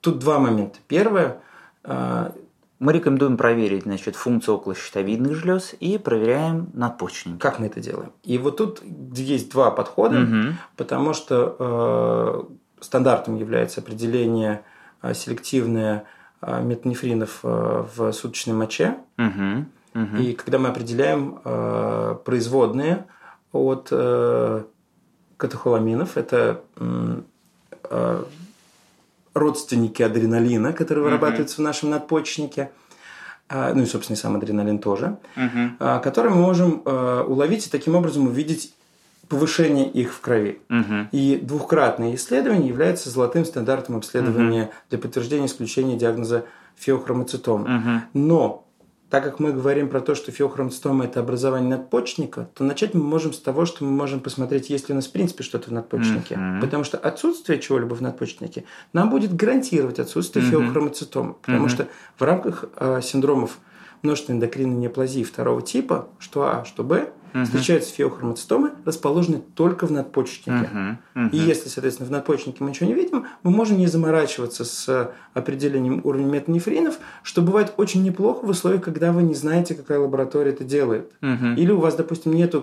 тут 0.01 0.19
два 0.19 0.39
момента. 0.39 0.79
Первое, 0.87 1.41
а, 1.85 2.33
мы 2.79 2.93
рекомендуем 2.93 3.37
проверить 3.37 3.83
значит, 3.83 4.15
функцию 4.15 4.57
околощитовидных 4.57 5.35
желез 5.35 5.75
и 5.81 5.99
проверяем 5.99 6.71
надпочечники. 6.75 7.39
Как 7.39 7.59
мы 7.59 7.67
это 7.67 7.81
делаем? 7.81 8.13
И 8.23 8.39
вот 8.39 8.59
тут 8.59 8.83
есть 9.15 9.51
два 9.51 9.71
подхода, 9.71 10.23
угу. 10.23 10.55
потому 10.77 11.13
что 11.13 11.57
э, 12.79 12.83
стандартом 12.85 13.37
является 13.37 13.81
определение 13.81 14.63
э, 15.03 15.13
селективное 15.13 16.05
э, 16.41 16.63
метанефринов 16.63 17.41
э, 17.43 17.85
в 17.97 18.13
суточной 18.13 18.55
моче. 18.55 18.99
Угу. 19.19 20.01
Угу. 20.01 20.17
И 20.23 20.35
когда 20.35 20.59
мы 20.59 20.69
определяем 20.69 21.41
э, 21.45 22.17
производные 22.25 23.07
от 23.53 23.89
э, 23.91 24.63
катехоламинов, 25.37 26.17
это 26.17 26.63
э, 26.77 28.25
родственники 29.35 30.03
адреналина, 30.03 30.73
которые 30.73 31.05
вырабатываются 31.05 31.57
uh-huh. 31.57 31.63
в 31.63 31.65
нашем 31.65 31.91
надпочечнике, 31.91 32.71
а, 33.49 33.73
ну 33.73 33.83
и, 33.83 33.87
собственно, 33.87 34.17
и 34.17 34.19
сам 34.19 34.37
адреналин 34.37 34.79
тоже, 34.79 35.17
uh-huh. 35.37 36.01
который 36.03 36.31
мы 36.31 36.37
можем 36.37 36.83
а, 36.85 37.25
уловить 37.25 37.67
и 37.67 37.71
таким 37.71 37.95
образом 37.95 38.27
увидеть 38.27 38.75
повышение 39.29 39.89
их 39.89 40.13
в 40.13 40.21
крови. 40.21 40.61
Uh-huh. 40.69 41.07
И 41.13 41.39
двухкратное 41.43 42.15
исследование 42.15 42.69
является 42.69 43.11
золотым 43.11 43.45
стандартом 43.45 43.97
обследования 43.97 44.65
uh-huh. 44.65 44.91
для 44.91 44.99
подтверждения 44.99 45.47
исключения 45.47 45.97
диагноза 45.97 46.45
феохромоцитома. 46.77 47.69
Uh-huh. 47.69 48.01
Но 48.15 48.68
так 49.11 49.25
как 49.25 49.39
мы 49.39 49.53
говорим 49.53 49.89
про 49.89 50.01
то, 50.01 50.15
что 50.15 50.31
феохромостома– 50.33 51.05
это 51.07 51.21
образование 51.21 51.71
надпочечника, 51.71 52.51
то 52.55 52.63
начать 52.63 52.95
мы 52.95 53.03
можем 53.03 53.33
с 53.33 53.39
того, 53.39 53.65
что 53.65 53.85
мы 53.85 53.91
можем 53.91 54.21
посмотреть, 54.21 54.69
есть 54.69 54.89
ли 54.89 54.93
у 54.93 54.97
нас 54.97 55.07
в 55.07 55.13
принципе 55.13 55.43
что-то 55.43 55.71
в 55.71 55.73
надпочечнике. 55.73 56.35
Mm-hmm. 56.35 56.61
Потому 56.61 56.85
что 56.85 56.99
отсутствие 56.99 57.59
чего-либо 57.59 57.95
в 57.95 58.03
надпочечнике 58.03 58.65
нам 58.93 59.09
будет 59.09 59.35
гарантировать 59.35 59.99
отсутствие 59.99 60.45
mm-hmm. 60.45 60.51
феохромоцитома. 60.51 61.33
Потому 61.35 61.67
mm-hmm. 61.67 61.71
что 61.71 61.89
в 62.19 62.23
рамках 62.23 62.65
э, 62.77 63.01
синдромов 63.03 63.59
множественной 64.03 64.37
эндокринной 64.37 64.77
неоплазии 64.77 65.25
второго 65.25 65.63
типа, 65.63 66.09
что 66.19 66.43
А, 66.43 66.65
что 66.65 66.85
Б, 66.85 67.11
угу. 67.35 67.45
встречаются 67.45 67.93
феохромоцитомы, 67.95 68.73
расположенные 68.85 69.43
только 69.55 69.87
в 69.87 69.93
надпочечнике. 69.93 70.71
Угу. 71.15 71.25
Угу. 71.27 71.31
И 71.33 71.39
если, 71.39 71.69
соответственно, 71.69 72.09
в 72.09 72.13
надпочечнике 72.13 72.59
мы 72.61 72.71
ничего 72.71 72.89
не 72.89 72.95
видим, 72.95 73.27
мы 73.43 73.51
можем 73.51 73.79
не 73.79 73.87
заморачиваться 73.87 74.65
с 74.65 75.13
определением 75.35 76.01
уровня 76.05 76.27
метанефринов, 76.27 76.99
что 77.23 77.43
бывает 77.43 77.73
очень 77.77 78.03
неплохо 78.03 78.45
в 78.45 78.49
условиях, 78.51 78.83
когда 78.83 79.13
вы 79.13 79.23
не 79.23 79.35
знаете, 79.35 79.75
какая 79.75 79.99
лаборатория 79.99 80.51
это 80.51 80.65
делает. 80.65 81.13
Угу. 81.23 81.47
Или 81.57 81.73
у 81.73 81.79
вас, 81.79 81.95
допустим, 81.95 82.35
нет 82.35 82.55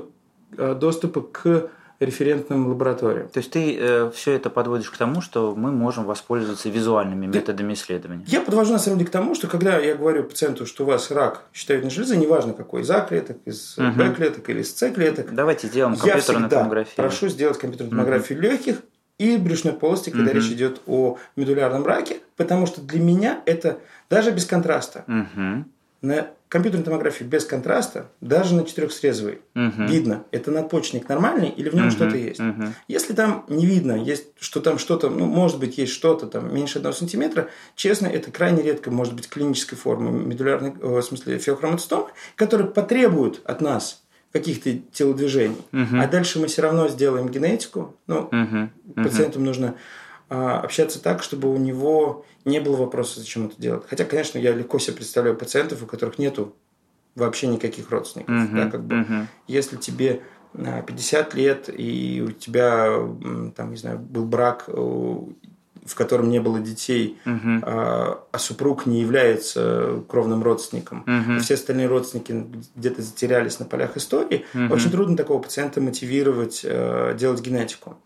э, 0.58 0.76
доступа 0.76 1.22
к 1.22 1.70
референтным 2.00 2.68
лабораториям. 2.68 3.30
То 3.30 3.40
есть 3.40 3.52
ты 3.52 3.78
э, 3.78 4.12
все 4.14 4.34
это 4.34 4.50
подводишь 4.50 4.90
к 4.90 4.98
тому, 4.98 5.22
что 5.22 5.56
мы 5.56 5.72
можем 5.72 6.06
воспользоваться 6.06 6.70
визуальными 6.70 7.26
методами 7.26 7.74
исследования. 7.74 8.26
Я 8.28 8.42
подвожу 8.42 8.74
на 8.74 8.80
самом 8.80 8.98
деле 8.98 9.10
к 9.10 9.12
тому, 9.12 9.36
что 9.36 9.48
когда 9.48 9.78
я 9.78 9.96
говорю 9.96 10.24
пациенту, 10.24 10.66
что 10.66 10.84
у 10.84 10.88
вас 10.88 11.12
рак 11.12 11.44
щитовидной 11.54 11.92
железы, 11.92 12.18
неважно 12.18 12.54
какой, 12.54 12.82
из 12.82 12.90
А 12.90 13.02
клеток, 13.02 13.38
из 13.46 13.78
угу. 13.78 13.92
Б 13.92 14.14
клеток 14.14 14.50
или 14.50 14.62
из 14.62 14.76
С 14.76 14.92
клеток. 14.92 15.34
Давайте 15.34 15.68
сделаем 15.68 15.96
компьютерную 15.96 16.50
томографию. 16.50 16.96
прошу 16.96 17.28
сделать 17.30 17.58
компьютерную 17.58 17.92
томографию 17.92 18.38
угу. 18.38 18.48
легких 18.48 18.82
и 19.18 19.38
брюшной 19.38 19.74
полости, 19.74 20.10
когда 20.10 20.32
угу. 20.32 20.40
речь 20.40 20.50
идет 20.52 20.82
о 20.88 21.18
медулярном 21.36 21.86
раке, 21.86 22.20
потому 22.36 22.66
что 22.66 22.82
для 22.82 23.00
меня 23.00 23.42
это 23.46 23.80
даже 24.10 24.32
без 24.32 24.46
контраста. 24.46 25.06
Угу. 25.08 25.66
На 26.06 26.28
компьютерной 26.50 26.86
томографии 26.86 27.24
без 27.24 27.46
контраста, 27.46 28.12
даже 28.22 28.54
на 28.54 28.64
четырехсрезовой, 28.64 29.42
угу. 29.56 29.86
видно, 29.88 30.24
это 30.30 30.52
надпочечник 30.52 31.10
нормальный 31.10 31.50
или 31.50 31.68
в 31.68 31.74
нем 31.74 31.88
угу. 31.88 31.92
что-то 31.92 32.16
есть. 32.16 32.40
Угу. 32.40 32.64
Если 32.88 33.14
там 33.14 33.44
не 33.50 33.66
видно, 33.66 33.94
есть, 33.94 34.28
что 34.40 34.62
там 34.62 34.78
что-то, 34.78 35.10
ну, 35.10 35.26
может 35.26 35.60
быть, 35.60 35.80
есть 35.80 35.94
что-то 35.94 36.28
там 36.28 36.54
меньше 36.54 36.78
одного 36.78 36.96
сантиметра, 36.96 37.50
честно, 37.76 38.06
это 38.06 38.30
крайне 38.30 38.62
редко 38.62 38.92
может 38.92 39.16
быть 39.16 39.28
клинической 39.28 39.80
формы 39.80 40.12
медулярной, 40.12 40.74
в 40.80 41.02
смысле 41.02 41.40
феохроматостомы, 41.40 42.10
которые 42.36 42.70
потребуют 42.70 43.42
от 43.44 43.62
нас 43.62 44.04
каких-то 44.32 44.78
телодвижений. 44.92 45.58
Угу. 45.74 45.98
А 46.00 46.08
дальше 46.08 46.38
мы 46.38 46.46
все 46.46 46.62
равно 46.62 46.88
сделаем 46.88 47.30
генетику. 47.30 47.96
Ну, 48.06 48.30
угу. 48.32 49.02
пациенту 49.02 49.40
нужно 49.40 49.76
общаться 50.30 51.02
так, 51.02 51.22
чтобы 51.24 51.54
у 51.54 51.58
него 51.58 52.26
не 52.46 52.60
было 52.60 52.76
вопроса, 52.78 53.20
зачем 53.20 53.48
это 53.48 53.62
делать. 53.62 53.84
Хотя, 53.88 54.06
конечно, 54.06 54.38
я 54.38 54.54
легко 54.54 54.80
себе 54.80 54.98
представляю 54.98 55.36
пациентов, 55.38 55.84
у 55.84 55.86
которых 55.86 56.18
нету 56.18 56.56
вообще 57.16 57.48
никаких 57.48 57.90
родственников. 57.90 58.36
Uh-huh, 58.36 58.56
да, 58.56 58.70
как 58.70 58.84
бы, 58.84 58.96
uh-huh. 58.96 59.26
Если 59.48 59.78
тебе 59.78 60.22
50 60.54 61.34
а, 61.34 61.38
лет 61.38 61.70
и 61.70 62.24
у 62.28 62.32
тебя, 62.32 62.90
там, 63.56 63.72
не 63.72 63.78
знаю, 63.78 64.00
был 64.00 64.26
брак, 64.26 64.70
в 65.86 65.94
котором 65.94 66.30
не 66.30 66.40
было 66.40 66.60
детей, 66.60 67.18
угу. 67.26 67.62
а, 67.62 68.20
а 68.32 68.40
супруг 68.40 68.88
не 68.88 69.02
является 69.02 70.04
кровным 70.10 70.42
родственником, 70.44 71.06
угу. 71.06 71.40
все 71.40 71.54
остальные 71.54 71.88
родственники 71.88 72.46
где-то 72.76 73.04
затерялись 73.04 73.60
на 73.60 73.66
полях 73.66 73.96
истории, 73.96 74.46
угу. 74.54 74.74
очень 74.74 74.90
трудно 74.90 75.16
такого 75.16 75.42
пациента 75.42 75.82
мотивировать 75.82 76.62
э, 76.64 77.16
делать 77.18 77.42
генетику. 77.42 77.98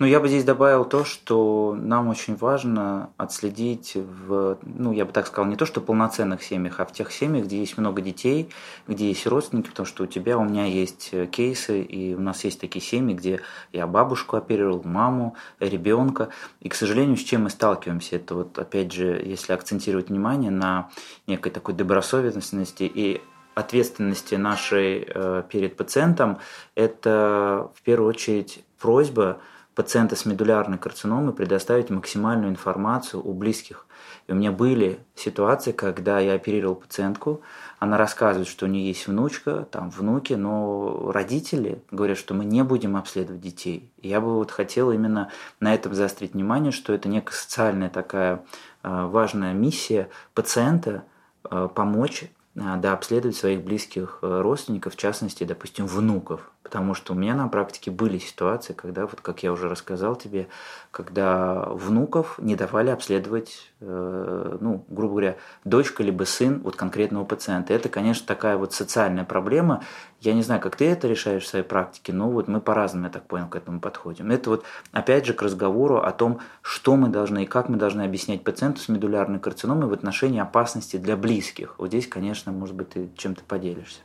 Ну, 0.00 0.06
я 0.06 0.18
бы 0.18 0.28
здесь 0.28 0.44
добавил 0.44 0.84
то, 0.84 1.04
что 1.04 1.76
нам 1.78 2.08
очень 2.08 2.34
важно 2.34 3.10
отследить 3.16 3.92
в, 3.94 4.58
ну, 4.62 4.92
я 4.92 5.04
бы 5.04 5.12
так 5.12 5.26
сказал, 5.26 5.48
не 5.48 5.56
то, 5.56 5.66
что 5.66 5.80
в 5.80 5.84
полноценных 5.84 6.42
семьях, 6.42 6.80
а 6.80 6.86
в 6.86 6.92
тех 6.92 7.12
семьях, 7.12 7.44
где 7.44 7.60
есть 7.60 7.78
много 7.78 8.02
детей, 8.02 8.50
где 8.88 9.08
есть 9.08 9.26
родственники, 9.26 9.68
потому 9.68 9.86
что 9.86 10.04
у 10.04 10.06
тебя, 10.06 10.38
у 10.38 10.44
меня 10.44 10.64
есть 10.64 11.10
э, 11.12 11.26
кейсы, 11.26 11.82
и 11.82 12.14
у 12.14 12.20
нас 12.20 12.42
есть 12.44 12.60
такие 12.60 12.84
семьи, 12.84 13.14
где 13.14 13.40
я 13.72 13.86
бабушку 13.86 14.36
оперировал, 14.36 14.82
маму, 14.84 15.36
ребенка, 15.60 16.30
и, 16.60 16.68
к 16.68 16.74
сожалению, 16.74 17.16
чем 17.28 17.44
мы 17.44 17.50
сталкиваемся? 17.50 18.16
Это 18.16 18.34
вот, 18.34 18.58
опять 18.58 18.92
же, 18.92 19.22
если 19.24 19.52
акцентировать 19.52 20.08
внимание 20.08 20.50
на 20.50 20.90
некой 21.26 21.52
такой 21.52 21.74
добросовестности 21.74 22.84
и 22.84 23.20
ответственности 23.54 24.36
нашей 24.36 25.06
э, 25.06 25.42
перед 25.48 25.76
пациентом, 25.76 26.38
это 26.74 27.70
в 27.74 27.82
первую 27.82 28.08
очередь 28.08 28.64
просьба 28.78 29.40
пациента 29.78 30.16
с 30.16 30.26
медулярной 30.26 30.76
карциномой 30.76 31.32
предоставить 31.32 31.88
максимальную 31.88 32.50
информацию 32.50 33.22
о 33.24 33.32
близких. 33.32 33.86
И 34.26 34.32
у 34.32 34.34
меня 34.34 34.50
были 34.50 34.98
ситуации, 35.14 35.70
когда 35.70 36.18
я 36.18 36.34
оперировал 36.34 36.74
пациентку, 36.74 37.42
она 37.78 37.96
рассказывает, 37.96 38.48
что 38.48 38.66
у 38.66 38.68
нее 38.68 38.88
есть 38.88 39.06
внучка, 39.06 39.68
там 39.70 39.90
внуки, 39.90 40.32
но 40.32 41.12
родители 41.12 41.80
говорят, 41.92 42.18
что 42.18 42.34
мы 42.34 42.44
не 42.44 42.64
будем 42.64 42.96
обследовать 42.96 43.40
детей. 43.40 43.92
И 43.98 44.08
я 44.08 44.20
бы 44.20 44.34
вот 44.34 44.50
хотел 44.50 44.90
именно 44.90 45.30
на 45.60 45.72
этом 45.72 45.94
заострить 45.94 46.34
внимание, 46.34 46.72
что 46.72 46.92
это 46.92 47.08
некая 47.08 47.34
социальная 47.34 47.88
такая 47.88 48.44
э, 48.82 49.04
важная 49.06 49.52
миссия 49.52 50.08
пациента 50.34 51.04
э, 51.48 51.68
помочь 51.72 52.24
э, 52.24 52.28
да, 52.56 52.94
обследовать 52.94 53.36
своих 53.36 53.62
близких 53.62 54.18
родственников, 54.22 54.94
в 54.94 54.96
частности, 54.96 55.44
допустим, 55.44 55.86
внуков. 55.86 56.50
Потому 56.62 56.92
что 56.92 57.14
у 57.14 57.16
меня 57.16 57.34
на 57.34 57.48
практике 57.48 57.90
были 57.90 58.18
ситуации, 58.18 58.74
когда, 58.74 59.06
вот 59.06 59.22
как 59.22 59.42
я 59.42 59.52
уже 59.52 59.70
рассказал 59.70 60.16
тебе, 60.16 60.48
когда 60.90 61.64
внуков 61.70 62.38
не 62.38 62.56
давали 62.56 62.90
обследовать, 62.90 63.70
э, 63.80 64.58
ну, 64.60 64.84
грубо 64.88 65.12
говоря, 65.12 65.36
дочка 65.64 66.02
либо 66.02 66.24
сын 66.24 66.60
вот 66.60 66.76
конкретного 66.76 67.24
пациента. 67.24 67.72
Это, 67.72 67.88
конечно, 67.88 68.26
такая 68.26 68.58
вот 68.58 68.74
социальная 68.74 69.24
проблема. 69.24 69.82
Я 70.20 70.34
не 70.34 70.42
знаю, 70.42 70.60
как 70.60 70.76
ты 70.76 70.86
это 70.90 71.08
решаешь 71.08 71.44
в 71.44 71.48
своей 71.48 71.64
практике, 71.64 72.12
но 72.12 72.28
вот 72.28 72.48
мы 72.48 72.60
по-разному, 72.60 73.06
я 73.06 73.12
так 73.12 73.26
понял, 73.26 73.48
к 73.48 73.56
этому 73.56 73.80
подходим. 73.80 74.30
Это 74.30 74.50
вот, 74.50 74.64
опять 74.92 75.24
же, 75.24 75.32
к 75.32 75.40
разговору 75.40 75.98
о 75.98 76.10
том, 76.12 76.40
что 76.60 76.96
мы 76.96 77.08
должны 77.08 77.44
и 77.44 77.46
как 77.46 77.70
мы 77.70 77.78
должны 77.78 78.02
объяснять 78.02 78.44
пациенту 78.44 78.80
с 78.80 78.88
медулярной 78.88 79.38
карциномой 79.38 79.88
в 79.88 79.92
отношении 79.94 80.40
опасности 80.40 80.98
для 80.98 81.16
близких. 81.16 81.76
Вот 81.78 81.88
здесь, 81.88 82.06
конечно, 82.06 82.52
может 82.52 82.74
быть, 82.74 82.90
ты 82.90 83.08
чем-то 83.16 83.42
поделишься. 83.44 84.00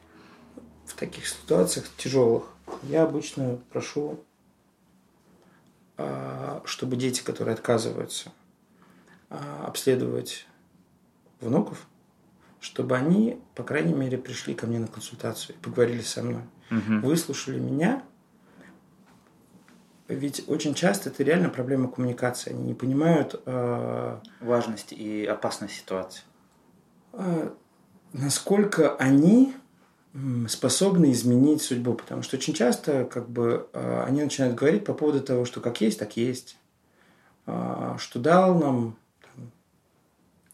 Таких 1.04 1.28
ситуациях 1.28 1.86
тяжелых 1.98 2.46
я 2.84 3.04
обычно 3.04 3.60
прошу, 3.74 4.24
а, 5.98 6.62
чтобы 6.64 6.96
дети, 6.96 7.22
которые 7.22 7.56
отказываются 7.56 8.32
а, 9.30 9.66
обследовать 9.68 10.48
внуков, 11.42 11.88
чтобы 12.62 12.96
они, 12.96 13.38
по 13.54 13.64
крайней 13.64 13.94
мере, 13.94 14.18
пришли 14.18 14.56
ко 14.56 14.66
мне 14.66 14.80
на 14.80 14.88
консультацию 14.88 15.58
и 15.58 15.60
поговорили 15.60 16.00
со 16.00 16.24
мной. 16.24 16.44
Угу. 16.72 17.06
Выслушали 17.06 17.60
меня. 17.60 18.02
Ведь 20.08 20.46
очень 20.48 20.74
часто 20.74 21.10
это 21.10 21.22
реально 21.22 21.50
проблема 21.50 21.90
коммуникации. 21.90 22.52
Они 22.52 22.64
не 22.64 22.74
понимают, 22.74 23.42
э, 23.46 24.20
Важность 24.40 24.94
и 24.94 25.26
опасность 25.26 25.76
ситуации. 25.76 26.24
э, 27.12 27.50
насколько 28.14 28.96
они 28.96 29.54
способны 30.48 31.12
изменить 31.12 31.62
судьбу. 31.62 31.94
Потому 31.94 32.22
что 32.22 32.38
очень 32.38 32.54
часто 32.54 33.06
как 33.06 33.30
бы, 33.30 33.68
э, 33.74 34.04
они 34.08 34.24
начинают 34.24 34.56
говорить 34.56 34.86
по 34.86 34.94
поводу 34.94 35.22
того, 35.22 35.46
что 35.46 35.60
как 35.60 35.82
есть, 35.82 36.00
так 36.00 36.18
есть. 36.18 36.58
Э, 37.48 37.96
что 37.98 38.20
дал 38.20 38.58
нам 38.58 38.96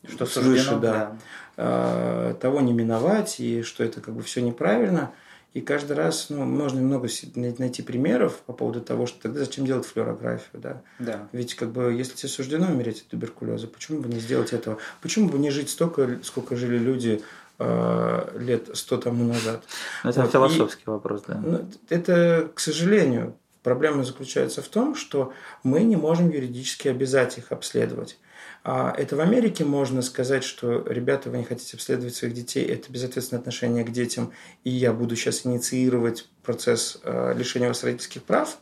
Что 0.07 0.26
свыше, 0.26 0.64
суждено, 0.64 0.80
да, 0.80 1.18
э, 1.57 2.36
того 2.39 2.62
не 2.62 2.74
миновать, 2.74 3.39
и 3.39 3.62
что 3.64 3.84
это 3.84 4.01
как 4.01 4.16
бы 4.16 4.22
все 4.22 4.41
неправильно. 4.41 5.12
И 5.55 5.62
каждый 5.62 5.93
раз 5.93 6.28
ну, 6.30 6.45
можно 6.45 6.80
много 6.80 7.10
найти 7.36 7.82
примеров 7.82 8.38
по 8.45 8.53
поводу 8.53 8.82
того, 8.82 9.07
что 9.07 9.24
тогда 9.24 9.39
зачем 9.39 9.66
делать 9.66 9.86
флюорографию, 9.86 10.62
да. 10.62 10.82
Да. 10.99 11.28
Ведь 11.32 11.55
как 11.55 11.72
бы 11.72 11.91
если 11.91 12.16
тебе 12.16 12.30
суждено 12.30 12.68
умереть 12.68 13.01
от 13.01 13.07
туберкулеза, 13.07 13.68
почему 13.68 14.01
бы 14.01 14.10
не 14.10 14.20
сделать 14.20 14.53
этого? 14.53 14.78
Почему 15.01 15.28
бы 15.28 15.39
не 15.39 15.49
жить 15.49 15.72
столько, 15.72 16.20
сколько 16.24 16.55
жили 16.55 16.78
люди 16.78 17.24
лет 17.60 18.70
сто 18.74 18.97
тому 18.97 19.26
назад? 19.26 19.64
Это 20.03 20.22
Вот, 20.22 20.30
и- 20.30 20.32
философский 20.32 20.84
вопрос, 20.86 21.24
да. 21.28 21.41
Ну, 21.43 21.66
это, 21.89 22.49
к 22.55 22.60
сожалению, 22.60 23.36
проблема 23.64 24.03
заключается 24.03 24.62
в 24.62 24.68
том, 24.68 24.95
что 24.95 25.34
мы 25.64 25.82
не 25.82 25.95
можем 25.95 26.30
юридически 26.30 26.88
обязать 26.88 27.38
их 27.38 27.51
обследовать. 27.51 28.18
А 28.64 28.93
это 28.97 29.16
в 29.16 29.22
Америке 29.22 29.64
можно 29.64 30.01
сказать, 30.01 30.43
что 30.43 30.84
ребята, 30.86 31.30
вы 31.30 31.38
не 31.38 31.43
хотите 31.43 31.78
обследовать 31.78 32.16
своих 32.16 32.34
детей, 32.34 32.66
это 32.66 32.91
безответственное 32.91 33.39
отношение 33.39 33.84
к 33.84 33.91
детям, 33.91 34.32
и 34.64 34.70
я 34.70 34.91
буду 34.91 35.16
сейчас 35.16 35.45
инициировать 35.45 36.28
процесс 36.43 36.99
э, 37.03 37.34
лишения 37.38 37.70
вас 37.70 37.84
родительских 37.84 38.24
прав. 38.24 38.57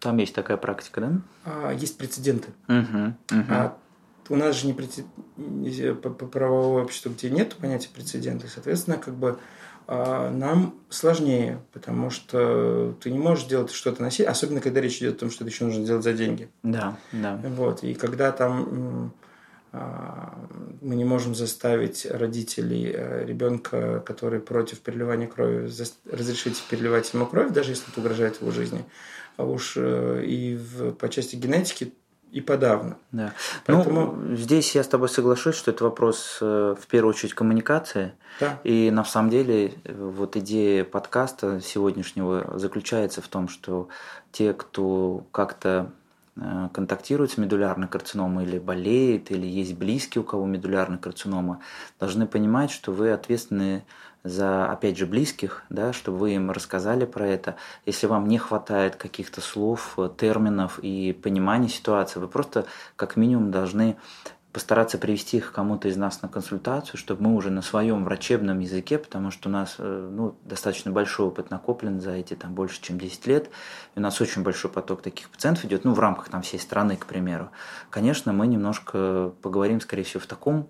Там 0.00 0.16
есть 0.16 0.34
такая 0.34 0.56
практика, 0.56 1.00
да? 1.00 1.12
А, 1.44 1.72
есть 1.72 1.96
прецеденты. 1.98 2.48
Угу. 2.68 3.14
А 3.50 3.76
у 4.28 4.36
нас 4.36 4.56
же 4.56 4.66
не 4.66 4.72
прецед- 4.72 6.00
по- 6.00 6.10
по- 6.10 6.26
правовое 6.26 6.84
общество, 6.84 7.10
где 7.10 7.30
нет 7.30 7.56
понятия 7.56 7.90
прецедента. 7.92 8.46
Соответственно, 8.48 8.96
как 8.96 9.14
бы 9.14 9.38
а, 9.86 10.30
нам 10.30 10.74
сложнее, 10.90 11.60
потому 11.72 12.10
что 12.10 12.96
ты 13.00 13.10
не 13.10 13.18
можешь 13.18 13.46
делать 13.46 13.70
что-то 13.70 14.02
насильно, 14.02 14.30
особенно 14.30 14.60
когда 14.60 14.80
речь 14.80 14.98
идет 14.98 15.16
о 15.16 15.20
том, 15.20 15.30
что 15.30 15.44
это 15.44 15.52
еще 15.52 15.64
нужно 15.64 15.84
делать 15.84 16.04
за 16.04 16.12
деньги. 16.12 16.48
Да, 16.62 16.96
да. 17.12 17.40
Вот. 17.56 17.82
И 17.82 17.94
когда 17.94 18.32
там 18.32 19.12
а, 19.74 20.38
мы 20.82 20.96
не 20.96 21.04
можем 21.04 21.34
заставить 21.34 22.04
родителей 22.04 22.92
э, 22.94 23.24
ребенка, 23.24 24.00
который 24.04 24.38
против 24.38 24.80
переливания 24.80 25.26
крови, 25.26 25.70
разрешить 26.10 26.62
переливать 26.68 27.12
ему 27.14 27.24
кровь, 27.24 27.52
даже 27.52 27.70
если 27.70 27.90
это 27.90 28.00
угрожает 28.00 28.40
его 28.42 28.50
жизни. 28.50 28.84
А 29.38 29.44
уж 29.44 29.74
э, 29.76 30.24
и 30.26 30.56
в, 30.56 30.92
по 30.92 31.08
части 31.08 31.36
генетики 31.36 31.94
и 32.32 32.40
подавно. 32.40 32.96
Да. 33.12 33.32
Поэтому- 33.66 34.16
Ну, 34.16 34.36
здесь 34.36 34.74
я 34.74 34.82
с 34.82 34.88
тобой 34.88 35.08
соглашусь, 35.10 35.54
что 35.54 35.70
это 35.70 35.84
вопрос 35.84 36.38
э, 36.40 36.74
в 36.80 36.86
первую 36.86 37.10
очередь 37.10 37.34
коммуникации. 37.34 38.12
Да. 38.40 38.58
И 38.64 38.90
на 38.90 39.04
самом 39.04 39.28
деле 39.30 39.74
э, 39.84 39.92
вот 39.94 40.36
идея 40.36 40.84
подкаста 40.84 41.60
сегодняшнего 41.60 42.58
заключается 42.58 43.20
в 43.20 43.28
том, 43.28 43.48
что 43.48 43.88
те, 44.32 44.54
кто 44.54 45.24
как-то 45.30 45.90
э, 46.36 46.68
контактирует 46.72 47.32
с 47.32 47.36
медулярной 47.36 47.86
карциномой 47.88 48.44
или 48.44 48.58
болеет, 48.58 49.30
или 49.30 49.46
есть 49.46 49.74
близкие, 49.74 50.22
у 50.22 50.24
кого 50.24 50.46
медулярная 50.46 50.98
карцинома, 50.98 51.60
должны 52.00 52.26
понимать, 52.26 52.70
что 52.70 52.92
вы 52.92 53.12
ответственны 53.12 53.84
за, 54.24 54.70
опять 54.70 54.96
же, 54.96 55.06
близких, 55.06 55.64
да, 55.68 55.92
чтобы 55.92 56.18
вы 56.18 56.34
им 56.34 56.50
рассказали 56.50 57.04
про 57.04 57.26
это. 57.26 57.56
Если 57.86 58.06
вам 58.06 58.28
не 58.28 58.38
хватает 58.38 58.96
каких-то 58.96 59.40
слов, 59.40 59.94
э, 59.98 60.10
терминов 60.16 60.78
и 60.80 61.12
понимания 61.12 61.68
ситуации, 61.68 62.20
вы 62.20 62.28
просто 62.28 62.66
как 62.96 63.16
минимум 63.16 63.50
должны 63.50 63.96
постараться 64.52 64.98
привести 64.98 65.38
их 65.38 65.52
кому-то 65.52 65.88
из 65.88 65.96
нас 65.96 66.20
на 66.20 66.28
консультацию, 66.28 66.98
чтобы 66.98 67.22
мы 67.22 67.34
уже 67.34 67.50
на 67.50 67.62
своем 67.62 68.04
врачебном 68.04 68.60
языке, 68.60 68.98
потому 68.98 69.30
что 69.30 69.48
у 69.48 69.52
нас 69.52 69.76
э, 69.78 70.10
ну, 70.12 70.36
достаточно 70.44 70.90
большой 70.90 71.26
опыт 71.26 71.50
накоплен 71.50 72.00
за 72.00 72.12
эти 72.12 72.34
там, 72.34 72.54
больше, 72.54 72.80
чем 72.82 72.98
10 72.98 73.26
лет, 73.26 73.50
и 73.94 73.98
у 73.98 74.02
нас 74.02 74.20
очень 74.20 74.42
большой 74.42 74.70
поток 74.70 75.00
таких 75.00 75.30
пациентов 75.30 75.64
идет, 75.64 75.84
ну, 75.84 75.94
в 75.94 75.98
рамках 75.98 76.28
там, 76.28 76.42
всей 76.42 76.60
страны, 76.60 76.96
к 76.96 77.06
примеру. 77.06 77.50
Конечно, 77.88 78.32
мы 78.32 78.46
немножко 78.46 79.32
поговорим, 79.40 79.80
скорее 79.80 80.04
всего, 80.04 80.20
в 80.20 80.26
таком 80.26 80.68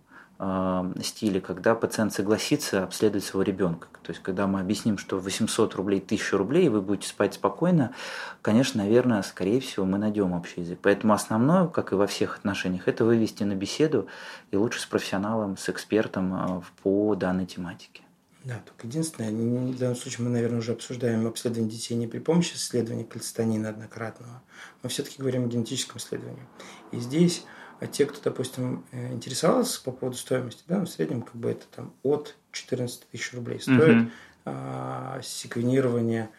стиле, 1.03 1.41
когда 1.41 1.75
пациент 1.75 2.13
согласится 2.13 2.85
обследовать 2.85 3.25
своего 3.25 3.43
ребенка. 3.43 3.89
То 4.03 4.11
есть, 4.11 4.23
когда 4.23 4.47
мы 4.47 4.61
объясним, 4.61 4.99
что 4.99 5.19
800 5.19 5.75
рублей, 5.75 5.99
1000 6.01 6.37
рублей, 6.37 6.67
и 6.67 6.69
вы 6.69 6.81
будете 6.81 7.09
спать 7.09 7.35
спокойно, 7.35 7.95
конечно, 8.41 8.83
наверное, 8.83 9.23
скорее 9.23 9.61
всего, 9.61 9.87
мы 9.87 9.99
найдем 9.99 10.33
общий 10.33 10.63
язык. 10.63 10.79
Поэтому 10.83 11.13
основное, 11.13 11.69
как 11.69 11.93
и 11.93 11.95
во 11.95 12.07
всех 12.07 12.39
отношениях, 12.39 12.89
это 12.89 13.05
вывести 13.05 13.45
на 13.45 13.55
беседу 13.55 14.09
и 14.51 14.57
лучше 14.57 14.81
с 14.81 14.87
профессионалом, 14.87 15.57
с 15.57 15.69
экспертом 15.69 16.35
э, 16.35 16.63
по 16.83 17.15
данной 17.15 17.47
тематике. 17.47 18.03
Да, 18.45 18.61
только 18.67 18.89
единственное, 18.89 19.31
в 19.31 19.79
данном 19.79 19.95
случае 19.95 20.27
мы, 20.27 20.33
наверное, 20.33 20.59
уже 20.59 20.73
обсуждаем 20.73 21.27
обследование 21.29 21.71
детей 21.71 21.95
не 21.95 22.09
при 22.09 22.19
помощи 22.19 22.55
исследования 22.57 23.05
кальцитонина 23.05 23.69
однократного. 23.69 24.43
Мы 24.83 24.89
все-таки 24.89 25.21
говорим 25.21 25.45
о 25.45 25.47
генетическом 25.47 25.99
исследовании. 25.99 26.43
И 26.91 26.99
здесь 26.99 27.45
а 27.83 27.89
те, 27.89 28.07
кто, 28.07 28.21
допустим, 28.23 28.85
э, 28.93 29.13
интересовался 29.13 29.83
по 29.83 29.91
поводу 29.91 30.17
стоимости, 30.17 30.63
да, 30.69 30.85
в 30.85 30.87
среднем 30.87 31.23
как 31.23 31.35
бы 31.35 31.51
это 31.51 31.67
там 31.75 31.93
от 32.05 32.37
14 32.53 33.09
тысяч 33.11 33.33
рублей 33.35 33.61
стоит 33.61 33.97
Мгм. 33.97 34.11
а, 34.45 35.21
секвенирование 35.23 36.31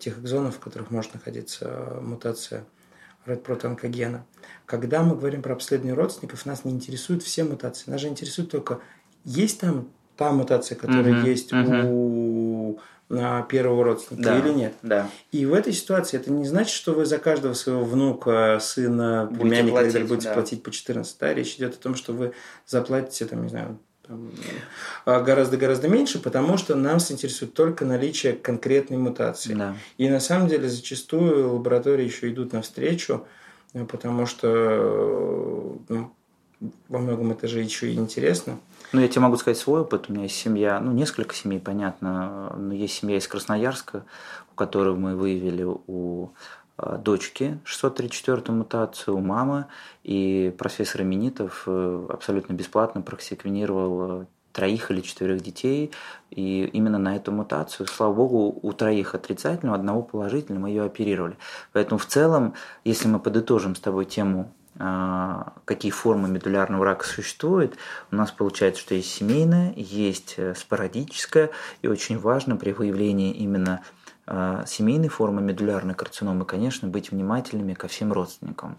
тех 0.00 0.18
экзонов, 0.18 0.56
в 0.56 0.60
которых 0.60 0.90
может 0.90 1.12
находиться 1.12 1.66
а, 1.68 2.00
мутация 2.00 2.64
редпротонкогена. 3.26 4.24
Когда 4.64 5.02
мы 5.02 5.16
говорим 5.16 5.42
про 5.42 5.52
обследование 5.52 5.94
родственников, 5.94 6.46
нас 6.46 6.64
не 6.64 6.72
интересуют 6.72 7.22
все 7.22 7.44
мутации. 7.44 7.90
Нас 7.90 8.00
же 8.00 8.08
интересует 8.08 8.50
только, 8.50 8.80
есть 9.24 9.60
там 9.60 9.90
та 10.16 10.32
мутация, 10.32 10.76
которая 10.76 11.12
Мгм, 11.12 11.24
есть 11.24 11.52
мгм. 11.52 11.84
у 11.84 12.78
первого 13.08 13.84
родственника 13.84 14.36
или 14.38 14.52
нет. 14.52 14.74
Да. 14.82 15.08
И 15.30 15.46
в 15.46 15.54
этой 15.54 15.72
ситуации 15.72 16.16
это 16.16 16.32
не 16.32 16.44
значит, 16.44 16.74
что 16.74 16.92
вы 16.92 17.06
за 17.06 17.18
каждого 17.18 17.54
своего 17.54 17.84
внука, 17.84 18.58
сына, 18.60 19.26
Будете 19.26 19.42
племянника 19.42 19.76
далее 19.76 19.92
платить, 19.92 20.08
будете 20.08 20.28
да. 20.28 20.34
платить 20.34 20.62
по 20.62 20.70
14. 20.70 21.18
Да? 21.20 21.34
Речь 21.34 21.54
идет 21.54 21.74
о 21.74 21.78
том, 21.78 21.94
что 21.94 22.12
вы 22.12 22.32
заплатите, 22.66 23.26
там, 23.26 23.44
не 23.44 23.48
знаю, 23.48 23.78
а, 25.04 25.20
гораздо-гораздо 25.20 25.88
меньше, 25.88 26.20
потому 26.20 26.56
что 26.58 26.74
нас 26.74 27.10
интересует 27.10 27.54
только 27.54 27.84
наличие 27.84 28.34
конкретной 28.34 28.98
мутации. 28.98 29.54
Да. 29.54 29.76
И 29.98 30.08
на 30.08 30.20
самом 30.20 30.48
деле 30.48 30.68
зачастую 30.68 31.54
лаборатории 31.54 32.04
еще 32.04 32.30
идут 32.30 32.52
навстречу, 32.52 33.26
э, 33.72 33.84
потому 33.84 34.26
что 34.26 34.48
э, 34.48 35.72
ну, 35.88 36.12
во 36.88 36.98
многом 36.98 37.32
это 37.32 37.48
же 37.48 37.60
еще 37.60 37.90
и 37.90 37.94
интересно. 37.94 38.58
Ну, 38.92 39.00
я 39.00 39.08
тебе 39.08 39.22
могу 39.22 39.36
сказать 39.36 39.58
свой 39.58 39.80
опыт. 39.80 40.06
У 40.08 40.12
меня 40.12 40.24
есть 40.24 40.36
семья, 40.36 40.80
ну, 40.80 40.92
несколько 40.92 41.34
семей, 41.34 41.58
понятно. 41.58 42.54
Но 42.56 42.72
есть 42.72 42.94
семья 42.94 43.16
из 43.16 43.26
Красноярска, 43.26 44.04
у 44.52 44.54
которой 44.54 44.94
мы 44.94 45.16
выявили 45.16 45.64
у 45.64 46.30
э, 46.78 46.98
дочки 46.98 47.58
634 47.64 48.52
мутацию, 48.54 49.16
у 49.16 49.20
мамы, 49.20 49.66
и 50.04 50.54
профессор 50.56 51.02
Именитов 51.02 51.64
э, 51.66 52.06
абсолютно 52.08 52.52
бесплатно 52.52 53.02
просеквенировал 53.02 54.22
э, 54.22 54.26
троих 54.52 54.90
или 54.90 55.02
четверых 55.02 55.42
детей, 55.42 55.90
и 56.30 56.64
именно 56.72 56.98
на 56.98 57.16
эту 57.16 57.30
мутацию, 57.30 57.86
слава 57.86 58.14
богу, 58.14 58.58
у 58.62 58.72
троих 58.72 59.14
отрицательного, 59.14 59.76
одного 59.76 60.00
положительного 60.02 60.62
мы 60.62 60.68
ее 60.70 60.84
оперировали. 60.84 61.36
Поэтому 61.72 61.98
в 61.98 62.06
целом, 62.06 62.54
если 62.82 63.08
мы 63.08 63.18
подытожим 63.18 63.74
с 63.74 63.80
тобой 63.80 64.06
тему 64.06 64.50
какие 65.64 65.90
формы 65.90 66.28
медулярного 66.28 66.84
рака 66.84 67.06
существуют, 67.06 67.76
у 68.10 68.16
нас 68.16 68.30
получается, 68.30 68.82
что 68.82 68.94
есть 68.94 69.10
семейное, 69.10 69.72
есть 69.76 70.34
э, 70.36 70.54
спорадическое, 70.54 71.50
и 71.82 71.88
очень 71.88 72.18
важно 72.18 72.56
при 72.56 72.72
выявлении 72.72 73.32
именно 73.32 73.80
а, 73.80 73.95
семейной 74.28 75.08
формы 75.08 75.40
медулярной 75.40 75.94
карциномы, 75.94 76.44
конечно, 76.44 76.88
быть 76.88 77.12
внимательными 77.12 77.74
ко 77.74 77.86
всем 77.86 78.12
родственникам. 78.12 78.76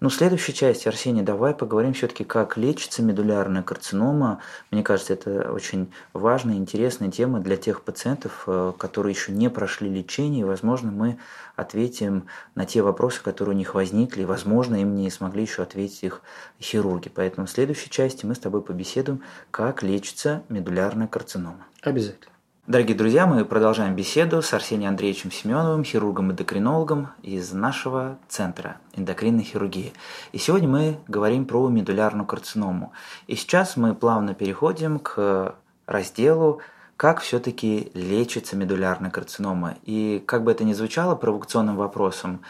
Ну, 0.00 0.08
в 0.08 0.14
следующей 0.14 0.54
части, 0.54 0.88
Арсений, 0.88 1.22
давай 1.22 1.54
поговорим 1.54 1.92
все-таки, 1.92 2.24
как 2.24 2.56
лечится 2.56 3.02
медулярная 3.02 3.62
карцинома. 3.62 4.40
Мне 4.70 4.82
кажется, 4.82 5.12
это 5.12 5.52
очень 5.52 5.92
важная, 6.12 6.56
интересная 6.56 7.10
тема 7.10 7.40
для 7.40 7.56
тех 7.56 7.82
пациентов, 7.82 8.44
э, 8.46 8.72
которые 8.78 9.12
еще 9.12 9.30
не 9.30 9.50
прошли 9.50 9.88
лечение, 9.88 10.40
и, 10.40 10.44
возможно, 10.44 10.90
мы 10.90 11.18
ответим 11.54 12.26
на 12.54 12.64
те 12.64 12.82
вопросы, 12.82 13.22
которые 13.22 13.54
у 13.54 13.58
них 13.58 13.74
возникли, 13.74 14.22
и, 14.22 14.24
возможно, 14.24 14.76
им 14.80 14.94
не 14.96 15.10
смогли 15.10 15.42
еще 15.42 15.62
ответить 15.62 16.02
их 16.02 16.22
хирурги. 16.60 17.10
Поэтому 17.14 17.46
в 17.46 17.50
следующей 17.50 17.90
части 17.90 18.26
мы 18.26 18.34
с 18.34 18.38
тобой 18.38 18.62
побеседуем, 18.62 19.22
как 19.50 19.82
лечится 19.82 20.42
медулярная 20.48 21.06
карцинома. 21.06 21.66
Обязательно. 21.82 22.32
Дорогие 22.70 22.96
друзья, 22.96 23.26
мы 23.26 23.44
продолжаем 23.44 23.96
беседу 23.96 24.42
с 24.42 24.54
Арсением 24.54 24.90
Андреевичем 24.90 25.32
Семеновым, 25.32 25.82
хирургом-эндокринологом 25.82 27.08
из 27.20 27.52
нашего 27.52 28.16
центра 28.28 28.76
эндокринной 28.94 29.42
хирургии. 29.42 29.92
И 30.30 30.38
сегодня 30.38 30.68
мы 30.68 30.98
говорим 31.08 31.46
про 31.46 31.68
медулярную 31.68 32.26
карциному. 32.26 32.92
И 33.26 33.34
сейчас 33.34 33.76
мы 33.76 33.96
плавно 33.96 34.34
переходим 34.34 35.00
к 35.00 35.56
разделу 35.86 36.60
как 36.96 37.18
все-таки 37.22 37.90
лечится 37.92 38.54
медулярная 38.54 39.10
карцинома. 39.10 39.74
И 39.82 40.22
как 40.24 40.44
бы 40.44 40.52
это 40.52 40.62
ни 40.62 40.72
звучало 40.72 41.16
провокационным 41.16 41.74
вопросом, 41.74 42.40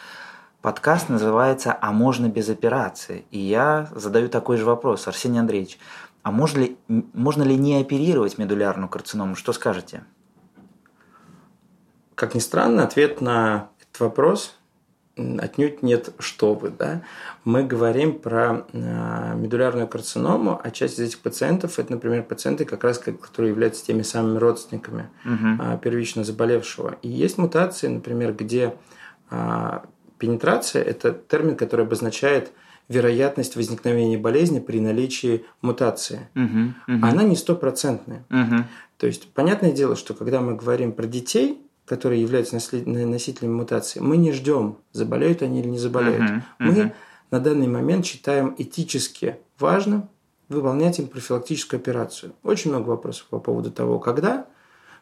подкаст 0.60 1.08
называется 1.08 1.74
«А 1.80 1.92
можно 1.92 2.28
без 2.28 2.50
операции?». 2.50 3.24
И 3.30 3.38
я 3.38 3.88
задаю 3.94 4.28
такой 4.28 4.58
же 4.58 4.66
вопрос. 4.66 5.08
Арсений 5.08 5.40
Андреевич, 5.40 5.78
а 6.22 6.30
можно 6.30 6.60
ли, 6.60 6.76
можно 6.88 7.42
ли 7.42 7.56
не 7.56 7.80
оперировать 7.80 8.38
медулярную 8.38 8.88
карциному? 8.88 9.34
Что 9.34 9.52
скажете? 9.52 10.04
Как 12.14 12.34
ни 12.34 12.40
странно, 12.40 12.84
ответ 12.84 13.20
на 13.20 13.70
этот 13.80 14.00
вопрос 14.00 14.56
отнюдь 15.16 15.82
нет 15.82 16.10
«что 16.18 16.54
вы». 16.54 16.70
Да? 16.70 17.02
Мы 17.44 17.64
говорим 17.64 18.18
про 18.18 18.66
э, 18.72 19.34
медулярную 19.34 19.88
карциному, 19.88 20.60
а 20.62 20.70
часть 20.70 20.98
из 20.98 21.08
этих 21.08 21.18
пациентов– 21.18 21.78
это, 21.78 21.92
например, 21.92 22.22
пациенты, 22.22 22.64
как 22.64 22.84
раз 22.84 22.98
которые 22.98 23.50
являются 23.50 23.84
теми 23.84 24.02
самыми 24.02 24.38
родственниками 24.38 25.10
угу. 25.24 25.78
первично 25.78 26.24
заболевшего. 26.24 26.96
И 27.02 27.08
есть 27.08 27.38
мутации, 27.38 27.88
например, 27.88 28.32
где 28.32 28.74
э, 29.30 29.80
пенетрация– 30.18 30.82
это 30.84 31.12
термин, 31.12 31.56
который 31.56 31.84
обозначает– 31.84 32.50
вероятность 32.90 33.56
возникновения 33.56 34.18
болезни 34.18 34.58
при 34.58 34.80
наличии 34.80 35.46
мутации. 35.62 36.28
Угу, 36.34 36.96
угу. 36.96 37.06
Она 37.06 37.22
не 37.22 37.36
стопроцентная. 37.36 38.26
Угу. 38.28 38.64
То 38.98 39.06
есть, 39.06 39.28
понятное 39.32 39.72
дело, 39.72 39.96
что 39.96 40.12
когда 40.12 40.40
мы 40.40 40.56
говорим 40.56 40.92
про 40.92 41.06
детей, 41.06 41.58
которые 41.86 42.22
являются 42.22 42.54
носителями 42.54 43.52
мутации, 43.52 43.98
мы 43.98 44.16
не 44.16 44.32
ждем, 44.32 44.76
заболеют 44.92 45.42
они 45.42 45.58
или 45.58 45.66
не 45.66 45.78
заболеют. 45.78 46.22
Uh-huh. 46.22 46.42
Мы 46.60 46.92
на 47.32 47.40
данный 47.40 47.66
момент 47.66 48.06
считаем 48.06 48.54
этически 48.58 49.38
важным 49.58 50.08
выполнять 50.48 51.00
им 51.00 51.08
профилактическую 51.08 51.80
операцию. 51.80 52.32
Очень 52.44 52.70
много 52.70 52.90
вопросов 52.90 53.26
по 53.28 53.40
поводу 53.40 53.72
того, 53.72 53.98
когда, 53.98 54.46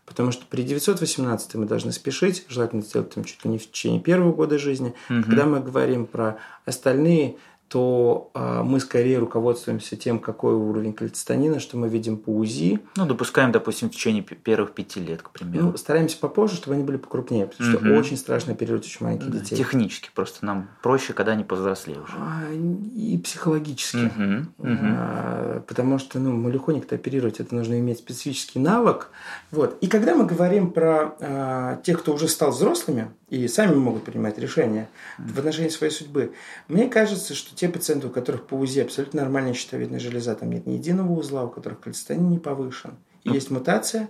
потому 0.07 0.32
что 0.32 0.47
при 0.47 0.62
918 0.62 1.57
мы 1.57 1.66
должны 1.66 1.93
спешить, 1.93 2.47
желательно 2.49 2.80
сделать 2.80 3.11
там 3.11 3.24
чуть 3.24 3.45
ли 3.45 3.51
не 3.51 3.59
в 3.59 3.70
течение 3.70 4.01
первого 4.01 4.32
года 4.32 4.59
жизни. 4.59 4.95
Uh-huh. 5.11 5.22
Когда 5.24 5.45
мы 5.45 5.61
говорим 5.61 6.07
про 6.07 6.39
остальные 6.64 7.36
то 7.69 8.31
э, 8.35 8.62
мы 8.62 8.81
скорее 8.81 9.19
руководствуемся 9.19 9.97
тем, 9.97 10.19
какой 10.19 10.55
уровень 10.55 10.95
кальцитонина, 10.95 11.61
что 11.61 11.77
мы 11.77 11.89
видим 11.89 12.16
по 12.16 12.31
УЗИ. 12.31 12.81
Ну, 12.97 13.07
допускаем, 13.07 13.53
допустим, 13.53 13.91
в 13.91 13.93
течение 13.93 14.23
первых 14.23 14.73
пяти 14.73 15.01
лет, 15.01 15.23
к 15.23 15.31
примеру. 15.31 15.66
Ну, 15.66 15.77
стараемся 15.77 16.16
попозже, 16.19 16.57
чтобы 16.57 16.77
они 16.77 16.85
были 16.85 16.97
покрупнее, 16.97 17.47
потому 17.47 17.71
угу. 17.71 17.79
что 17.79 17.95
очень 17.95 18.16
страшно 18.16 18.55
оперировать 18.55 18.87
очень 18.87 19.05
маленьких 19.05 19.31
детей. 19.31 19.57
Технически 19.57 20.11
просто 20.14 20.47
нам 20.47 20.71
проще, 20.83 21.12
когда 21.12 21.33
они 21.33 21.45
повзрослее 21.45 22.01
уже. 22.01 22.14
А, 22.16 22.43
и 22.51 23.19
психологически. 23.19 24.07
Угу. 24.07 24.71
Угу. 24.71 24.79
А, 24.83 25.62
потому 25.66 25.99
что, 25.99 26.19
ну, 26.19 26.33
малюхоник-то 26.33 26.95
оперировать, 26.95 27.41
это 27.41 27.55
нужно 27.55 27.79
иметь 27.79 27.99
специфический 27.99 28.61
навык. 28.61 29.11
Вот. 29.51 29.77
И 29.83 29.89
когда 29.89 30.14
мы 30.14 30.25
говорим 30.25 30.71
про 30.71 31.14
а, 31.21 31.77
тех, 31.83 32.01
кто 32.01 32.14
уже 32.14 32.29
стал 32.29 32.51
взрослыми, 32.51 33.11
и 33.31 33.47
сами 33.47 33.75
могут 33.75 34.05
принимать 34.05 34.39
решения 34.39 34.89
в 35.19 35.39
отношении 35.39 35.69
своей 35.69 35.93
судьбы. 35.93 36.33
Мне 36.66 36.89
кажется, 36.89 37.35
что 37.35 37.55
те 37.59 37.68
пациенты, 37.68 38.06
у 38.06 38.11
которых 38.11 38.46
по 38.46 38.54
УЗИ 38.54 38.80
абсолютно 38.80 39.22
нормальная 39.22 39.52
щитовидная 39.52 39.98
железа, 39.98 40.34
там 40.36 40.50
нет 40.50 40.66
ни 40.66 40.74
единого 40.74 41.12
узла, 41.12 41.44
у 41.44 41.48
которых 41.48 41.80
кальцитонин 41.80 42.30
не 42.30 42.38
повышен, 42.38 42.96
и 43.24 43.30
есть 43.30 43.50
мутация, 43.50 44.09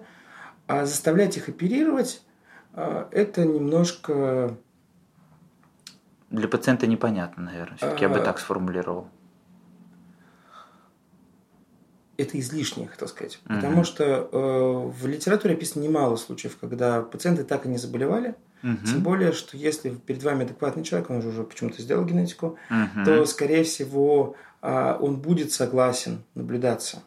а 0.67 0.85
заставлять 0.85 1.37
их 1.39 1.49
оперировать, 1.49 2.23
а, 2.75 3.09
это 3.11 3.45
немножко... 3.47 4.55
Для 6.31 6.47
пациента 6.47 6.87
непонятно, 6.87 7.45
наверное. 7.45 7.79
Все-таки 7.79 8.03
я 8.03 8.11
бы 8.11 8.19
а. 8.19 8.23
так 8.23 8.39
сформулировал. 8.39 9.09
это 12.19 12.39
излишне, 12.41 12.89
хотел 12.89 13.07
сказать. 13.09 13.39
Угу. 13.47 13.55
Потому 13.55 13.85
что 13.85 14.05
э, 14.05 14.91
в 14.91 15.07
литературе 15.07 15.55
описано 15.55 15.85
немало 15.85 16.17
случаев, 16.17 16.59
когда 16.61 17.01
пациенты 17.01 17.45
так 17.45 17.65
и 17.65 17.69
не 17.69 17.79
заболевали, 17.79 18.35
Угу. 18.63 18.87
Тем 18.87 19.03
более, 19.03 19.33
что 19.33 19.57
если 19.57 19.91
перед 19.91 20.23
вами 20.23 20.45
адекватный 20.45 20.85
человек, 20.85 21.11
он 21.11 21.23
же 21.23 21.29
уже 21.29 21.45
почему-то 21.45 21.81
сделал 21.81 22.05
генетику, 22.05 22.59
угу. 22.71 23.05
то, 23.05 23.25
скорее 23.25 23.65
всего, 23.65 24.37
а, 24.61 24.99
он 25.01 25.17
будет 25.17 25.53
согласен 25.53 26.23
наблюдаться 26.35 27.03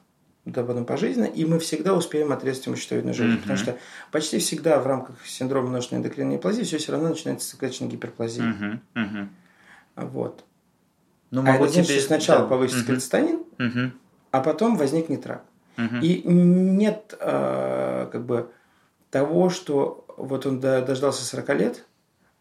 да, 0.46 0.64
потом 0.64 0.86
пожизненно, 0.86 1.26
и 1.26 1.46
мы 1.46 1.60
всегда 1.60 1.94
успеем 1.94 2.32
отрезать 2.32 2.66
ему 2.66 2.76
щитовидную 2.76 3.14
железу. 3.14 3.38
Mm-hmm. 3.38 3.42
Потому 3.42 3.60
что 3.60 3.78
почти 4.12 4.40
всегда 4.40 4.80
в 4.80 4.88
рамках 4.88 5.16
синдрома 5.26 5.70
множественной 5.70 6.00
эндокринной 6.02 6.36
неплазии 6.36 6.64
все 6.64 6.80
все 6.80 6.92
равно 6.92 7.10
начинается 7.10 7.48
с 7.48 7.54
клеточной 7.54 7.90
гиперплазии. 7.90 8.44
Mm-hmm. 8.44 8.80
Mm-hmm. 8.96 9.28
Вот. 10.08 10.44
Ну, 11.30 11.44
а 11.46 11.56
это 11.56 11.68
значит, 11.68 11.88
тебе... 11.88 12.00
что 12.00 12.08
сначала 12.08 12.42
да. 12.42 12.48
повысится 12.48 12.84
mm-hmm. 12.84 12.88
кальцитонин, 12.88 13.44
mm-hmm. 13.58 13.92
а 14.32 14.42
потом 14.42 14.78
возникнет 14.78 15.28
рак. 15.28 15.44
Mm-hmm. 15.78 16.02
И 16.02 16.24
нет 16.28 17.16
э, 17.20 18.10
как 18.12 18.26
бы 18.26 18.52
того, 19.12 19.52
что 19.52 20.01
вот 20.18 20.46
он 20.46 20.60
дождался 20.60 21.24
40 21.24 21.50
лет, 21.56 21.86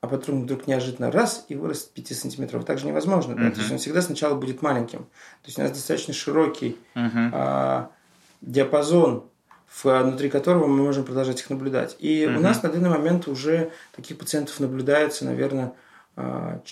а 0.01 0.07
потом 0.07 0.43
вдруг 0.43 0.67
неожиданно 0.67 1.11
раз 1.11 1.45
и 1.49 1.55
вырос 1.55 1.81
5 1.81 2.17
сантиметров. 2.17 2.65
Так 2.65 2.79
же 2.79 2.87
невозможно. 2.87 3.33
Uh-huh. 3.33 3.49
Да? 3.49 3.51
То 3.51 3.61
есть 3.61 3.71
он 3.71 3.79
всегда 3.79 4.01
сначала 4.01 4.35
будет 4.35 4.63
маленьким. 4.63 5.01
То 5.01 5.47
есть 5.47 5.59
у 5.59 5.63
нас 5.63 5.73
достаточно 5.73 6.15
широкий 6.15 6.79
uh-huh. 6.95 7.31
а, 7.33 7.91
диапазон, 8.41 9.25
внутри 9.83 10.31
которого 10.31 10.67
мы 10.67 10.83
можем 10.83 11.05
продолжать 11.05 11.41
их 11.41 11.51
наблюдать. 11.51 11.97
И 11.99 12.25
uh-huh. 12.25 12.39
у 12.39 12.41
нас 12.41 12.63
на 12.63 12.71
данный 12.71 12.89
момент 12.89 13.29
уже 13.29 13.73
таких 13.95 14.17
пациентов 14.17 14.59
наблюдается, 14.59 15.27
наверное, 15.27 15.75
а, 16.17 16.63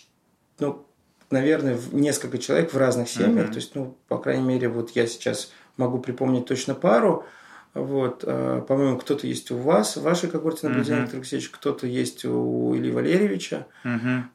ну, 0.58 0.86
наверное, 1.30 1.74
в 1.74 1.94
несколько 1.94 2.38
человек 2.38 2.72
в 2.72 2.78
разных 2.78 3.10
семьях. 3.10 3.48
Uh-huh. 3.48 3.52
То 3.52 3.56
есть, 3.56 3.74
ну, 3.74 3.98
по 4.08 4.16
крайней 4.16 4.44
мере, 4.44 4.70
вот 4.70 4.90
я 4.92 5.06
сейчас 5.06 5.50
могу 5.76 5.98
припомнить 5.98 6.46
точно 6.46 6.74
пару. 6.74 7.26
Вот, 7.74 8.24
а, 8.26 8.60
по-моему, 8.62 8.98
кто-то 8.98 9.26
есть 9.26 9.50
у 9.50 9.56
вас, 9.56 9.96
в 9.96 10.02
вашей 10.02 10.28
когорте 10.28 10.68
наблюдения, 10.68 11.02
uh-huh. 11.02 11.16
Алексеевич, 11.16 11.50
кто-то 11.50 11.86
есть 11.86 12.24
у 12.24 12.74
Ильи 12.76 12.90
Валерьевича. 12.90 13.66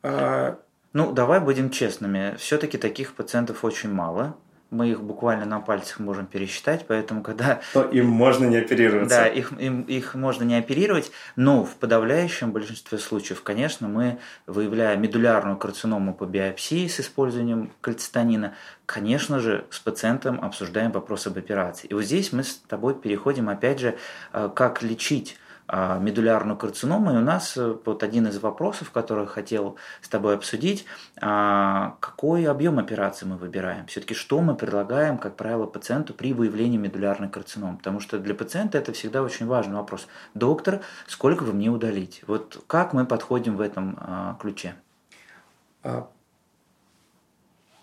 А... 0.01 0.59
Ну, 0.93 1.11
давай 1.11 1.39
будем 1.39 1.71
честными. 1.71 2.35
Все-таки 2.37 2.77
таких 2.77 3.13
пациентов 3.15 3.65
очень 3.65 3.91
мало 3.91 4.37
мы 4.73 4.89
их 4.89 5.01
буквально 5.01 5.45
на 5.45 5.59
пальцах 5.59 5.99
можем 5.99 6.25
пересчитать, 6.25 6.85
поэтому 6.87 7.21
когда... 7.21 7.61
То 7.73 7.83
им 7.83 8.07
можно 8.07 8.45
не 8.45 8.57
оперироваться. 8.57 9.17
Да, 9.17 9.27
их, 9.27 9.53
им, 9.59 9.83
их 9.83 10.15
можно 10.15 10.43
не 10.43 10.57
оперировать, 10.57 11.11
но 11.35 11.63
в 11.63 11.75
подавляющем 11.75 12.51
большинстве 12.51 12.97
случаев, 12.97 13.43
конечно, 13.43 13.87
мы, 13.87 14.19
выявляя 14.47 14.97
медулярную 14.97 15.57
карциному 15.57 16.13
по 16.13 16.25
биопсии 16.25 16.87
с 16.87 16.99
использованием 16.99 17.71
кальцитонина, 17.81 18.55
конечно 18.85 19.39
же, 19.39 19.65
с 19.69 19.79
пациентом 19.79 20.43
обсуждаем 20.43 20.91
вопрос 20.91 21.27
об 21.27 21.37
операции. 21.37 21.87
И 21.87 21.93
вот 21.93 22.03
здесь 22.03 22.33
мы 22.33 22.43
с 22.43 22.55
тобой 22.55 22.95
переходим, 22.95 23.49
опять 23.49 23.79
же, 23.79 23.95
э, 24.33 24.49
как 24.53 24.81
лечить 24.81 25.37
медулярную 25.99 26.57
карциному. 26.57 27.13
И 27.13 27.17
у 27.17 27.21
нас 27.21 27.57
э, 27.57 27.75
вот 27.85 28.03
один 28.03 28.27
из 28.27 28.39
вопросов, 28.39 28.91
который 28.91 29.25
хотел 29.25 29.77
с 30.01 30.07
тобой 30.07 30.35
обсудить, 30.35 30.85
а, 31.19 31.97
какой 31.99 32.45
объем 32.45 32.79
операции 32.79 33.25
мы 33.25 33.37
выбираем? 33.37 33.87
Все-таки 33.87 34.13
что 34.13 34.41
мы 34.41 34.55
предлагаем, 34.55 35.17
как 35.17 35.35
правило, 35.35 35.65
пациенту 35.65 36.13
при 36.13 36.33
выявлении 36.33 36.77
медулярной 36.77 37.29
карциномы? 37.29 37.77
Потому 37.77 37.99
что 37.99 38.19
для 38.19 38.35
пациента 38.35 38.77
это 38.77 38.93
всегда 38.93 39.23
очень 39.23 39.47
важный 39.47 39.75
вопрос. 39.75 40.07
Доктор, 40.33 40.81
сколько 41.07 41.43
вы 41.43 41.53
мне 41.53 41.69
удалите? 41.69 42.21
Вот 42.27 42.63
как 42.67 42.93
мы 42.93 43.05
подходим 43.05 43.57
в 43.57 43.61
этом 43.61 43.97
а, 43.99 44.37
ключе? 44.39 44.75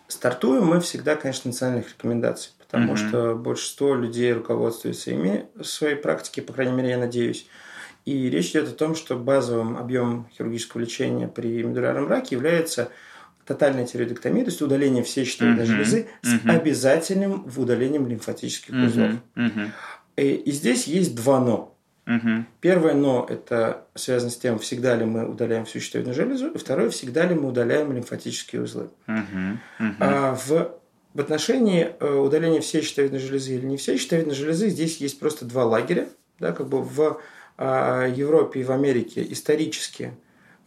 Стартуем 0.07 0.67
мы 0.67 0.81
всегда, 0.81 1.17
конечно, 1.17 1.51
национальных 1.51 1.91
рекомендаций, 1.91 2.53
потому 2.59 2.95
mm-hmm. 2.95 3.09
что 3.09 3.35
большинство 3.37 3.95
людей 3.95 4.33
руководствуются 4.33 5.13
ими 5.13 5.47
в 5.55 5.65
своей 5.65 5.95
практике, 5.95 6.43
по 6.43 6.53
крайней 6.53 6.73
мере, 6.73 6.91
я 6.91 6.99
надеюсь, 6.99 7.47
и 8.05 8.31
речь 8.31 8.51
идет 8.51 8.69
о 8.69 8.73
том, 8.73 8.95
что 8.95 9.17
базовым 9.17 9.77
объемом 9.77 10.29
хирургического 10.37 10.81
лечения 10.81 11.29
при 11.29 11.63
медулярном 11.63 12.09
раке 12.09 12.37
является 12.37 12.91
тотальная 13.45 13.87
тиреоидектомия, 13.87 14.45
то 14.45 14.51
есть 14.51 14.63
удаление 14.63 15.03
всей 15.03 15.25
щитовидной 15.25 15.65
uh-huh, 15.65 15.67
железы 15.67 16.09
с 16.23 16.47
обязательным 16.47 17.47
удалением 17.57 18.07
лимфатических 18.07 18.73
uh-huh, 18.73 18.87
узлов. 18.87 19.13
Uh-huh. 19.35 19.69
И, 20.17 20.35
и 20.35 20.53
здесь 20.53 20.87
есть 20.87 21.17
два 21.17 21.41
«но». 21.41 21.77
Uh-huh. 22.07 22.45
Первое 22.61 22.95
«но»– 22.95 23.27
это 23.29 23.87
связано 23.95 24.31
с 24.31 24.37
тем, 24.37 24.59
всегда 24.61 24.95
ли 24.95 25.05
мы 25.05 25.29
удаляем 25.29 25.65
всю 25.65 25.81
щитовидную 25.81 26.15
железу, 26.15 26.49
и 26.49 26.59
второе– 26.59 26.91
всегда 26.91 27.27
ли 27.27 27.35
мы 27.35 27.49
удаляем 27.49 27.93
лимфатические 27.93 28.63
узлы. 28.63 28.91
Uh-huh, 29.09 29.57
uh-huh. 29.81 29.95
А 29.99 30.35
в, 30.35 30.73
в 31.15 31.21
отношении 31.21 31.89
э, 31.99 32.15
удаления 32.15 32.61
всей 32.61 32.83
щитовидной 32.83 33.19
железы 33.19 33.55
или 33.57 33.67
не 33.67 33.77
всей 33.79 33.99
щитовидной 33.99 34.35
железы 34.35 34.69
здесь 34.69 34.99
есть 34.99 35.19
просто 35.19 35.45
два 35.45 35.65
лагеря. 35.65 36.09
Да, 36.39 36.53
как 36.53 36.69
бы 36.69 36.83
в 36.83 37.21
Европе 37.63 38.61
и 38.61 38.65
в 38.65 38.73
Америке 38.73 39.27
исторически 39.29 40.13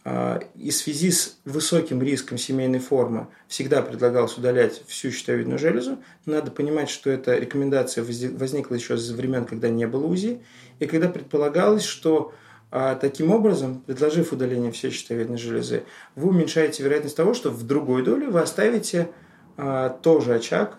а, 0.06 0.40
и 0.54 0.70
в 0.70 0.74
связи 0.74 1.10
с 1.10 1.38
высоким 1.46 2.02
риском 2.02 2.36
семейной 2.36 2.78
формы 2.78 3.28
всегда 3.48 3.80
предлагалось 3.80 4.36
удалять 4.36 4.82
всю 4.86 5.10
щитовидную 5.10 5.58
железу. 5.58 5.98
Надо 6.26 6.50
понимать, 6.50 6.90
что 6.90 7.10
эта 7.10 7.38
рекомендация 7.38 8.04
возникла 8.04 8.74
еще 8.74 8.98
за 8.98 9.14
времен, 9.14 9.46
когда 9.46 9.70
не 9.70 9.86
было 9.86 10.06
УЗИ, 10.06 10.42
и 10.78 10.86
когда 10.86 11.08
предполагалось, 11.08 11.84
что 11.84 12.34
а, 12.70 12.96
таким 12.96 13.30
образом, 13.30 13.80
предложив 13.80 14.32
удаление 14.32 14.72
всей 14.72 14.90
щитовидной 14.90 15.38
железы, 15.38 15.84
вы 16.16 16.28
уменьшаете 16.28 16.82
вероятность 16.82 17.16
того, 17.16 17.32
что 17.32 17.50
в 17.50 17.66
другой 17.66 18.02
доле 18.02 18.28
вы 18.28 18.40
оставите 18.40 19.08
а, 19.56 19.88
тоже 19.88 20.34
очаг 20.34 20.78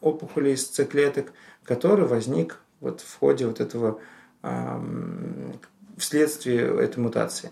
опухоли 0.00 0.50
из 0.50 0.70
С-клеток, 0.70 1.32
который 1.64 2.06
возник 2.06 2.60
вот 2.80 3.00
в 3.00 3.18
ходе 3.18 3.46
вот 3.46 3.60
этого 3.60 4.00
вследствие 5.96 6.82
этой 6.82 7.00
мутации. 7.00 7.50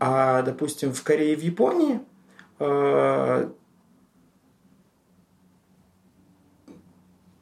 А, 0.00 0.42
допустим, 0.42 0.92
в 0.92 1.02
Корее 1.02 1.32
и 1.32 1.36
в 1.36 1.42
Японии 1.42 2.00
э, 2.60 3.48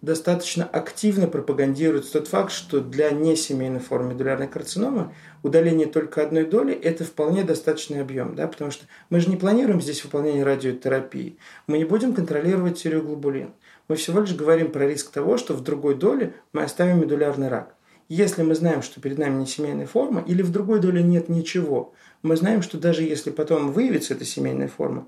достаточно 0.01 0.64
активно 0.64 1.27
пропагандируется 1.27 2.14
тот 2.14 2.29
факт, 2.29 2.53
что 2.53 2.81
для 2.81 3.11
несемейной 3.11 3.81
формы 3.81 4.14
медулярной 4.14 4.49
карциномы 4.49 5.12
удаление 5.43 5.87
только 5.87 6.22
одной 6.22 6.45
доли– 6.45 6.72
это 6.83 7.05
вполне 7.05 7.45
достаточный 7.45 8.01
объем, 8.01 8.35
да, 8.35 8.47
потому 8.47 8.70
что 8.70 8.87
мы 9.11 9.20
же 9.20 9.29
не 9.29 9.37
планируем 9.37 9.83
здесь 9.83 10.03
выполнение 10.05 10.45
радиотерапии, 10.45 11.39
мы 11.66 11.79
не 11.79 11.85
будем 11.85 12.14
контролировать 12.14 12.83
тиреоглобулин. 12.83 13.53
Мы 13.89 13.97
всего 13.97 14.20
лишь 14.20 14.35
говорим 14.35 14.72
про 14.72 14.87
риск 14.87 15.12
того, 15.12 15.37
что 15.37 15.55
в 15.55 15.62
другой 15.62 15.95
доле 15.95 16.35
мы 16.53 16.62
оставим 16.62 17.01
медулярный 17.01 17.49
рак. 17.49 17.76
Если 18.09 18.43
мы 18.43 18.55
знаем, 18.55 18.83
что 18.83 19.01
перед 19.01 19.19
нами 19.19 19.41
не 19.41 19.47
семейная 19.47 19.87
форма, 19.87 20.23
или 20.27 20.43
в 20.43 20.53
другой 20.53 20.81
доле 20.81 21.03
нет 21.03 21.29
ничего, 21.29 21.93
мы 22.23 22.37
знаем, 22.37 22.63
что 22.63 22.79
даже 22.79 23.03
если 23.03 23.31
потом 23.31 23.73
выявится 23.73 24.15
эта 24.15 24.25
семейная 24.25 24.69
форма, 24.69 25.07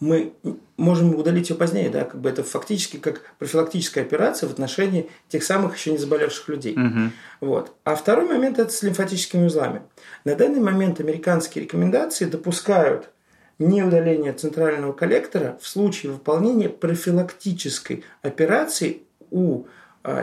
мы 0.00 0.32
можем 0.76 1.14
удалить 1.14 1.50
ее 1.50 1.56
позднее, 1.56 1.90
да, 1.90 2.04
как 2.04 2.20
бы 2.20 2.28
это 2.28 2.44
фактически 2.44 2.98
как 2.98 3.22
профилактическая 3.38 4.04
операция 4.04 4.48
в 4.48 4.52
отношении 4.52 5.10
тех 5.28 5.42
самых 5.42 5.76
еще 5.76 5.90
не 5.90 5.98
заболевших 5.98 6.48
людей. 6.48 6.74
Угу. 6.74 7.48
Вот. 7.48 7.72
А 7.84 7.96
второй 7.96 8.26
момент 8.26 8.58
это 8.58 8.70
с 8.70 8.82
лимфатическими 8.82 9.46
узлами. 9.46 9.82
На 10.24 10.34
данный 10.36 10.60
момент 10.60 11.00
американские 11.00 11.64
рекомендации 11.64 12.26
допускают 12.26 13.10
не 13.58 13.82
удаление 13.82 14.32
центрального 14.32 14.92
коллектора 14.92 15.58
в 15.60 15.66
случае 15.66 16.12
выполнения 16.12 16.68
профилактической 16.68 18.04
операции 18.22 19.02
у 19.30 19.64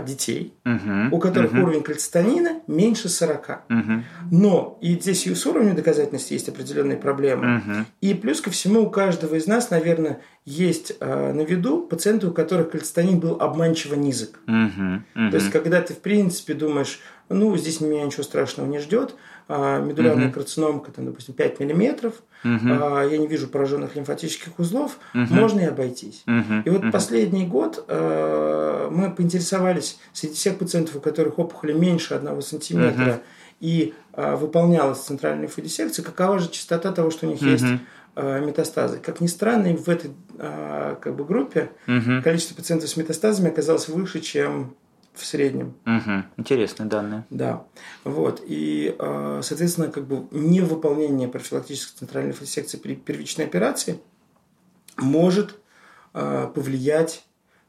детей, 0.05 0.53
угу, 0.65 1.15
у 1.15 1.19
которых 1.19 1.51
угу. 1.51 1.61
уровень 1.61 1.83
кальцитонина 1.83 2.61
меньше 2.67 3.09
40. 3.09 3.49
Угу. 3.69 4.03
Но 4.31 4.77
и 4.81 4.99
здесь 4.99 5.27
и 5.27 5.35
с 5.35 5.45
уровнем 5.45 5.75
доказательности 5.75 6.33
есть 6.33 6.49
определенные 6.49 6.97
проблемы. 6.97 7.57
Угу. 7.57 7.85
И 8.01 8.13
плюс 8.13 8.41
ко 8.41 8.49
всему 8.49 8.81
у 8.81 8.89
каждого 8.89 9.35
из 9.35 9.47
нас, 9.47 9.69
наверное, 9.69 10.21
есть 10.45 10.93
э, 10.99 11.33
на 11.33 11.41
виду 11.41 11.81
пациенты, 11.81 12.27
у 12.27 12.31
которых 12.31 12.71
кальцитонин 12.71 13.19
был 13.19 13.37
обманчиво 13.39 13.95
низок. 13.95 14.39
Угу. 14.47 14.55
Угу. 15.15 15.31
То 15.31 15.37
есть, 15.37 15.51
когда 15.51 15.81
ты, 15.81 15.93
в 15.93 15.99
принципе, 15.99 16.53
думаешь, 16.53 16.99
ну, 17.29 17.55
здесь 17.57 17.81
меня 17.81 18.05
ничего 18.05 18.23
страшного 18.23 18.67
не 18.67 18.79
ждет, 18.79 19.15
а, 19.15 19.34
медулярная 19.47 20.27
угу. 20.27 20.35
карциномка, 20.35 20.91
там, 20.91 21.05
допустим, 21.05 21.35
5 21.35 21.59
миллиметров, 21.59 22.15
угу. 22.43 22.67
а, 22.67 23.03
я 23.03 23.17
не 23.17 23.27
вижу 23.27 23.47
пораженных 23.47 23.95
лимфатических 23.95 24.57
узлов, 24.57 24.97
угу. 25.13 25.33
можно 25.33 25.59
и 25.59 25.65
обойтись. 25.65 26.23
Угу. 26.25 26.61
И 26.65 26.69
вот 26.69 26.83
угу. 26.83 26.91
последний 26.91 27.45
год 27.45 27.85
а, 27.87 28.89
мы 28.89 29.11
поинтересовались 29.11 29.99
среди 30.13 30.33
всех 30.33 30.57
пациентов, 30.57 30.95
у 30.95 30.99
которых 30.99 31.37
опухоли 31.37 31.73
меньше 31.73 32.15
1 32.15 32.41
сантиметра, 32.41 33.13
угу. 33.13 33.21
и 33.59 33.93
а, 34.13 34.35
выполнялась 34.35 34.99
центральная 34.99 35.43
лимфодиссекция, 35.43 36.03
какова 36.03 36.39
же 36.39 36.49
частота 36.49 36.91
того, 36.91 37.11
что 37.11 37.27
у 37.27 37.29
них 37.29 37.41
угу. 37.41 37.49
есть 37.49 37.65
метастазы. 38.15 38.97
Как 38.99 39.19
ни 39.19 39.27
странно, 39.27 39.75
в 39.75 39.89
этой 39.89 40.11
как 40.37 41.17
бы, 41.17 41.25
группе 41.25 41.71
угу. 41.85 42.21
количество 42.23 42.55
пациентов 42.55 42.89
с 42.89 42.95
метастазами 42.95 43.49
оказалось 43.49 43.89
выше, 43.89 44.21
чем 44.21 44.73
в 45.17 45.25
среднем. 45.25 45.75
Угу. 45.85 46.23
Интересные 46.37 46.87
данные. 46.87 47.25
Да. 47.29 47.65
Вот. 48.03 48.41
И, 48.45 48.95
а, 48.99 49.41
соответственно, 49.43 49.87
как 49.87 50.05
бы 50.05 50.27
невыполнение 50.31 51.27
профилактической 51.27 51.97
центральной 51.99 52.33
фасекции 52.33 52.77
при 52.77 52.95
первичной 52.95 53.45
операции 53.45 53.99
может 54.97 55.55
а, 56.13 56.47
повлиять 56.47 57.25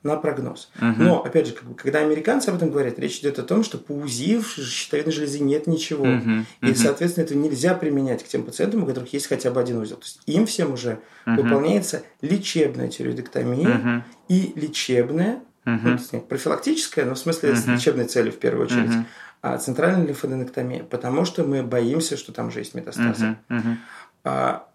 на 0.07 0.17
прогноз. 0.17 0.71
Угу. 0.77 0.95
Но, 0.99 1.23
опять 1.23 1.49
же, 1.49 1.53
как 1.53 1.65
бы, 1.65 1.75
когда 1.75 1.99
американцы 1.99 2.49
об 2.49 2.57
этом 2.57 2.71
говорят, 2.71 2.99
речь 2.99 3.19
идет 3.19 3.39
о 3.39 3.43
том, 3.43 3.65
что 3.65 3.77
по 3.77 3.93
УЗИ 3.93 4.39
в 4.39 4.49
щитовидной 4.49 5.13
железе 5.13 5.41
нет 5.41 5.67
ничего. 5.67 6.05
Угу. 6.05 6.71
И, 6.71 6.75
соответственно, 6.75 7.25
это 7.25 7.35
нельзя 7.35 7.75
применять 7.75 8.23
к 8.23 8.29
тем 8.29 8.45
пациентам, 8.45 8.85
у 8.85 8.87
которых 8.87 9.13
есть 9.13 9.27
хотя 9.27 9.51
бы 9.51 9.61
один 9.61 9.79
узел. 9.79 9.97
То 9.97 10.05
есть 10.05 10.21
им 10.27 10.47
всем 10.47 10.73
уже 10.73 11.01
угу. 11.27 11.43
выполняется 11.43 12.03
лечебная 12.23 12.89
тиреоидектомия 12.89 13.77
угу. 13.77 14.05
и 14.29 14.53
лечебная 14.55 15.41
Угу. 15.67 15.99
Ну, 16.13 16.21
профилактическая, 16.21 17.05
но 17.05 17.15
в 17.15 17.19
смысле 17.19 17.51
угу. 17.51 17.59
с 17.59 17.67
лечебной 17.67 18.07
целью 18.07 18.33
в 18.33 18.39
первую 18.39 18.67
очередь, 18.67 18.91
угу. 18.91 19.05
а 19.43 19.59
центральная 19.59 20.07
лимфоденектомия, 20.07 20.85
потому 20.85 21.25
что 21.25 21.43
мы 21.45 21.63
боимся, 21.63 22.17
что 22.17 22.33
там 22.33 22.51
же 22.51 22.61
есть 22.61 22.75
метастазы. 22.75 23.37
Угу. 23.51 23.59
Угу. 23.59 23.77
А, 24.25 24.69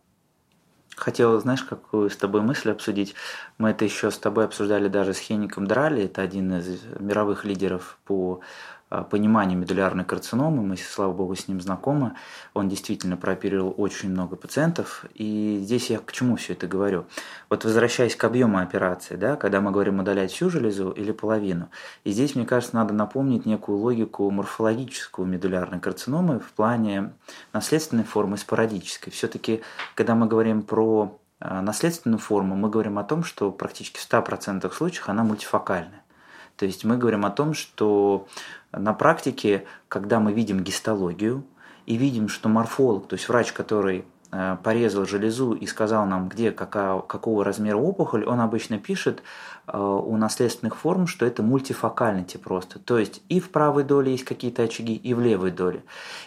Хотел, 1.02 1.40
знаешь, 1.40 1.64
какую 1.64 2.12
с 2.12 2.18
тобой 2.18 2.42
мысль 2.42 2.70
обсудить? 2.70 3.16
Мы 3.58 3.72
это 3.72 3.86
еще 3.86 4.12
с 4.12 4.20
тобой 4.20 4.46
обсуждали 4.46 4.88
даже 4.88 5.16
с 5.16 5.18
Хеником 5.18 5.66
Драли, 5.66 6.04
это 6.04 6.22
один 6.22 6.54
из 6.54 6.80
мировых 7.00 7.44
лидеров 7.44 7.98
по 8.06 8.42
а, 8.92 9.06
пониманию 9.06 9.58
медулярной 9.58 10.04
карциномы, 10.04 10.62
мы, 10.62 10.76
слава 10.76 11.14
богу, 11.14 11.34
с 11.34 11.48
ним 11.48 11.62
знакомы. 11.62 12.12
Он 12.54 12.68
действительно 12.68 13.16
прооперировал 13.16 13.74
очень 13.78 14.10
много 14.10 14.36
пациентов. 14.36 15.06
И 15.14 15.62
здесь 15.64 15.90
я 15.90 16.00
к 16.00 16.12
чему 16.12 16.36
все 16.36 16.52
это 16.54 16.68
говорю? 16.68 17.06
Вот 17.50 17.64
возвращаясь 17.64 18.18
к 18.18 18.24
объему 18.26 18.60
операции, 18.60 19.16
да, 19.16 19.38
когда 19.38 19.62
мы 19.62 19.72
говорим 19.72 20.00
удалять 20.00 20.34
всю 20.34 20.50
железу 20.50 20.92
или 20.92 21.14
половину, 21.14 21.70
и 22.04 22.12
здесь, 22.12 22.36
мне 22.36 22.46
кажется, 22.46 22.76
надо 22.76 22.94
напомнить 22.94 23.46
некую 23.46 23.78
логику 23.78 24.30
морфологическую 24.30 25.26
медулярной 25.26 25.80
карциномы 25.80 26.42
в 26.42 26.52
плане 26.52 27.14
наследственной 27.54 28.04
формы 28.04 28.36
спорадической. 28.36 29.14
Все-таки, 29.14 29.62
когда 29.96 30.16
мы 30.16 30.28
говорим 30.28 30.64
про 30.64 31.18
а, 31.40 31.62
наследственную 31.62 32.20
форму, 32.20 32.58
мы 32.58 32.70
говорим 32.70 33.00
о 33.00 33.06
том, 33.06 33.24
что 33.24 33.52
практически 33.52 34.00
в 34.00 34.10
100% 34.10 34.70
случаях 34.74 35.08
она 35.08 35.24
мультифокальная. 35.24 36.01
То 36.62 36.68
есть 36.68 36.84
мы 36.84 36.96
говорим 36.96 37.26
о 37.26 37.32
том, 37.32 37.56
что 37.56 38.28
на 38.72 38.94
практике, 38.94 39.66
когда 39.88 40.20
мы 40.20 40.32
видим 40.32 40.60
гистологию 40.60 41.44
и 41.88 41.96
видим, 41.96 42.30
что 42.30 42.50
морфолог, 42.50 43.08
то 43.08 43.16
есть 43.16 43.28
врач, 43.30 43.52
который 43.52 44.06
э, 44.32 44.58
порезал 44.64 45.08
железу 45.08 45.54
и 45.54 45.66
сказал 45.66 46.06
нам, 46.06 46.30
где 46.30 46.52
какая, 46.52 47.00
какого 47.00 47.44
размера 47.44 47.78
опухоль, 47.78 48.26
он 48.26 48.42
обычно 48.42 48.78
пишет 48.78 49.24
э, 49.66 49.76
у 49.76 50.16
наследственных 50.18 50.78
форм, 50.78 51.08
что 51.08 51.26
это 51.26 51.42
мультифокальности 51.42 52.38
просто. 52.38 52.78
То 52.78 53.00
есть 53.00 53.24
и 53.28 53.40
в 53.40 53.50
правой 53.50 53.84
доле 53.84 54.12
есть 54.12 54.26
какие-то 54.26 54.62
очаги, 54.62 54.96
и 54.96 55.16
в 55.16 55.20
левой 55.20 55.50
доле. 55.50 55.84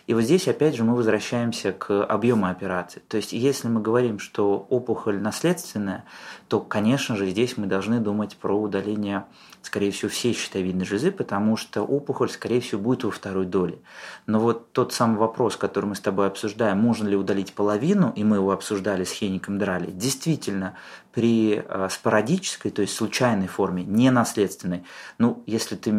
И 0.08 0.14
вот 0.14 0.22
здесь 0.22 0.48
опять 0.48 0.74
же 0.74 0.82
мы 0.82 0.96
возвращаемся 0.96 1.70
к 1.70 2.04
объему 2.04 2.46
операции. 2.46 3.00
То 3.06 3.18
есть 3.18 3.32
если 3.32 3.68
мы 3.68 3.80
говорим, 3.80 4.18
что 4.18 4.66
опухоль 4.68 5.20
наследственная, 5.20 6.04
то, 6.48 6.58
конечно 6.58 7.14
же, 7.14 7.30
здесь 7.30 7.56
мы 7.56 7.66
должны 7.66 8.00
думать 8.00 8.36
про 8.36 8.60
удаление 8.60 9.26
скорее 9.66 9.90
всего, 9.90 10.10
всей 10.10 10.34
щитовидной 10.34 10.84
железы, 10.84 11.10
потому 11.10 11.56
что 11.56 11.82
опухоль, 11.82 12.30
скорее 12.30 12.60
всего, 12.60 12.80
будет 12.80 13.04
во 13.04 13.10
второй 13.10 13.46
доле. 13.46 13.78
Но 14.26 14.38
вот 14.40 14.72
тот 14.72 14.92
самый 14.92 15.18
вопрос, 15.18 15.56
который 15.56 15.86
мы 15.86 15.94
с 15.94 16.00
тобой 16.00 16.26
обсуждаем, 16.26 16.78
можно 16.78 17.08
ли 17.08 17.16
удалить 17.16 17.54
половину, 17.54 18.12
и 18.14 18.24
мы 18.24 18.36
его 18.36 18.52
обсуждали 18.52 19.04
с 19.04 19.12
Хеником 19.12 19.58
Драли, 19.58 19.90
действительно, 19.90 20.76
при 21.14 21.64
э, 21.64 21.88
спорадической, 21.90 22.72
то 22.72 22.82
есть 22.82 22.94
случайной 22.94 23.46
форме, 23.46 23.84
не 23.84 24.10
наследственной, 24.10 24.84
ну, 25.18 25.44
если 25.46 25.76
ты 25.76 25.94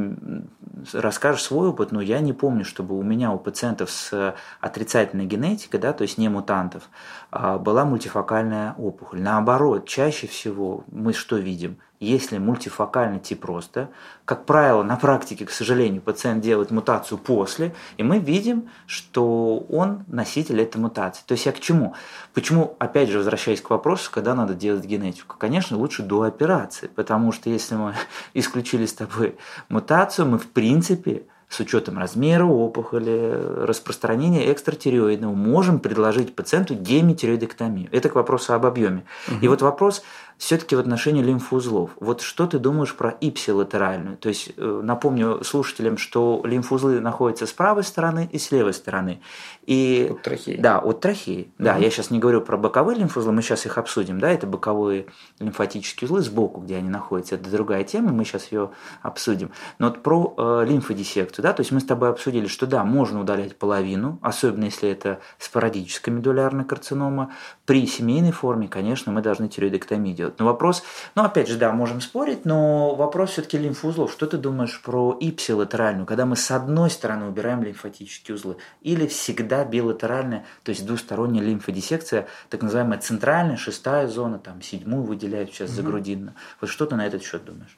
расскажешь 0.91 1.43
свой 1.43 1.70
опыт, 1.70 1.93
ну, 1.93 2.01
я 2.01 2.20
не 2.20 2.34
помню, 2.34 2.66
чтобы 2.66 2.99
у 2.99 3.01
меня, 3.01 3.32
у 3.32 3.39
пациентов 3.39 3.89
с 3.89 4.36
отрицательной 4.59 5.26
генетикой, 5.26 5.80
да, 5.80 5.93
то 5.93 6.01
есть 6.01 6.18
не 6.18 6.28
мутантов, 6.28 6.89
а, 7.32 7.57
была 7.57 7.86
мультифокальная 7.86 8.76
опухоль. 8.78 9.22
Наоборот, 9.22 9.88
чаще 9.88 10.28
всего 10.28 10.84
мы 10.91 11.13
что 11.13 11.38
видим? 11.38 11.78
Если 12.01 12.38
мультифокальный 12.38 13.20
тип 13.20 13.45
роста, 13.45 13.89
как 14.26 14.46
правило, 14.46 14.82
на 14.82 14.96
практике, 14.96 15.46
к 15.46 15.52
сожалению, 15.52 16.02
пациент 16.02 16.44
делает 16.44 16.72
мутацию 16.72 17.20
после, 17.20 17.76
и 17.98 18.04
мы 18.04 18.18
видим, 18.18 18.70
что 18.88 19.60
он 19.70 20.04
носитель 20.08 20.60
этой 20.62 20.78
мутации. 20.78 21.24
То 21.28 21.34
есть 21.34 21.46
я 21.46 21.52
к 21.52 21.60
чему? 21.60 21.94
Почему, 22.34 22.76
опять 22.80 23.10
же, 23.10 23.20
возвращаясь 23.20 23.62
к 23.62 23.70
вопросу, 23.70 24.10
когда 24.12 24.34
надо 24.34 24.56
делать 24.56 24.84
генетику? 24.84 25.38
Конечно, 25.38 25.78
лучше 25.78 26.02
до 26.02 26.24
операции, 26.24 26.88
потому 26.88 27.32
что 27.32 27.52
если 27.52 27.76
мы 27.76 27.94
исключили 28.34 28.88
с 28.88 28.94
тобой 28.94 29.38
мутацию, 29.70 30.28
мы 30.28 30.40
в 30.40 30.48
принципе 30.48 31.28
с 31.48 31.60
учетом 31.60 31.98
размера 31.98 32.44
опухоли, 32.44 33.32
распространения 33.66 34.52
экстратиреоидного, 34.52 35.34
можем 35.34 35.80
предложить 35.80 36.36
пациенту 36.36 36.74
гемитиреоидектомию. 36.74 37.88
Это 37.92 38.10
к 38.10 38.16
вопросу 38.16 38.54
об 38.54 38.66
объеме. 38.66 39.06
Угу. 39.28 39.38
И 39.42 39.48
вот 39.48 39.62
вопрос, 39.62 40.04
все-таки 40.38 40.76
в 40.76 40.80
отношении 40.80 41.24
лимфоузлов. 41.24 41.92
Вот 42.00 42.22
что 42.22 42.46
ты 42.46 42.60
думаешь 42.60 42.94
про 42.96 43.16
ипсилатеральную? 43.22 44.18
То 44.18 44.30
есть 44.30 44.52
э, 44.58 44.82
напомню 44.84 45.44
слушателям, 45.44 45.98
что 45.98 46.42
лимфоузлы 46.44 47.00
находятся 47.00 47.46
с 47.46 47.54
правой 47.54 47.84
стороны 47.84 48.30
и 48.32 48.38
с 48.38 48.52
левой 48.52 48.74
стороны. 48.74 49.22
И, 49.66 50.10
от 50.12 50.22
трахеи. 50.22 50.58
Да, 50.58 50.80
от 50.80 51.00
трахеи. 51.00 51.42
Угу. 51.58 51.66
Да, 51.66 51.78
я 51.78 51.90
сейчас 51.90 52.12
не 52.12 52.20
говорю 52.20 52.42
про 52.42 52.58
боковые 52.58 52.98
лимфоузлы, 52.98 53.32
мы 53.32 53.42
сейчас 53.42 53.66
их 53.66 53.78
обсудим. 53.78 54.20
Да, 54.20 54.30
это 54.30 54.46
боковые 54.46 55.08
лимфатические 55.40 56.08
узлы 56.08 56.22
сбоку, 56.22 56.62
где 56.62 56.78
они 56.78 56.90
находятся. 56.90 57.36
Это 57.36 57.50
другая 57.50 57.84
тема, 57.84 58.12
мы 58.12 58.26
сейчас 58.26 58.52
ее 58.52 58.72
обсудим. 59.02 59.52
Но 59.80 59.88
вот 59.88 60.04
про 60.04 60.34
э, 60.38 60.66
лимфодиссекцию, 60.68 61.44
да, 61.44 61.54
то 61.54 61.62
есть 61.62 61.72
мы 61.72 61.80
с 61.80 61.86
тобой 61.86 62.10
обсудили, 62.10 62.48
что 62.48 62.68
да, 62.68 62.84
можно 62.84 63.22
удалять 63.22 63.56
половину, 63.58 64.20
особенно 64.22 64.66
если 64.66 64.90
это 64.90 65.20
спорадическая 65.40 66.14
медулярная 66.14 66.66
карцинома. 66.66 67.32
При 67.66 67.88
семейной 67.88 68.32
форме, 68.32 68.68
конечно, 68.68 69.12
мы 69.12 69.22
должны 69.22 69.48
тиреоидектомию 69.48 70.25
делать. 70.26 70.40
Но 70.40 70.46
вопрос, 70.46 70.84
ну 71.16 71.24
опять 71.24 71.48
же, 71.48 71.58
да, 71.58 71.72
можем 71.72 72.02
спорить, 72.02 72.46
но 72.46 72.96
вопрос 72.96 73.32
все-таки 73.32 73.58
лимфоузлов. 73.58 74.12
Что 74.12 74.28
ты 74.28 74.38
думаешь 74.38 74.82
про 74.82 75.18
ипсилатеральную, 75.20 76.06
когда 76.06 76.26
мы 76.26 76.36
с 76.36 76.52
одной 76.52 76.90
стороны 76.90 77.28
убираем 77.28 77.64
лимфатические 77.64 78.36
узлы, 78.36 78.58
или 78.82 79.08
всегда 79.08 79.64
билатеральная, 79.64 80.46
то 80.64 80.70
есть 80.70 80.86
двусторонняя 80.86 81.44
лимфодиссекция, 81.44 82.28
так 82.50 82.62
называемая 82.62 83.00
центральная, 83.00 83.58
шестая 83.58 84.08
зона, 84.08 84.40
там 84.40 84.62
седьмую 84.62 85.04
выделяют 85.04 85.52
сейчас 85.52 85.70
угу. 85.70 85.76
за 85.76 85.84
грудинно. 85.84 86.36
Вот 86.62 86.70
что 86.70 86.86
ты 86.86 86.96
на 86.96 87.06
этот 87.06 87.24
счет 87.24 87.46
думаешь? 87.46 87.78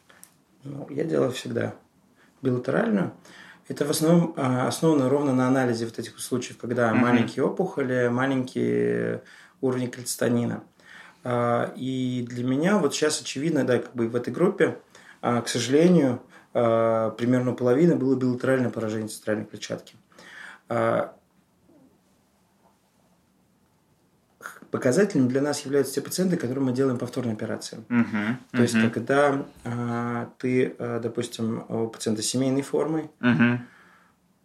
Ну, 0.63 0.87
я 0.89 1.03
делаю 1.03 1.31
всегда 1.31 1.75
билатеральную. 2.41 3.13
Это 3.67 3.85
в 3.85 3.89
основном 3.89 4.33
а, 4.37 4.67
основано 4.67 5.09
ровно 5.09 5.33
на 5.33 5.47
анализе 5.47 5.85
вот 5.85 5.99
этих 5.99 6.17
случаев, 6.19 6.57
когда 6.57 6.91
угу. 6.91 6.97
маленькие 6.97 7.45
опухоли, 7.45 8.07
маленькие 8.07 9.23
уровни 9.61 9.87
кальцитонина. 9.87 10.63
А, 11.23 11.73
и 11.75 12.25
для 12.27 12.43
меня 12.43 12.77
вот 12.77 12.93
сейчас 12.93 13.21
очевидно, 13.21 13.63
да, 13.63 13.79
как 13.79 13.93
бы 13.95 14.07
в 14.07 14.15
этой 14.15 14.33
группе, 14.33 14.77
а, 15.21 15.41
к 15.41 15.47
сожалению, 15.47 16.21
а, 16.53 17.11
примерно 17.11 17.53
половина 17.53 17.95
было 17.95 18.15
билатеральное 18.15 18.69
поражение 18.69 19.09
центральной 19.09 19.45
клетчатки. 19.45 19.95
Показателем 24.69 25.29
для 25.29 25.41
нас 25.41 25.61
являются 25.61 25.95
те 25.95 26.01
пациенты, 26.01 26.35
которым 26.35 26.65
мы 26.65 26.73
делаем 26.73 26.97
повторные 26.97 27.33
операции. 27.33 27.77
Uh-huh, 27.87 28.03
uh-huh. 28.03 28.35
То 28.51 28.61
есть, 28.61 28.75
когда 28.93 29.45
ты, 30.39 30.75
допустим, 30.77 31.63
у 31.69 31.87
пациента 31.87 32.21
семейной 32.21 32.63
формы, 32.63 33.09
uh-huh 33.21 33.59
Э, 33.59 33.76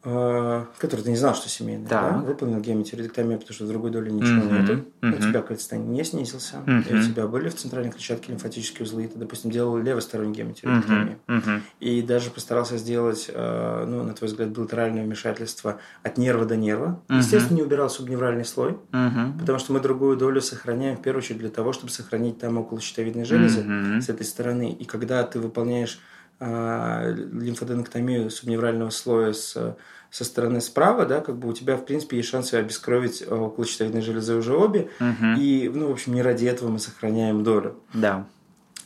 который 0.03 1.03
ты 1.03 1.11
не 1.11 1.17
знал, 1.17 1.35
что 1.35 1.49
семейный, 1.49 1.87
да. 1.87 2.11
да? 2.11 2.19
выполнил 2.19 2.61
гемитеридектомию, 2.61 3.39
потому 3.39 3.55
что 3.55 3.65
в 3.65 3.69
другой 3.69 3.93
доле 3.93 4.11
ничего 4.11 4.43
mm-hmm. 4.43 4.61
нету, 4.61 4.85
mm-hmm. 5.01 5.17
у 5.17 5.23
тебя 5.31 5.43
кальцитонин 5.43 5.93
не 5.93 6.03
снизился, 6.03 6.57
mm-hmm. 6.67 6.91
и 6.91 6.95
у 6.97 7.03
тебя 7.03 7.27
были 7.29 7.49
в 7.49 7.55
центральной 7.55 7.93
клетчатке 7.93 8.33
лимфатические 8.33 8.83
узлы, 8.85 9.05
и 9.05 9.07
ты, 9.07 9.19
допустим, 9.19 9.53
делал 9.53 9.77
левостороннюю 9.77 10.35
гемитеридектомию, 10.35 11.19
mm-hmm. 11.29 11.61
и 11.79 12.03
даже 12.03 12.31
постарался 12.31 12.79
сделать, 12.79 13.31
э, 13.33 13.85
ну, 13.87 14.03
на 14.03 14.13
твой 14.15 14.29
взгляд, 14.29 14.49
билатеральное 14.49 15.05
вмешательство 15.05 15.79
от 16.03 16.19
нерва 16.19 16.47
до 16.47 16.57
нерва. 16.57 17.01
Mm-hmm. 17.07 17.19
Естественно, 17.19 17.57
не 17.59 17.63
убирал 17.63 17.89
субневральный 17.89 18.45
слой, 18.45 18.79
mm-hmm. 18.91 19.39
потому 19.39 19.61
что 19.61 19.73
мы 19.73 19.79
другую 19.79 20.17
долю 20.17 20.41
сохраняем, 20.41 20.97
в 20.97 21.03
первую 21.03 21.23
очередь, 21.23 21.39
для 21.39 21.51
того, 21.51 21.73
чтобы 21.73 21.93
сохранить 21.93 22.39
там 22.39 22.59
около 22.59 22.81
щитовидной 22.81 23.25
железы 23.25 23.61
mm-hmm. 23.61 24.01
с 24.01 24.09
этой 24.09 24.27
стороны, 24.27 24.73
и 24.73 24.85
когда 24.85 25.23
ты 25.23 25.39
выполняешь 25.39 26.01
э, 26.41 27.15
лимфоденектомию 27.15 28.31
субневрального 28.31 28.91
слоя 28.91 29.33
с 29.33 29.77
со 30.13 30.25
стороны 30.25 30.61
справа, 30.61 31.07
да, 31.07 31.23
как 31.23 31.39
бы 31.39 31.49
у 31.49 31.55
тебя, 31.55 31.79
в 31.79 31.87
принципе, 31.87 32.19
есть 32.19 32.29
шансы 32.29 32.57
обескровить 32.57 33.23
э, 33.23 33.35
околощитовидной 33.35 34.03
железы 34.03 34.35
уже 34.35 34.55
обе. 34.55 34.91
Угу. 35.01 35.41
И, 35.41 35.71
ну, 35.75 35.89
в 35.89 35.93
общем, 35.93 36.13
не 36.13 36.21
ради 36.21 36.45
этого 36.45 36.69
мы 36.69 36.79
сохраняем 36.79 37.43
долю. 37.43 37.77
Да. 37.95 38.27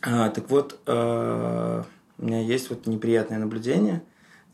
А, 0.03 0.29
так 0.31 0.49
вот, 0.49 0.79
э, 0.87 1.83
у 2.19 2.25
меня 2.25 2.41
есть 2.41 2.71
вот 2.71 2.87
неприятное 2.87 3.41
наблюдение, 3.41 4.03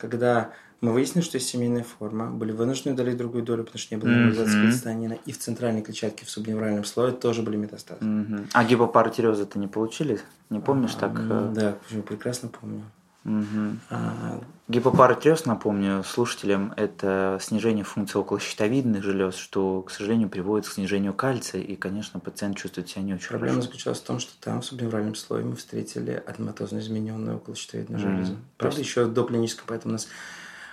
когда 0.03 0.51
мы 0.81 0.93
выяснили, 0.93 1.25
что 1.25 1.37
есть 1.37 1.49
семейная 1.49 1.85
форма, 1.85 2.29
были 2.29 2.51
вынуждены 2.51 2.95
удалить 2.95 3.17
другую 3.17 3.45
долю, 3.45 3.63
потому 3.63 3.79
что 3.79 3.95
не 3.95 4.01
было 4.01 4.11
нормализации 4.11 4.67
mm-hmm. 4.67 4.73
станина, 4.73 5.13
и 5.25 5.31
в 5.31 5.39
центральной 5.39 5.81
клетчатке 5.81 6.27
в 6.27 6.31
субневральном 6.31 6.85
слое 6.85 7.13
тоже 7.13 7.43
были 7.43 7.57
метастазы. 7.57 8.05
Mm-hmm. 8.05 8.49
А 8.53 8.65
гипопаратиреоза-то 8.65 9.61
не 9.61 9.69
получили? 9.69 10.21
Не 10.51 10.59
помнишь 10.59 10.95
а, 10.97 11.01
так? 11.01 11.13
Э? 11.19 11.53
Да, 11.55 11.77
прекрасно 12.03 12.49
помню. 12.49 12.83
Угу. 13.25 13.77
А, 13.91 14.41
Гипопаратиреоз, 14.69 15.45
напомню 15.45 16.03
слушателям, 16.03 16.73
это 16.77 17.39
снижение 17.41 17.85
функции 17.85 18.19
околощитовидных 18.19 19.03
желез, 19.03 19.35
что, 19.37 19.83
к 19.83 19.91
сожалению, 19.91 20.29
приводит 20.29 20.69
к 20.69 20.73
снижению 20.73 21.15
кальция, 21.15 21.61
и, 21.61 21.77
конечно, 21.77 22.21
пациент 22.21 22.57
чувствует 22.57 22.89
себя 22.89 23.03
не 23.03 23.15
очень 23.15 23.29
Проблема 23.29 23.55
хорошо. 23.55 23.69
заключалась 23.69 24.01
в 24.01 24.05
том, 24.05 24.19
что 24.19 24.33
там 24.41 24.61
в 24.61 24.65
субневральном 24.65 25.15
слое 25.15 25.45
мы 25.45 25.57
встретили 25.57 26.23
аденоматозно 26.27 26.79
измененную 26.79 27.37
околощитовидную 27.37 28.01
mm 28.01 28.03
железу. 28.03 28.37
Правда, 28.57 28.79
есть... 28.79 28.89
еще 28.89 29.07
до 29.07 29.25
клинической, 29.25 29.65
поэтому 29.67 29.93
у 29.93 29.95
нас 29.95 30.09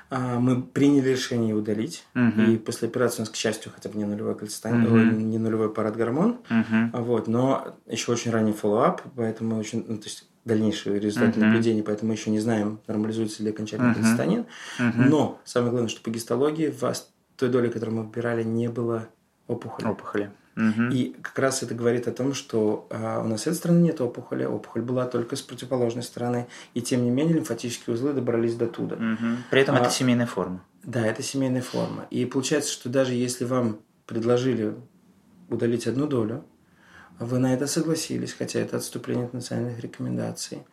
а, 0.10 0.40
мы 0.40 0.62
приняли 0.62 1.10
решение 1.10 1.54
удалить, 1.54 2.04
uh-huh. 2.16 2.54
и 2.54 2.58
после 2.58 2.88
операции 2.88 3.20
у 3.20 3.22
нас, 3.24 3.30
к 3.30 3.36
счастью, 3.36 3.72
хотя 3.74 3.90
бы 3.90 3.98
не 3.98 4.06
нулевой 4.06 4.36
кальцитонин, 4.36 4.86
uh-huh. 4.86 5.22
не 5.22 5.38
нулевой 5.38 5.72
паратгормон, 5.72 6.40
uh-huh. 6.50 7.02
вот, 7.04 7.28
но 7.28 7.76
еще 7.86 8.12
очень 8.12 8.32
ранний 8.32 8.54
follow-up, 8.54 9.04
поэтому 9.16 9.60
очень, 9.60 9.86
ну, 9.88 9.98
то 9.98 10.06
есть 10.06 10.28
дальнейшие 10.50 11.00
результаты 11.00 11.40
uh-huh. 11.40 11.46
наблюдений, 11.46 11.82
поэтому 11.82 12.10
мы 12.10 12.16
еще 12.16 12.30
не 12.30 12.40
знаем, 12.40 12.80
нормализуется 12.88 13.44
ли 13.44 13.52
окончательно 13.52 13.92
uh-huh. 13.92 14.02
кальцитонин. 14.02 14.46
Uh-huh. 14.80 14.94
Но 15.10 15.40
самое 15.46 15.72
главное, 15.72 15.90
что 15.90 16.02
по 16.02 16.10
гистологии 16.10 16.70
в 16.70 16.94
той 17.38 17.50
доли, 17.50 17.70
которую 17.70 17.98
мы 17.98 18.04
выбирали, 18.04 18.44
не 18.44 18.68
было 18.68 19.08
опухоли. 19.48 19.88
Опухоли. 19.88 20.32
Uh-huh. 20.56 20.92
И 20.92 21.16
как 21.22 21.40
раз 21.40 21.64
это 21.64 21.74
говорит 21.74 22.08
о 22.08 22.12
том, 22.12 22.34
что 22.34 22.88
а, 22.90 23.22
у 23.24 23.28
нас 23.28 23.44
с 23.44 23.48
этой 23.48 23.56
стороны 23.56 23.80
нет 23.80 24.02
опухоли, 24.02 24.44
опухоль 24.44 24.82
была 24.82 25.06
только 25.06 25.38
с 25.38 25.42
противоположной 25.42 26.04
стороны, 26.04 26.48
и 26.74 26.82
тем 26.82 27.04
не 27.06 27.12
менее 27.12 27.36
лимфатические 27.36 27.96
узлы 27.96 28.12
добрались 28.12 28.56
до 28.56 28.68
туда. 28.68 28.98
Uh-huh. 28.98 29.36
При 29.50 29.62
этом 29.62 29.76
а, 29.76 29.80
это 29.80 29.90
семейная 29.90 30.26
форма. 30.26 30.62
Да, 30.84 31.06
это 31.06 31.24
семейная 31.24 31.62
форма. 31.62 32.08
И 32.10 32.26
получается, 32.26 32.72
что 32.72 32.90
даже 32.90 33.14
если 33.14 33.46
вам 33.46 33.80
предложили 34.06 34.76
удалить 35.50 35.88
одну 35.88 36.08
долю, 36.08 36.44
вы 37.20 37.40
на 37.40 37.54
это 37.54 37.68
согласились, 37.68 38.34
хотя 38.34 38.60
это 38.60 38.78
отступление 38.78 39.26
от 39.26 39.34
национальных 39.34 39.80
рекомендаций. 39.80 40.64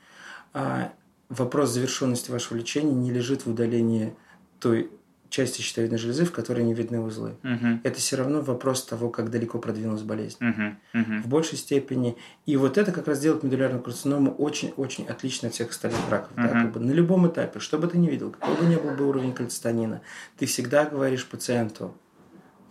А 0.52 0.92
вопрос 1.28 1.70
завершенности 1.70 2.30
вашего 2.30 2.56
лечения 2.56 2.94
не 2.94 3.10
лежит 3.10 3.46
в 3.46 3.50
удалении 3.50 4.14
той 4.60 4.90
части 5.28 5.60
щитовидной 5.60 5.98
железы, 5.98 6.24
в 6.24 6.32
которой 6.32 6.64
не 6.64 6.72
видны 6.72 7.00
узлы. 7.00 7.36
Uh-huh. 7.42 7.80
Это 7.82 7.98
все 7.98 8.16
равно 8.16 8.40
вопрос 8.40 8.84
того, 8.84 9.10
как 9.10 9.30
далеко 9.30 9.58
продвинулась 9.58 10.02
болезнь. 10.02 10.38
Uh-huh. 10.40 10.76
Uh-huh. 10.94 11.22
В 11.22 11.26
большей 11.26 11.58
степени. 11.58 12.16
И 12.46 12.56
вот 12.56 12.78
это 12.78 12.92
как 12.92 13.08
раз 13.08 13.20
делает 13.20 13.42
медулярную 13.42 13.82
карциному 13.82 14.32
очень-очень 14.34 15.06
отлично 15.06 15.48
от 15.48 15.54
всех 15.54 15.70
остальных 15.70 16.08
раков. 16.08 16.30
Uh-huh. 16.36 16.42
Да? 16.42 16.48
Как 16.48 16.72
бы 16.72 16.80
на 16.80 16.92
любом 16.92 17.26
этапе, 17.28 17.58
что 17.58 17.76
бы 17.78 17.88
ты 17.88 17.98
ни 17.98 18.08
видел, 18.08 18.30
какой 18.30 18.56
бы 18.56 18.64
ни 18.66 18.76
был 18.76 18.92
бы 18.92 19.06
уровень 19.08 19.32
кальцитонина, 19.32 20.00
ты 20.38 20.46
всегда 20.46 20.84
говоришь 20.84 21.26
пациенту, 21.26 21.94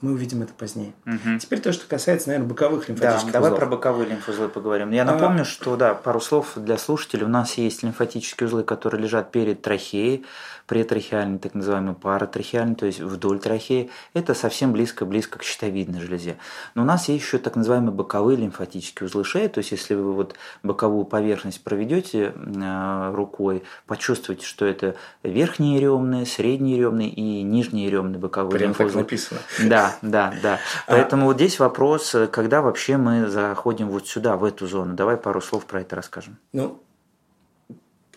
мы 0.02 0.12
увидим 0.12 0.41
это 0.41 0.54
позднее. 0.54 0.93
Угу. 1.06 1.39
Теперь 1.39 1.60
то, 1.60 1.72
что 1.72 1.88
касается, 1.88 2.28
наверное, 2.28 2.50
боковых 2.50 2.89
лимфатических 2.89 3.32
да, 3.32 3.39
узлов. 3.39 3.52
давай 3.52 3.60
про 3.60 3.66
боковые 3.66 4.10
лимфоузлы 4.10 4.50
поговорим. 4.50 4.91
Я 4.91 5.04
а, 5.04 5.06
напомню, 5.06 5.41
а... 5.41 5.46
что, 5.46 5.76
да, 5.76 5.93
пару 5.93 6.20
слов 6.20 6.54
для 6.56 6.78
слушателей. 6.78 7.26
У 7.26 7.30
нас 7.30 7.58
есть 7.58 7.84
лимфатические 7.84 8.48
узлы, 8.48 8.64
которые 8.64 9.02
лежат 9.02 9.32
перед 9.32 9.62
трахеей, 9.62 10.26
претрахеальный, 10.68 11.38
так 11.38 11.54
называемый 11.54 11.93
паратрахеальный, 11.93 12.76
то 12.76 12.86
есть 12.86 13.00
вдоль 13.00 13.39
трахеи, 13.39 13.89
это 14.14 14.34
совсем 14.34 14.74
близко-близко 14.74 15.39
к 15.39 15.43
щитовидной 15.43 16.02
железе. 16.02 16.38
Но 16.74 16.82
у 16.82 16.86
нас 16.86 17.08
есть 17.08 17.24
еще 17.24 17.38
так 17.38 17.56
называемые 17.56 17.91
боковые 17.91 18.38
лимфатические 18.38 19.08
узлы 19.08 19.24
шеи, 19.24 19.48
то 19.48 19.60
есть 19.60 19.72
если 19.72 19.93
вы 19.93 20.14
вот 20.14 20.36
боковую 20.64 21.06
поверхность 21.06 21.64
проведете 21.64 22.34
э, 22.36 23.12
рукой, 23.14 23.64
почувствуете, 23.86 24.46
что 24.46 24.66
это 24.66 24.96
верхние 25.24 25.80
ремные, 25.80 26.26
средние 26.26 26.80
ремные 26.80 27.10
и 27.10 27.43
нижние 27.43 27.89
ремные 27.89 28.20
боковые 28.20 28.58
Прям 28.58 28.70
лимфоузлы. 28.70 29.02
так 29.02 29.12
написано. 29.12 29.39
Да, 29.70 29.84
да, 30.01 30.33
да. 30.41 30.59
А 30.88 30.91
Поэтому 30.91 31.25
вот 31.25 31.36
здесь 31.36 31.59
вопрос, 31.59 32.15
когда 32.31 32.61
вообще 32.61 32.97
мы 32.97 33.27
заходим 33.27 33.89
вот 33.89 34.07
сюда, 34.07 34.38
в 34.38 34.43
эту 34.43 34.67
зону. 34.67 34.93
Давай 34.93 35.17
пару 35.17 35.41
слов 35.41 35.65
про 35.65 35.81
это 35.81 35.95
расскажем. 35.95 36.38
Ну, 36.53 36.81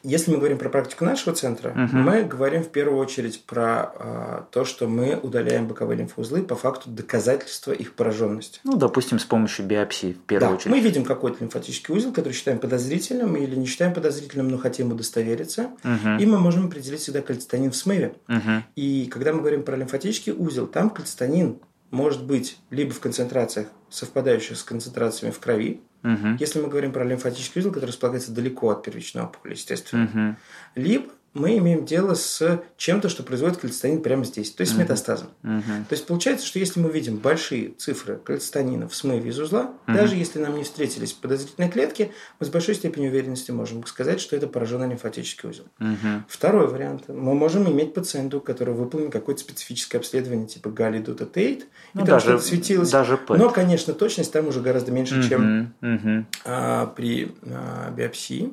если 0.08 0.30
мы 0.30 0.38
говорим 0.38 0.58
про 0.58 0.70
практику 0.70 1.04
нашего 1.04 1.34
центра, 1.34 1.70
угу. 1.70 1.96
мы 1.96 2.22
говорим 2.22 2.62
в 2.62 2.70
первую 2.70 2.98
очередь 2.98 3.44
про 3.44 3.92
э, 3.94 4.42
то, 4.50 4.64
что 4.64 4.88
мы 4.88 5.18
удаляем 5.22 5.66
боковые 5.66 5.98
лимфоузлы 5.98 6.42
по 6.42 6.56
факту 6.56 6.88
доказательства 6.90 7.72
их 7.72 7.92
пораженности. 7.92 8.60
Ну, 8.64 8.76
допустим, 8.76 9.18
с 9.18 9.24
помощью 9.24 9.66
биопсии 9.66 10.14
в 10.14 10.20
первую 10.26 10.50
да, 10.50 10.56
очередь. 10.56 10.70
Мы 10.70 10.80
видим 10.80 11.04
какой-то 11.04 11.38
лимфатический 11.40 11.94
узел, 11.94 12.12
который 12.12 12.32
считаем 12.32 12.58
подозрительным 12.58 13.36
или 13.36 13.54
не 13.54 13.66
считаем 13.66 13.92
подозрительным, 13.92 14.48
но 14.48 14.58
хотим 14.58 14.92
удостовериться. 14.92 15.70
Угу. 15.84 16.20
И 16.20 16.26
мы 16.26 16.38
можем 16.38 16.66
определить 16.66 17.00
всегда 17.00 17.20
кальцитонин 17.20 17.70
в 17.70 17.76
смыве. 17.76 18.14
Угу. 18.28 18.64
И 18.76 19.06
когда 19.12 19.32
мы 19.32 19.40
говорим 19.40 19.62
про 19.62 19.76
лимфатический 19.76 20.32
узел, 20.32 20.66
там 20.66 20.90
кальцитонин 20.90 21.58
может 21.90 22.24
быть 22.24 22.58
либо 22.70 22.92
в 22.92 23.00
концентрациях, 23.00 23.68
совпадающих 23.90 24.56
с 24.58 24.62
концентрациями 24.62 25.32
в 25.32 25.38
крови, 25.38 25.80
Угу. 26.02 26.36
Если 26.38 26.60
мы 26.60 26.68
говорим 26.68 26.92
про 26.92 27.04
лимфатический 27.04 27.60
узел, 27.60 27.72
который 27.72 27.90
располагается 27.90 28.32
далеко 28.32 28.70
от 28.70 28.84
первичной 28.84 29.22
опухоли, 29.22 29.52
естественно. 29.52 30.04
Угу. 30.04 30.36
Либо 30.82 31.12
мы 31.34 31.56
имеем 31.58 31.84
дело 31.84 32.14
с 32.14 32.62
чем-то, 32.76 33.08
что 33.08 33.22
производит 33.22 33.58
кальцитонин 33.58 34.02
прямо 34.02 34.24
здесь, 34.24 34.50
то 34.52 34.62
есть 34.62 34.74
с 34.74 34.76
метастазом. 34.76 35.28
Мгм. 35.42 35.84
То 35.88 35.92
есть 35.94 36.06
получается, 36.06 36.46
что 36.46 36.58
если 36.58 36.80
мы 36.80 36.90
видим 36.90 37.16
большие 37.18 37.70
цифры 37.78 38.16
кальцитонина 38.16 38.88
в 38.88 38.94
смыве 38.94 39.30
из 39.30 39.38
узла, 39.38 39.74
Мгм. 39.86 39.96
даже 39.96 40.16
если 40.16 40.38
нам 40.40 40.56
не 40.56 40.64
встретились 40.64 41.12
подозрительные 41.12 41.70
клетки, 41.70 42.12
мы 42.40 42.46
с 42.46 42.48
большой 42.48 42.74
степенью 42.74 43.10
уверенности 43.10 43.50
можем 43.50 43.86
сказать, 43.86 44.20
что 44.20 44.34
это 44.36 44.46
пораженный 44.48 44.88
лимфатический 44.88 45.48
узел. 45.48 45.64
Мгм. 45.78 46.24
Второй 46.28 46.66
вариант. 46.66 47.04
Мы 47.08 47.34
можем 47.34 47.70
иметь 47.70 47.94
пациенту, 47.94 48.40
который 48.40 48.74
выполнил 48.74 49.10
какое-то 49.10 49.42
специфическое 49.42 50.00
обследование 50.00 50.48
типа 50.48 50.70
галидута 50.70 51.26
тейт, 51.26 51.66
Ну, 51.94 52.02
и 52.02 52.04
там 52.06 52.14
даже, 52.16 52.26
что-то 52.26 52.42
светилось. 52.44 52.90
даже 52.90 53.16
ПЭТ. 53.16 53.38
Но, 53.38 53.50
конечно, 53.50 53.92
точность 53.92 54.32
там 54.32 54.48
уже 54.48 54.60
гораздо 54.60 54.90
меньше, 54.92 55.28
чем 55.28 55.42
Мгм. 55.80 55.94
Мгм. 55.94 56.26
а, 56.44 56.86
при 56.86 57.32
а, 57.44 57.90
биопсии. 57.90 58.52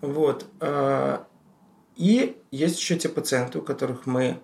Вот. 0.00 0.46
а, 0.60 1.24
и 1.98 2.36
есть 2.50 2.78
еще 2.80 2.96
те 2.96 3.08
пациенты, 3.08 3.58
у 3.58 3.62
которых 3.62 4.06
мы 4.06 4.38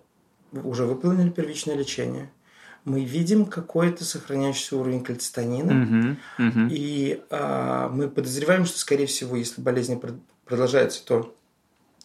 уже 0.52 0.84
выполнили 0.84 1.30
первичное 1.30 1.76
лечение. 1.76 2.30
Мы 2.84 3.02
видим 3.04 3.46
какой-то 3.46 4.04
сохраняющийся 4.04 4.76
уровень 4.76 5.02
кальцитонина. 5.02 5.72
Мгм. 5.72 6.18
Мгм. 6.36 6.68
И 6.70 7.22
а, 7.30 7.88
мы 7.88 8.08
подозреваем, 8.10 8.66
что, 8.66 8.78
скорее 8.78 9.06
всего, 9.06 9.36
если 9.36 9.62
болезнь 9.62 9.94
прод- 9.94 10.20
продолжается, 10.44 11.02
то 11.06 11.34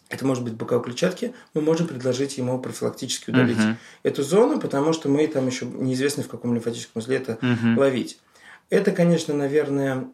это 0.08 0.26
может 0.26 0.42
быть 0.42 0.54
боковой 0.54 0.82
клетчатки, 0.82 1.34
мы 1.54 1.60
можем 1.60 1.86
предложить 1.86 2.38
ему 2.38 2.58
профилактически 2.58 3.30
удалить 3.30 3.58
Мгм. 3.58 3.76
эту 4.02 4.22
зону, 4.22 4.58
потому 4.58 4.92
что 4.92 5.08
мы 5.08 5.26
там 5.26 5.46
еще 5.46 5.66
неизвестно, 5.66 6.22
в 6.22 6.28
каком 6.28 6.54
лимфатическом 6.54 7.00
узле 7.00 7.16
это 7.18 7.38
Мгм. 7.42 7.76
ловить. 7.78 8.18
Это, 8.70 8.92
конечно, 8.92 9.34
наверное, 9.34 10.06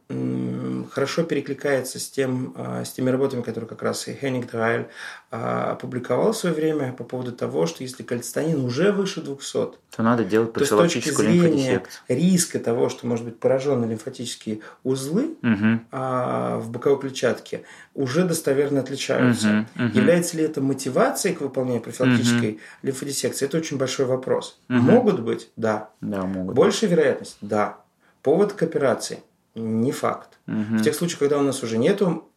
хорошо 0.91 1.25
перекликается 1.25 2.01
с, 2.01 2.09
тем, 2.09 2.55
а, 2.57 2.87
с 2.87 2.93
теми 2.93 3.11
работами, 3.11 3.43
которые 3.43 3.69
как 3.69 3.83
раз 3.83 4.09
и 4.09 4.15
Хеннинг 4.15 4.51
Драйль 4.51 4.87
а, 5.31 5.73
опубликовал 5.73 6.33
в 6.33 6.37
свое 6.39 6.55
время 6.55 6.95
по 6.95 7.05
поводу 7.05 7.33
того, 7.33 7.67
что 7.67 7.83
если 7.83 8.03
кальцитонин 8.03 8.65
уже 8.65 8.93
выше 8.93 9.21
200, 9.21 9.53
То 9.53 10.03
надо 10.03 10.25
делать 10.25 10.55
то 10.55 10.65
с 10.65 10.71
точки 10.71 11.11
зрения 11.11 11.83
риска 12.09 12.59
того, 12.59 12.89
что 12.89 13.07
может 13.07 13.27
быть 13.27 13.39
поражены 13.39 13.85
лимфатические 13.85 14.61
узлы 14.85 15.37
а, 15.93 16.57
в 16.59 16.71
боковой 16.71 16.99
клетчатке, 16.99 17.65
уже 17.95 18.25
достоверно 18.25 18.81
отличаются. 18.81 19.49
Мгм. 19.49 19.69
Мгм. 19.75 19.93
Является 19.93 20.39
ли 20.39 20.45
это 20.45 20.63
мотивацией 20.63 21.35
к 21.35 21.43
выполнению 21.43 21.83
профилактической 21.83 22.59
лимфодиссекции? 22.81 23.45
Это 23.45 23.59
очень 23.59 23.77
большой 23.77 24.07
вопрос. 24.07 24.59
Мгм. 24.69 24.83
Могут 24.83 25.21
быть? 25.21 25.51
Да. 25.57 25.91
Да, 26.01 26.23
могут. 26.23 26.55
Большая 26.55 26.89
вероятность? 26.89 27.37
Да. 27.43 27.81
Повод 28.27 28.55
к 28.55 28.65
операции? 28.65 29.21
Не 29.55 29.93
факт. 29.93 30.41
Мгм. 30.47 30.79
В 30.79 30.83
тех 30.83 30.97
случаях, 30.97 31.21
когда 31.21 31.39
у 31.39 31.43
нас 31.43 31.63
уже 31.63 31.79
нету 31.79 32.29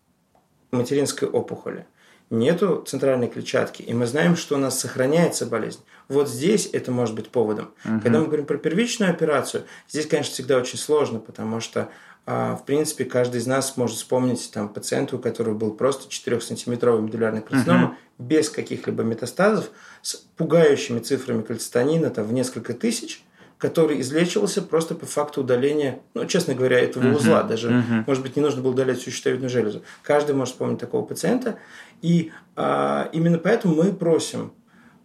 материнской 0.69 1.27
опухоли, 1.27 1.87
нету 2.29 2.83
центральной 2.87 3.27
клетчатки, 3.27 3.81
и 3.81 3.91
мы 3.95 4.05
знаем, 4.05 4.35
что 4.35 4.53
у 4.53 4.59
нас 4.59 4.79
сохраняется 4.79 5.47
болезнь, 5.47 5.79
вот 6.07 6.29
здесь 6.29 6.69
это 6.71 6.91
может 6.91 7.15
быть 7.15 7.29
поводом. 7.29 7.71
Мгм. 7.83 8.01
Когда 8.01 8.19
мы 8.19 8.27
говорим 8.27 8.45
про 8.45 8.59
первичную 8.59 9.09
операцию, 9.09 9.63
здесь, 9.87 10.05
конечно, 10.05 10.31
всегда 10.31 10.57
очень 10.57 10.77
сложно, 10.77 11.17
потому 11.17 11.59
что, 11.59 11.89
а, 12.27 12.55
в 12.55 12.65
принципе, 12.65 13.05
каждый 13.05 13.37
из 13.41 13.47
нас 13.47 13.75
может 13.75 13.97
вспомнить 13.97 14.51
там, 14.53 14.69
пациента, 14.69 15.15
у 15.15 15.19
которого 15.19 15.55
был 15.55 15.71
просто 15.71 16.07
4-сантиметровый 16.07 17.01
медулярный 17.01 17.41
карцинома, 17.41 17.97
без 18.19 18.51
каких-либо 18.51 19.01
метастазов, 19.01 19.71
с 20.03 20.17
пугающими 20.37 20.99
цифрами 20.99 21.41
кальцитонина 21.41 22.11
там, 22.11 22.27
в 22.27 22.31
несколько 22.31 22.75
тысяч, 22.75 23.23
который 23.59 23.99
излечивался 23.99 24.61
просто 24.61 24.95
по 24.95 25.05
факту 25.05 25.41
удаления, 25.41 25.99
ну, 26.13 26.25
честно 26.25 26.55
говоря, 26.55 26.79
этого 26.79 27.03
Мгм. 27.03 27.15
узла. 27.15 27.43
Даже, 27.43 27.69
Мгм. 27.69 28.05
может 28.07 28.23
быть, 28.23 28.35
не 28.37 28.41
нужно 28.41 28.61
было 28.61 28.71
удалять 28.71 28.99
всю 28.99 29.11
щитовидную 29.11 29.49
железу. 29.49 29.83
Каждый 30.01 30.33
может 30.33 30.53
вспомнить 30.53 30.79
такого 30.79 31.05
пациента. 31.05 31.59
И 32.01 32.31
а, 32.55 33.09
именно 33.11 33.37
поэтому 33.37 33.75
мы 33.75 33.91
просим 33.91 34.53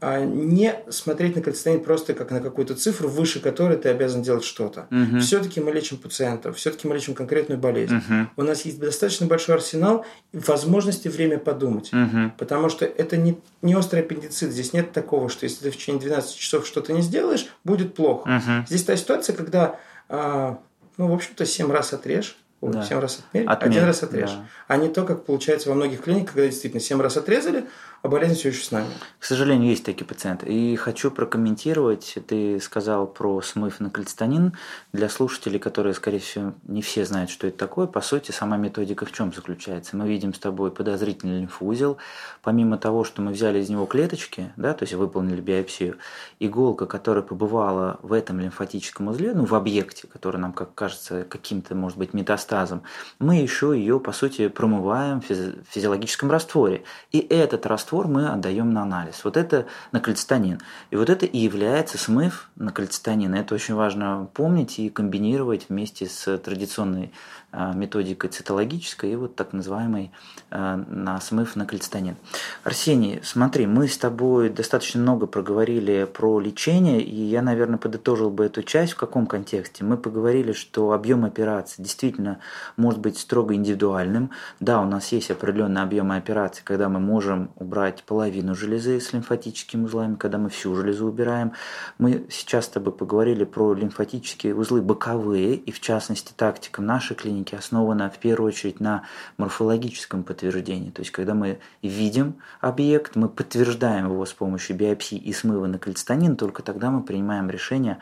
а, 0.06 0.20
не 0.22 0.74
смотреть 0.90 1.34
на 1.34 1.40
кальцитонин 1.40 1.82
просто 1.82 2.12
как 2.12 2.30
на 2.30 2.40
какую-то 2.40 2.74
цифру, 2.74 3.08
выше 3.08 3.40
которой 3.40 3.78
ты 3.78 3.88
обязан 3.88 4.20
делать 4.20 4.44
что-то. 4.44 4.86
Мгм. 4.90 5.20
Все-таки 5.20 5.60
мы 5.62 5.72
лечим 5.72 5.96
пациентов, 5.96 6.58
все-таки 6.58 6.86
мы 6.86 6.94
лечим 6.94 7.14
конкретную 7.14 7.58
болезнь. 7.58 7.94
Мгм. 7.94 8.30
У 8.36 8.42
нас 8.42 8.66
есть 8.66 8.78
достаточно 8.78 9.26
большой 9.26 9.54
арсенал 9.54 10.04
возможности 10.34 11.08
время 11.08 11.38
подумать. 11.38 11.88
Мгм. 11.92 12.34
Потому 12.36 12.68
что 12.68 12.84
это 12.84 13.16
не, 13.16 13.38
не 13.62 13.74
острый 13.76 14.00
аппендицит. 14.00 14.50
Здесь 14.50 14.74
нет 14.74 14.92
такого, 14.92 15.30
что 15.30 15.44
если 15.46 15.64
ты 15.64 15.70
в 15.70 15.76
течение 15.78 16.02
12 16.02 16.36
часов 16.36 16.66
что-то 16.66 16.92
не 16.92 17.00
сделаешь, 17.00 17.46
будет 17.64 17.94
плохо. 17.94 18.28
Мгм. 18.28 18.66
Здесь 18.68 18.84
та 18.84 18.96
ситуация, 18.98 19.34
когда, 19.34 19.78
а, 20.10 20.58
ну, 20.98 21.08
в 21.08 21.14
общем-то, 21.14 21.46
7 21.46 21.72
раз 21.72 21.94
отрежь, 21.94 22.36
Да. 22.60 22.82
7 22.82 22.98
раз 22.98 23.18
отмерь, 23.20 23.46
Отмерь, 23.46 23.70
один 23.70 23.84
раз 23.84 24.02
отрежь. 24.02 24.30
да. 24.30 24.46
А 24.68 24.76
не 24.78 24.88
то, 24.88 25.04
как 25.04 25.24
получается 25.26 25.68
во 25.68 25.74
многих 25.74 26.02
клиниках, 26.02 26.32
когда 26.34 26.46
действительно 26.48 26.80
7 26.80 27.00
раз 27.00 27.16
отрезали, 27.16 27.64
а 28.04 28.08
болезнь 28.08 28.34
все 28.34 28.50
еще 28.50 28.62
с 28.62 28.70
нами. 28.70 28.86
К 29.18 29.24
сожалению, 29.24 29.70
есть 29.70 29.82
такие 29.82 30.04
пациенты. 30.04 30.44
И 30.46 30.76
хочу 30.76 31.10
прокомментировать, 31.10 32.18
ты 32.26 32.60
сказал 32.60 33.06
про 33.06 33.40
смыв 33.40 33.80
на 33.80 33.88
кальцитонин. 33.88 34.52
Для 34.92 35.08
слушателей, 35.08 35.58
которые, 35.58 35.94
скорее 35.94 36.18
всего, 36.18 36.52
не 36.68 36.82
все 36.82 37.06
знают, 37.06 37.30
что 37.30 37.46
это 37.46 37.56
такое, 37.56 37.86
по 37.86 38.02
сути, 38.02 38.30
сама 38.30 38.58
методика 38.58 39.06
в 39.06 39.12
чем 39.12 39.32
заключается? 39.32 39.96
Мы 39.96 40.06
видим 40.06 40.34
с 40.34 40.38
тобой 40.38 40.70
подозрительный 40.70 41.40
лимфоузел. 41.40 41.96
Помимо 42.42 42.76
того, 42.76 43.04
что 43.04 43.22
мы 43.22 43.32
взяли 43.32 43.60
из 43.60 43.70
него 43.70 43.86
клеточки, 43.86 44.52
да, 44.58 44.74
то 44.74 44.82
есть 44.82 44.92
выполнили 44.92 45.40
биопсию, 45.40 45.96
иголка, 46.40 46.84
которая 46.84 47.22
побывала 47.22 48.00
в 48.02 48.12
этом 48.12 48.38
лимфатическом 48.38 49.08
узле, 49.08 49.32
ну, 49.32 49.46
в 49.46 49.54
объекте, 49.54 50.08
который 50.08 50.36
нам, 50.36 50.52
как 50.52 50.74
кажется, 50.74 51.24
каким-то, 51.24 51.74
может 51.74 51.96
быть, 51.96 52.12
метастазом, 52.12 52.82
мы 53.18 53.36
еще 53.36 53.72
ее, 53.74 53.98
по 53.98 54.12
сути, 54.12 54.48
промываем 54.48 55.22
в 55.22 55.30
физи- 55.30 55.64
физиологическом 55.70 56.30
растворе. 56.30 56.84
И 57.10 57.18
этот 57.18 57.64
раствор 57.64 57.93
мы 58.02 58.28
отдаем 58.28 58.72
на 58.72 58.82
анализ. 58.82 59.24
Вот 59.24 59.36
это 59.36 59.66
на 59.92 60.00
кальцитонин. 60.00 60.60
И 60.90 60.96
вот 60.96 61.08
это 61.08 61.26
и 61.26 61.38
является 61.38 61.98
смыв 61.98 62.50
на 62.56 62.72
кальцитонин. 62.72 63.34
Это 63.34 63.54
очень 63.54 63.74
важно 63.74 64.28
помнить 64.34 64.78
и 64.78 64.90
комбинировать 64.90 65.66
вместе 65.68 66.06
с 66.06 66.36
традиционной 66.38 67.12
а, 67.56 67.72
методикой 67.72 68.30
цитологической 68.30 69.12
и 69.12 69.16
вот 69.16 69.36
так 69.36 69.52
называемой 69.52 70.10
а, 70.50 70.76
на 70.88 71.20
смыв 71.20 71.54
на 71.54 71.66
кальцитонин. 71.66 72.16
Арсений, 72.64 73.20
смотри, 73.22 73.66
мы 73.66 73.86
с 73.86 73.96
тобой 73.96 74.48
достаточно 74.48 75.00
много 75.00 75.28
проговорили 75.28 76.04
про 76.12 76.40
лечение, 76.40 77.00
и 77.00 77.14
я, 77.14 77.42
наверное, 77.42 77.78
подытожил 77.78 78.30
бы 78.30 78.46
эту 78.46 78.64
часть 78.64 78.94
в 78.94 78.96
каком 78.96 79.26
контексте. 79.26 79.84
Мы 79.84 79.96
поговорили, 79.96 80.50
что 80.50 80.90
объем 80.90 81.24
операции 81.24 81.80
действительно 81.80 82.40
может 82.76 82.98
быть 82.98 83.18
строго 83.18 83.54
индивидуальным. 83.54 84.30
Да, 84.58 84.80
у 84.80 84.84
нас 84.84 85.12
есть 85.12 85.30
определенные 85.30 85.84
объемы 85.84 86.16
операций, 86.16 86.62
когда 86.64 86.88
мы 86.88 86.98
можем 86.98 87.52
убрать 87.54 87.83
половину 87.92 88.54
железы 88.54 89.00
с 89.00 89.12
лимфатическими 89.12 89.84
узлами, 89.84 90.16
когда 90.16 90.38
мы 90.38 90.48
всю 90.48 90.74
железу 90.74 91.06
убираем. 91.06 91.52
Мы 91.98 92.26
сейчас 92.30 92.64
с 92.64 92.68
тобой 92.68 92.92
поговорили 92.92 93.44
про 93.44 93.74
лимфатические 93.74 94.54
узлы 94.54 94.80
боковые, 94.82 95.54
и 95.54 95.70
в 95.70 95.80
частности 95.80 96.32
тактика 96.34 96.82
нашей 96.82 97.14
клиники 97.14 97.54
основана 97.54 98.10
в 98.10 98.18
первую 98.18 98.48
очередь 98.48 98.80
на 98.80 99.04
морфологическом 99.36 100.24
подтверждении. 100.24 100.90
То 100.90 101.02
есть, 101.02 101.12
когда 101.12 101.34
мы 101.34 101.58
видим 101.82 102.36
объект, 102.60 103.16
мы 103.16 103.28
подтверждаем 103.28 104.06
его 104.06 104.24
с 104.24 104.32
помощью 104.32 104.76
биопсии 104.76 105.18
и 105.18 105.32
смыва 105.32 105.66
на 105.66 105.78
кальцитонин, 105.78 106.36
только 106.36 106.62
тогда 106.62 106.90
мы 106.90 107.02
принимаем 107.02 107.50
решение 107.50 107.98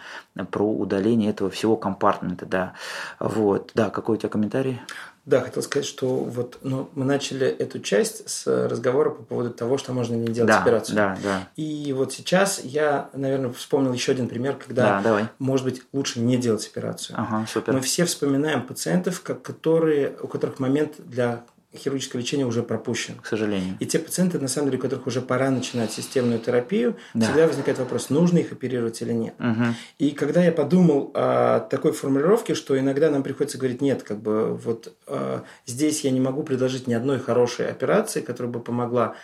про 0.51 0.65
удаление 0.65 1.31
этого 1.31 1.51
всего 1.51 1.77
компартмента. 1.77 2.47
Да. 2.47 2.75
Вот. 3.19 3.73
Да, 3.75 3.91
какой 3.91 4.17
у 4.17 4.19
тебя 4.19 4.29
комментарий? 4.29 4.81
Да, 5.25 5.41
хотел 5.41 5.63
сказать, 5.63 5.87
что 5.87 6.17
вот 6.17 6.59
ну, 6.63 6.91
мы 6.97 7.05
начали 7.05 7.47
эту 7.47 7.79
часть 7.79 8.29
с 8.29 8.45
разговора 8.69 9.11
по 9.11 9.23
поводу 9.23 9.51
того, 9.51 9.79
что 9.79 9.93
можно 9.93 10.17
не 10.17 10.27
делать 10.27 10.49
да, 10.49 10.63
операцию. 10.63 10.97
Да, 10.97 11.17
да. 11.23 11.49
И 11.55 11.93
вот 11.97 12.13
сейчас 12.13 12.61
я, 12.65 13.09
наверное, 13.13 13.53
вспомнил 13.53 13.93
еще 13.93 14.11
один 14.13 14.29
пример, 14.29 14.57
когда, 14.57 14.97
Да, 14.97 15.01
давай. 15.01 15.29
может 15.39 15.65
быть, 15.65 15.83
лучше 15.93 16.19
не 16.19 16.37
делать 16.39 16.67
операцию. 16.67 17.15
Ага, 17.19 17.47
супер. 17.49 17.73
Мы 17.73 17.81
все 17.83 18.05
вспоминаем 18.05 18.63
пациентов, 18.63 19.23
как- 19.23 19.43
которые, 19.43 20.17
у 20.21 20.27
которых 20.27 20.59
момент 20.59 20.95
для 20.99 21.45
хирургического 21.77 22.21
лечения 22.21 22.45
уже 22.47 22.63
пропущен. 22.63 23.15
К 23.23 23.27
сожалению. 23.27 23.77
И 23.81 23.87
те 23.87 23.99
пациенты, 23.99 24.39
на 24.39 24.49
самом 24.49 24.69
деле, 24.69 24.79
у 24.79 24.83
которых 24.83 25.07
уже 25.07 25.21
пора 25.21 25.51
начинать 25.51 25.93
системную 25.93 26.39
терапию, 26.39 26.97
Да. 27.15 27.27
всегда 27.27 27.47
возникает 27.47 27.79
вопрос, 27.79 28.11
нужно 28.11 28.39
их 28.39 28.53
оперировать 28.53 29.01
или 29.03 29.13
нет. 29.13 29.35
Мгм. 29.39 29.75
И 29.99 30.11
когда 30.11 30.43
я 30.45 30.53
подумал 30.53 31.11
о 31.15 31.61
такой 31.61 31.93
формулировке, 31.93 32.55
что 32.55 32.79
иногда 32.79 33.11
нам 33.11 33.23
приходится 33.23 33.59
говорить, 33.59 33.81
нет, 33.81 34.03
как 34.03 34.21
бы 34.21 34.55
вот 34.55 34.95
э, 35.07 35.41
здесь 35.67 36.05
я 36.05 36.11
не 36.11 36.21
могу 36.21 36.43
предложить 36.43 36.87
ни 36.87 36.95
одной 36.95 37.19
хорошей 37.19 37.69
операции, 37.71 38.21
которая 38.21 38.53
бы 38.53 38.61
помогла, 38.61 39.15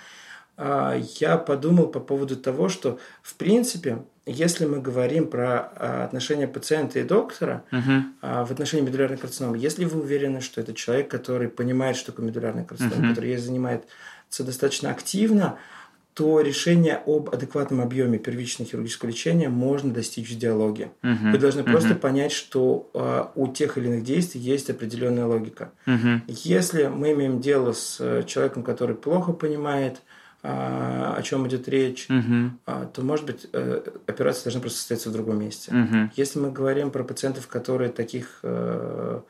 я 0.58 1.36
подумал 1.38 1.86
по 1.88 2.00
поводу 2.00 2.36
того, 2.36 2.68
что 2.68 2.98
в 3.22 3.34
принципе, 3.34 4.02
если 4.26 4.66
мы 4.66 4.80
говорим 4.80 5.28
про 5.28 5.72
а, 5.76 6.04
отношения 6.04 6.48
пациента 6.48 6.98
и 6.98 7.04
доктора, 7.04 7.64
а, 8.20 8.44
в 8.44 8.50
отношении 8.50 8.84
медулярной 8.84 9.16
карциномы, 9.16 9.56
если 9.56 9.84
вы 9.84 10.00
уверены, 10.00 10.40
что 10.40 10.60
это 10.60 10.74
человек, 10.74 11.08
который 11.10 11.48
понимает, 11.48 11.96
что 11.96 12.12
такое 12.12 12.26
медулярная 12.26 12.64
карцинома, 12.64 13.02
Мгм. 13.02 13.08
который 13.10 13.36
занимается 13.36 14.44
достаточно 14.44 14.90
активно, 14.90 15.58
то 16.14 16.40
решение 16.40 17.00
об 17.06 17.30
адекватном 17.32 17.80
объеме 17.80 18.18
первичного 18.18 18.68
хирургического 18.68 19.08
лечения 19.08 19.48
можно 19.48 19.94
достичь 19.94 20.28
в 20.28 20.36
диалоге. 20.36 20.90
Мгм. 21.02 21.30
Вы 21.30 21.38
должны 21.38 21.62
Мгм. 21.62 21.70
просто 21.70 21.94
понять, 21.94 22.32
что 22.32 22.90
а, 22.92 23.30
у 23.36 23.46
тех 23.46 23.78
или 23.78 23.86
иных 23.86 24.02
действий 24.02 24.40
есть 24.40 24.68
определенная 24.68 25.26
логика. 25.26 25.70
Мгм. 25.86 26.24
Если 26.26 26.88
мы 26.88 27.12
имеем 27.12 27.40
дело 27.40 27.72
с 27.72 27.98
э, 28.00 28.24
человеком, 28.26 28.64
который 28.64 28.96
плохо 28.96 29.32
понимает 29.32 29.98
а, 29.98 30.07
о 30.42 31.20
чем 31.22 31.46
идет 31.48 31.68
речь, 31.68 32.08
Угу. 32.08 32.86
то, 32.92 33.02
может 33.02 33.26
быть, 33.26 33.46
э, 33.52 33.82
операция 34.06 34.44
должна 34.44 34.60
просто 34.60 34.78
состояться 34.78 35.10
в 35.10 35.12
другом 35.12 35.40
месте. 35.40 35.72
Угу. 35.74 36.10
Если 36.16 36.38
мы 36.38 36.52
говорим 36.52 36.90
про 36.90 37.02
пациентов, 37.02 37.48
которые 37.48 37.90
таких 37.90 38.38
э, 38.42 39.20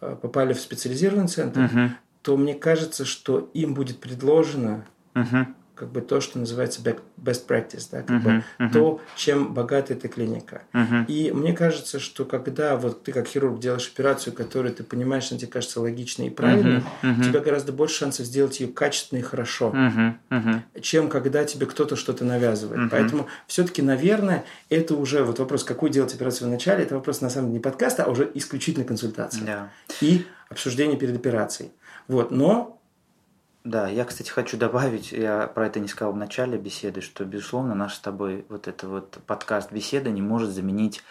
э, 0.00 0.16
попали 0.22 0.52
в 0.52 0.60
специализированный 0.60 1.28
центр, 1.28 1.60
Угу. 1.64 1.90
то 2.22 2.36
мне 2.36 2.54
кажется, 2.54 3.04
что 3.04 3.50
им 3.52 3.74
будет 3.74 3.98
предложено 3.98 4.84
Угу. 5.16 5.46
Как 5.74 5.90
бы 5.90 6.00
то, 6.00 6.20
что 6.20 6.38
называется 6.38 6.80
best 6.82 7.46
practice, 7.48 7.88
да, 7.90 8.02
как 8.02 8.22
бы 8.22 8.30
Мгм, 8.30 8.44
мгм. 8.58 8.70
то, 8.72 9.00
чем 9.16 9.52
богата 9.54 9.92
эта 9.94 10.06
клиника. 10.08 10.62
Угу. 10.72 11.04
И 11.08 11.32
мне 11.32 11.52
кажется, 11.52 11.98
что 11.98 12.24
когда 12.24 12.76
вот 12.76 13.02
ты 13.02 13.12
как 13.12 13.26
хирург 13.26 13.58
делаешь 13.58 13.90
операцию, 13.92 14.32
которую 14.34 14.72
ты 14.72 14.84
понимаешь, 14.84 15.24
что 15.24 15.36
тебе 15.36 15.48
кажется 15.50 15.80
логичной 15.80 16.28
и 16.28 16.30
правильной, 16.30 16.84
Мгм, 17.02 17.10
мгм. 17.12 17.20
у 17.20 17.24
тебя 17.24 17.40
гораздо 17.40 17.72
больше 17.72 17.96
шансов 17.96 18.26
сделать 18.26 18.60
ее 18.60 18.68
качественно 18.68 19.18
и 19.18 19.22
хорошо, 19.22 19.68
Угу. 19.68 20.36
Угу. 20.38 20.80
чем 20.82 21.08
когда 21.08 21.44
тебе 21.44 21.66
кто-то 21.66 21.96
что-то 21.96 22.24
навязывает. 22.24 22.80
Мгм. 22.80 22.90
Поэтому 22.90 23.26
все-таки, 23.48 23.82
наверное, 23.82 24.44
это 24.70 24.94
уже 24.94 25.24
вот 25.24 25.40
вопрос, 25.40 25.64
какую 25.64 25.90
делать 25.90 26.14
операцию 26.14 26.48
в 26.48 26.50
начале, 26.52 26.84
это 26.84 26.94
вопрос 26.94 27.20
на 27.20 27.30
самом 27.30 27.48
деле 27.48 27.58
не 27.58 27.62
подкаста, 27.62 28.04
а 28.04 28.10
уже 28.10 28.30
исключительно 28.34 28.84
консультация 28.84 29.44
Да. 29.44 29.70
и 30.00 30.24
обсуждение 30.48 30.96
перед 30.96 31.16
операцией. 31.16 31.72
Вот, 32.06 32.30
но 32.30 32.80
Да, 33.64 33.88
я, 33.88 34.04
кстати, 34.04 34.28
хочу 34.28 34.58
добавить, 34.58 35.10
я 35.12 35.46
про 35.46 35.66
это 35.66 35.80
не 35.80 35.88
сказал 35.88 36.12
в 36.12 36.18
начале 36.18 36.58
беседы, 36.58 37.00
что, 37.00 37.24
безусловно, 37.24 37.74
наш 37.74 37.94
с 37.94 37.98
тобой 37.98 38.44
вот 38.50 38.68
это 38.68 38.86
вот 38.86 39.18
подкаст 39.26 39.72
беседа 39.72 40.10
не 40.10 40.20
может 40.20 40.50
заменить 40.50 41.02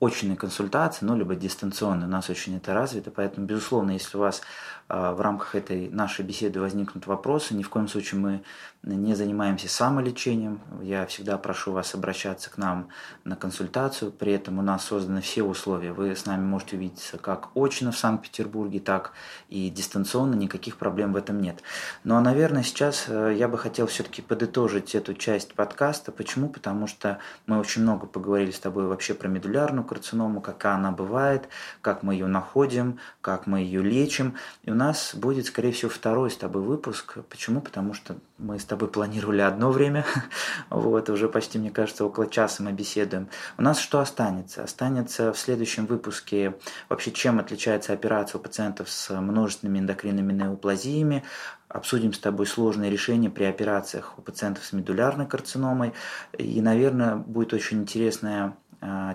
очные 0.00 0.36
консультации, 0.36 1.04
ну, 1.04 1.16
либо 1.16 1.36
дистанционные. 1.36 2.08
У 2.08 2.10
нас 2.10 2.28
очень 2.28 2.56
это 2.56 2.74
развито, 2.74 3.12
поэтому, 3.12 3.46
безусловно, 3.46 3.92
если 3.92 4.16
у 4.16 4.20
вас 4.20 4.42
в 4.88 5.20
рамках 5.20 5.54
этой 5.54 5.88
нашей 5.88 6.24
беседы 6.24 6.60
возникнут 6.60 7.06
вопросы, 7.06 7.54
ни 7.54 7.62
в 7.62 7.70
коем 7.70 7.88
случае 7.88 8.20
мы 8.20 8.42
не 8.86 9.14
занимаемся 9.14 9.68
самолечением. 9.68 10.60
Я 10.82 11.06
всегда 11.06 11.38
прошу 11.38 11.72
вас 11.72 11.94
обращаться 11.94 12.50
к 12.50 12.58
нам 12.58 12.88
на 13.24 13.34
консультацию. 13.34 14.12
При 14.12 14.32
этом 14.32 14.58
у 14.58 14.62
нас 14.62 14.84
созданы 14.84 15.20
все 15.20 15.42
условия. 15.42 15.92
Вы 15.92 16.14
с 16.14 16.26
нами 16.26 16.44
можете 16.44 16.76
увидеться 16.76 17.16
как 17.16 17.48
очно 17.54 17.92
в 17.92 17.98
Санкт-Петербурге, 17.98 18.80
так 18.80 19.12
и 19.48 19.70
дистанционно. 19.70 20.34
Никаких 20.34 20.76
проблем 20.76 21.12
в 21.12 21.16
этом 21.16 21.40
нет. 21.40 21.62
Ну, 22.04 22.16
а, 22.16 22.20
наверное, 22.20 22.62
сейчас 22.62 23.06
э, 23.08 23.34
я 23.36 23.48
бы 23.48 23.56
хотел 23.56 23.86
все-таки 23.86 24.20
подытожить 24.20 24.94
эту 24.94 25.14
часть 25.14 25.54
подкаста. 25.54 26.12
Почему? 26.12 26.48
Потому 26.48 26.86
что 26.86 27.18
мы 27.46 27.58
очень 27.58 27.82
много 27.82 28.06
поговорили 28.06 28.50
с 28.50 28.60
тобой 28.60 28.86
вообще 28.86 29.14
про 29.14 29.28
медулярную 29.28 29.84
карциному, 29.84 30.40
какая 30.42 30.74
она 30.74 30.92
бывает, 30.92 31.48
как 31.80 32.02
мы 32.02 32.14
ее 32.14 32.26
находим, 32.26 32.98
как 33.22 33.46
мы 33.46 33.60
ее 33.60 33.82
лечим. 33.82 34.34
И 34.62 34.70
у 34.74 34.76
нас 34.76 35.14
будет, 35.14 35.46
скорее 35.46 35.70
всего, 35.70 35.88
второй 35.88 36.32
с 36.32 36.36
тобой 36.36 36.62
выпуск. 36.62 37.18
Почему? 37.30 37.60
Потому 37.60 37.94
что 37.94 38.16
мы 38.38 38.58
с 38.58 38.64
тобой 38.64 38.88
планировали 38.88 39.40
одно 39.40 39.70
время, 39.70 40.04
вот, 40.70 41.08
уже 41.10 41.28
почти, 41.28 41.60
мне 41.60 41.70
кажется, 41.70 42.04
около 42.04 42.26
часа 42.26 42.64
мы 42.64 42.72
беседуем. 42.72 43.28
У 43.56 43.62
нас 43.62 43.78
что 43.78 44.00
останется? 44.00 44.64
Останется 44.64 45.32
в 45.32 45.38
следующем 45.38 45.86
выпуске 45.86 46.56
вообще, 46.88 47.12
чем 47.12 47.38
отличается 47.38 47.92
операция 47.92 48.40
у 48.40 48.42
пациентов 48.42 48.90
с 48.90 49.14
множественными 49.14 49.78
эндокринными 49.78 50.32
неоплазиями, 50.32 51.22
обсудим 51.68 52.12
с 52.12 52.18
тобой 52.18 52.46
сложные 52.46 52.90
решения 52.90 53.30
при 53.30 53.44
операциях 53.44 54.18
у 54.18 54.22
пациентов 54.22 54.64
с 54.64 54.72
медулярной 54.72 55.26
карциномой, 55.26 55.92
и, 56.36 56.60
наверное, 56.60 57.14
будет 57.14 57.52
очень 57.52 57.82
интересная 57.82 58.56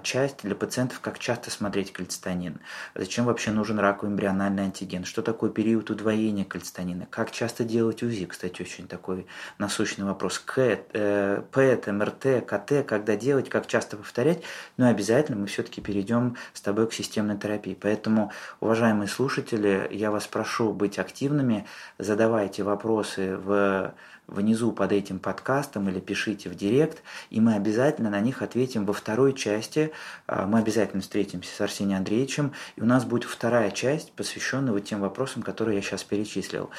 часть 0.03 0.43
для 0.43 0.55
пациентов, 0.55 0.99
как 0.99 1.20
часто 1.20 1.51
смотреть 1.51 1.93
кальцитонин, 1.93 2.60
зачем 2.95 3.26
вообще 3.26 3.51
нужен 3.51 3.80
раковый 3.80 4.12
эмбриональный 4.12 4.64
антиген, 4.64 5.05
что 5.05 5.22
такое 5.22 5.49
период 5.49 5.89
удвоения 5.89 6.45
кальцитонина, 6.45 7.07
как 7.10 7.32
часто 7.32 7.64
делать 7.64 8.03
УЗИ, 8.03 8.26
кстати, 8.26 8.62
очень 8.62 8.88
такой 8.88 9.28
насущный 9.57 10.05
вопрос, 10.05 10.39
КЭТ, 10.39 10.89
э, 10.93 11.43
ПЭТ, 11.51 11.88
МРТ, 11.88 12.45
КТ, 12.45 12.86
когда 12.88 13.16
делать, 13.16 13.49
как 13.49 13.68
часто 13.68 13.97
повторять, 13.97 14.43
но 14.78 14.88
обязательно 14.88 15.38
мы 15.38 15.47
все-таки 15.47 15.82
перейдем 15.82 16.36
с 16.53 16.62
тобой 16.62 16.88
к 16.88 16.93
системной 16.93 17.38
терапии. 17.38 17.78
Поэтому, 17.80 18.32
уважаемые 18.60 19.07
слушатели, 19.07 19.88
я 19.91 20.12
вас 20.12 20.28
прошу 20.28 20.74
быть 20.74 20.99
активными, 20.99 21.66
задавайте 21.97 22.64
вопросы 22.64 23.38
в 23.38 23.93
внизу 24.30 24.71
под 24.71 24.91
этим 24.91 25.19
подкастом 25.19 25.89
или 25.89 25.99
пишите 25.99 26.49
в 26.49 26.55
директ, 26.55 27.03
и 27.30 27.41
мы 27.41 27.55
обязательно 27.55 28.09
на 28.09 28.19
них 28.19 28.41
ответим 28.41 28.86
во 28.86 28.93
второй 28.93 29.34
части. 29.34 29.91
А, 30.27 30.45
Мы 30.45 30.59
обязательно 30.59 31.01
встретимся 31.01 31.55
с 31.55 31.61
Арсением 31.61 31.97
Андреевичем, 31.97 32.53
и 32.75 32.82
у 32.82 32.86
нас 32.86 33.05
будет 33.05 33.30
вторая 33.30 33.71
часть, 33.71 34.11
посвященная 34.13 34.73
вот 34.73 34.86
тем 34.86 35.01
вопросам, 35.01 35.41
которые 35.41 35.77
я 35.77 35.82
сейчас 35.82 36.03
перечислил. 36.03 36.69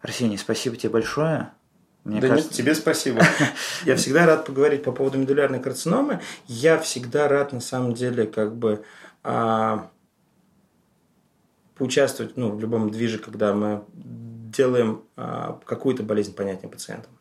Арсений, 0.00 0.38
спасибо 0.38 0.76
тебе 0.76 0.90
большое. 0.90 1.50
Мне 2.04 2.20
да 2.20 2.28
кажется, 2.28 2.50
нет, 2.50 2.56
тебе 2.56 2.74
спасибо. 2.74 3.22
Я 3.84 3.96
всегда 3.96 4.24
рад 4.24 4.46
поговорить 4.46 4.82
по 4.82 4.92
поводу 4.92 5.18
медулярной 5.18 5.60
карциномы. 5.60 6.20
Я 6.46 6.78
всегда 6.78 7.28
рад, 7.28 7.52
на 7.52 7.60
самом 7.60 7.92
деле, 7.92 8.26
как 8.26 8.56
бы 8.56 8.82
а, 9.22 9.90
поучаствовать 11.74 12.38
ну, 12.38 12.52
в 12.52 12.60
любом 12.60 12.90
движе, 12.90 13.18
когда 13.18 13.52
мы 13.52 13.84
делаем 14.50 15.02
а, 15.16 15.60
какую-то 15.64 16.02
болезнь 16.02 16.34
понятнее 16.34 16.70
пациентам. 16.70 17.12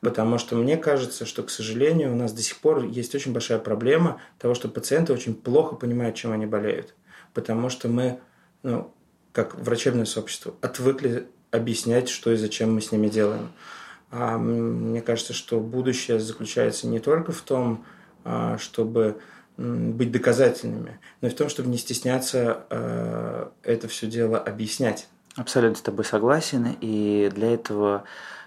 Потому 0.00 0.38
что 0.38 0.56
мне 0.56 0.76
кажется, 0.76 1.26
что, 1.26 1.42
к 1.42 1.50
сожалению, 1.50 2.12
у 2.12 2.16
нас 2.16 2.32
до 2.32 2.42
сих 2.42 2.56
пор 2.58 2.84
есть 2.84 3.14
очень 3.14 3.32
большая 3.32 3.58
проблема 3.58 4.20
того, 4.38 4.54
что 4.54 4.68
пациенты 4.68 5.12
очень 5.12 5.34
плохо 5.34 5.76
понимают, 5.76 6.16
чем 6.16 6.32
они 6.32 6.46
болеют. 6.46 6.94
Потому 7.34 7.68
что 7.68 7.88
мы, 7.88 8.20
ну, 8.62 8.92
как 9.32 9.54
врачебное 9.54 10.06
сообщество, 10.06 10.54
отвыкли 10.62 11.28
объяснять, 11.50 12.08
что 12.08 12.32
и 12.32 12.36
зачем 12.36 12.74
мы 12.74 12.80
с 12.80 12.92
ними 12.92 13.08
делаем. 13.08 13.50
А 14.10 14.38
мне 14.38 15.02
кажется, 15.02 15.34
что 15.34 15.60
будущее 15.60 16.18
заключается 16.18 16.86
не 16.86 16.98
только 16.98 17.32
в 17.32 17.42
том, 17.42 17.84
а, 18.24 18.58
чтобы 18.58 19.20
быть 19.56 20.10
доказательными, 20.10 20.98
но 21.20 21.28
и 21.28 21.30
в 21.30 21.34
том, 21.34 21.50
чтобы 21.50 21.68
не 21.68 21.76
стесняться 21.76 22.64
а, 22.70 23.52
это 23.62 23.88
все 23.88 24.06
дело 24.06 24.38
объяснять. 24.38 25.08
Абсолютно 25.36 25.76
с 25.76 25.82
тобой 25.82 26.04
согласен, 26.04 26.76
и 26.80 27.30
для 27.32 27.54
этого 27.54 28.04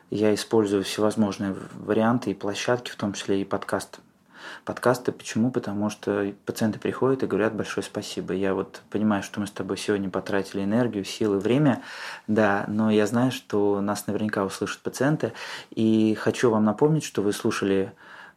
я 0.09 0.33
использую 0.33 0.83
всевозможные 0.83 1.55
варианты 1.73 2.31
и 2.31 2.33
площадки, 2.33 2.91
в 2.91 2.95
том 2.97 3.13
числе 3.13 3.41
и 3.41 3.45
подкаст. 3.45 3.99
Подкасты 4.65 5.13
почему? 5.13 5.49
Потому 5.49 5.89
что 5.89 6.33
пациенты 6.45 6.79
приходят 6.79 7.23
и 7.23 7.25
говорят 7.25 7.55
большое 7.55 7.85
спасибо. 7.85 8.33
Я 8.33 8.53
вот 8.53 8.81
понимаю, 8.89 9.23
что 9.23 9.39
мы 9.39 9.47
с 9.47 9.51
тобой 9.51 9.77
сегодня 9.77 10.09
потратили 10.09 10.63
энергию, 10.63 11.05
силы, 11.05 11.39
время, 11.39 11.81
да, 12.27 12.65
но 12.67 12.91
я 12.91 13.07
знаю, 13.07 13.31
что 13.31 13.79
нас 13.79 14.05
наверняка 14.07 14.43
услышат 14.43 14.81
пациенты. 14.81 15.31
И 15.71 16.15
хочу 16.19 16.49
вам 16.49 16.65
напомнить, 16.65 17.05
что 17.05 17.21
вы 17.21 17.31
слушали 17.31 17.93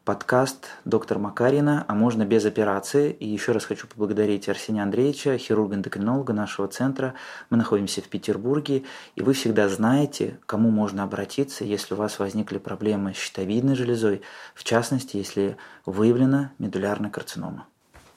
подкаст 0.07 0.69
доктор 0.85 1.19
Макарина, 1.19 1.85
а 1.89 1.95
можно 1.95 2.25
без 2.25 2.47
операции. 2.47 3.11
И 3.11 3.29
еще 3.29 3.51
раз 3.53 3.65
хочу 3.65 3.89
поблагодарить 3.89 4.49
Арсения 4.49 4.83
Андреевича, 4.85 5.37
хирурга-эндокринолога 5.37 6.33
нашего 6.33 6.69
центра. 6.69 7.15
Мы 7.51 7.57
находимся 7.57 8.01
в 8.01 8.09
Петербурге, 8.09 8.85
и 9.17 9.23
вы 9.23 9.35
всегда 9.35 9.69
знаете, 9.69 10.39
к 10.43 10.47
кому 10.47 10.71
можно 10.71 11.03
обратиться, 11.03 11.65
если 11.65 11.95
у 11.95 11.97
вас 11.97 12.21
возникли 12.21 12.59
проблемы 12.59 13.15
с 13.15 13.17
щитовидной 13.17 13.75
железой, 13.75 14.23
в 14.55 14.63
частности, 14.63 15.17
если 15.17 15.57
выявлена 15.85 16.53
медулярная 16.59 17.11
карцинома. 17.11 17.67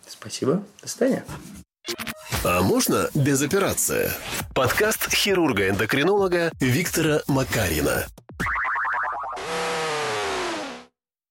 Спасибо. 0.08 0.64
До 0.84 0.88
свидания. 0.88 1.26
А 2.46 2.62
можно 2.62 3.10
без 3.16 3.42
операции? 3.42 4.12
Подкаст 4.54 5.12
хирурга-эндокринолога 5.12 6.52
Виктора 6.60 7.22
Макарина. 7.28 8.06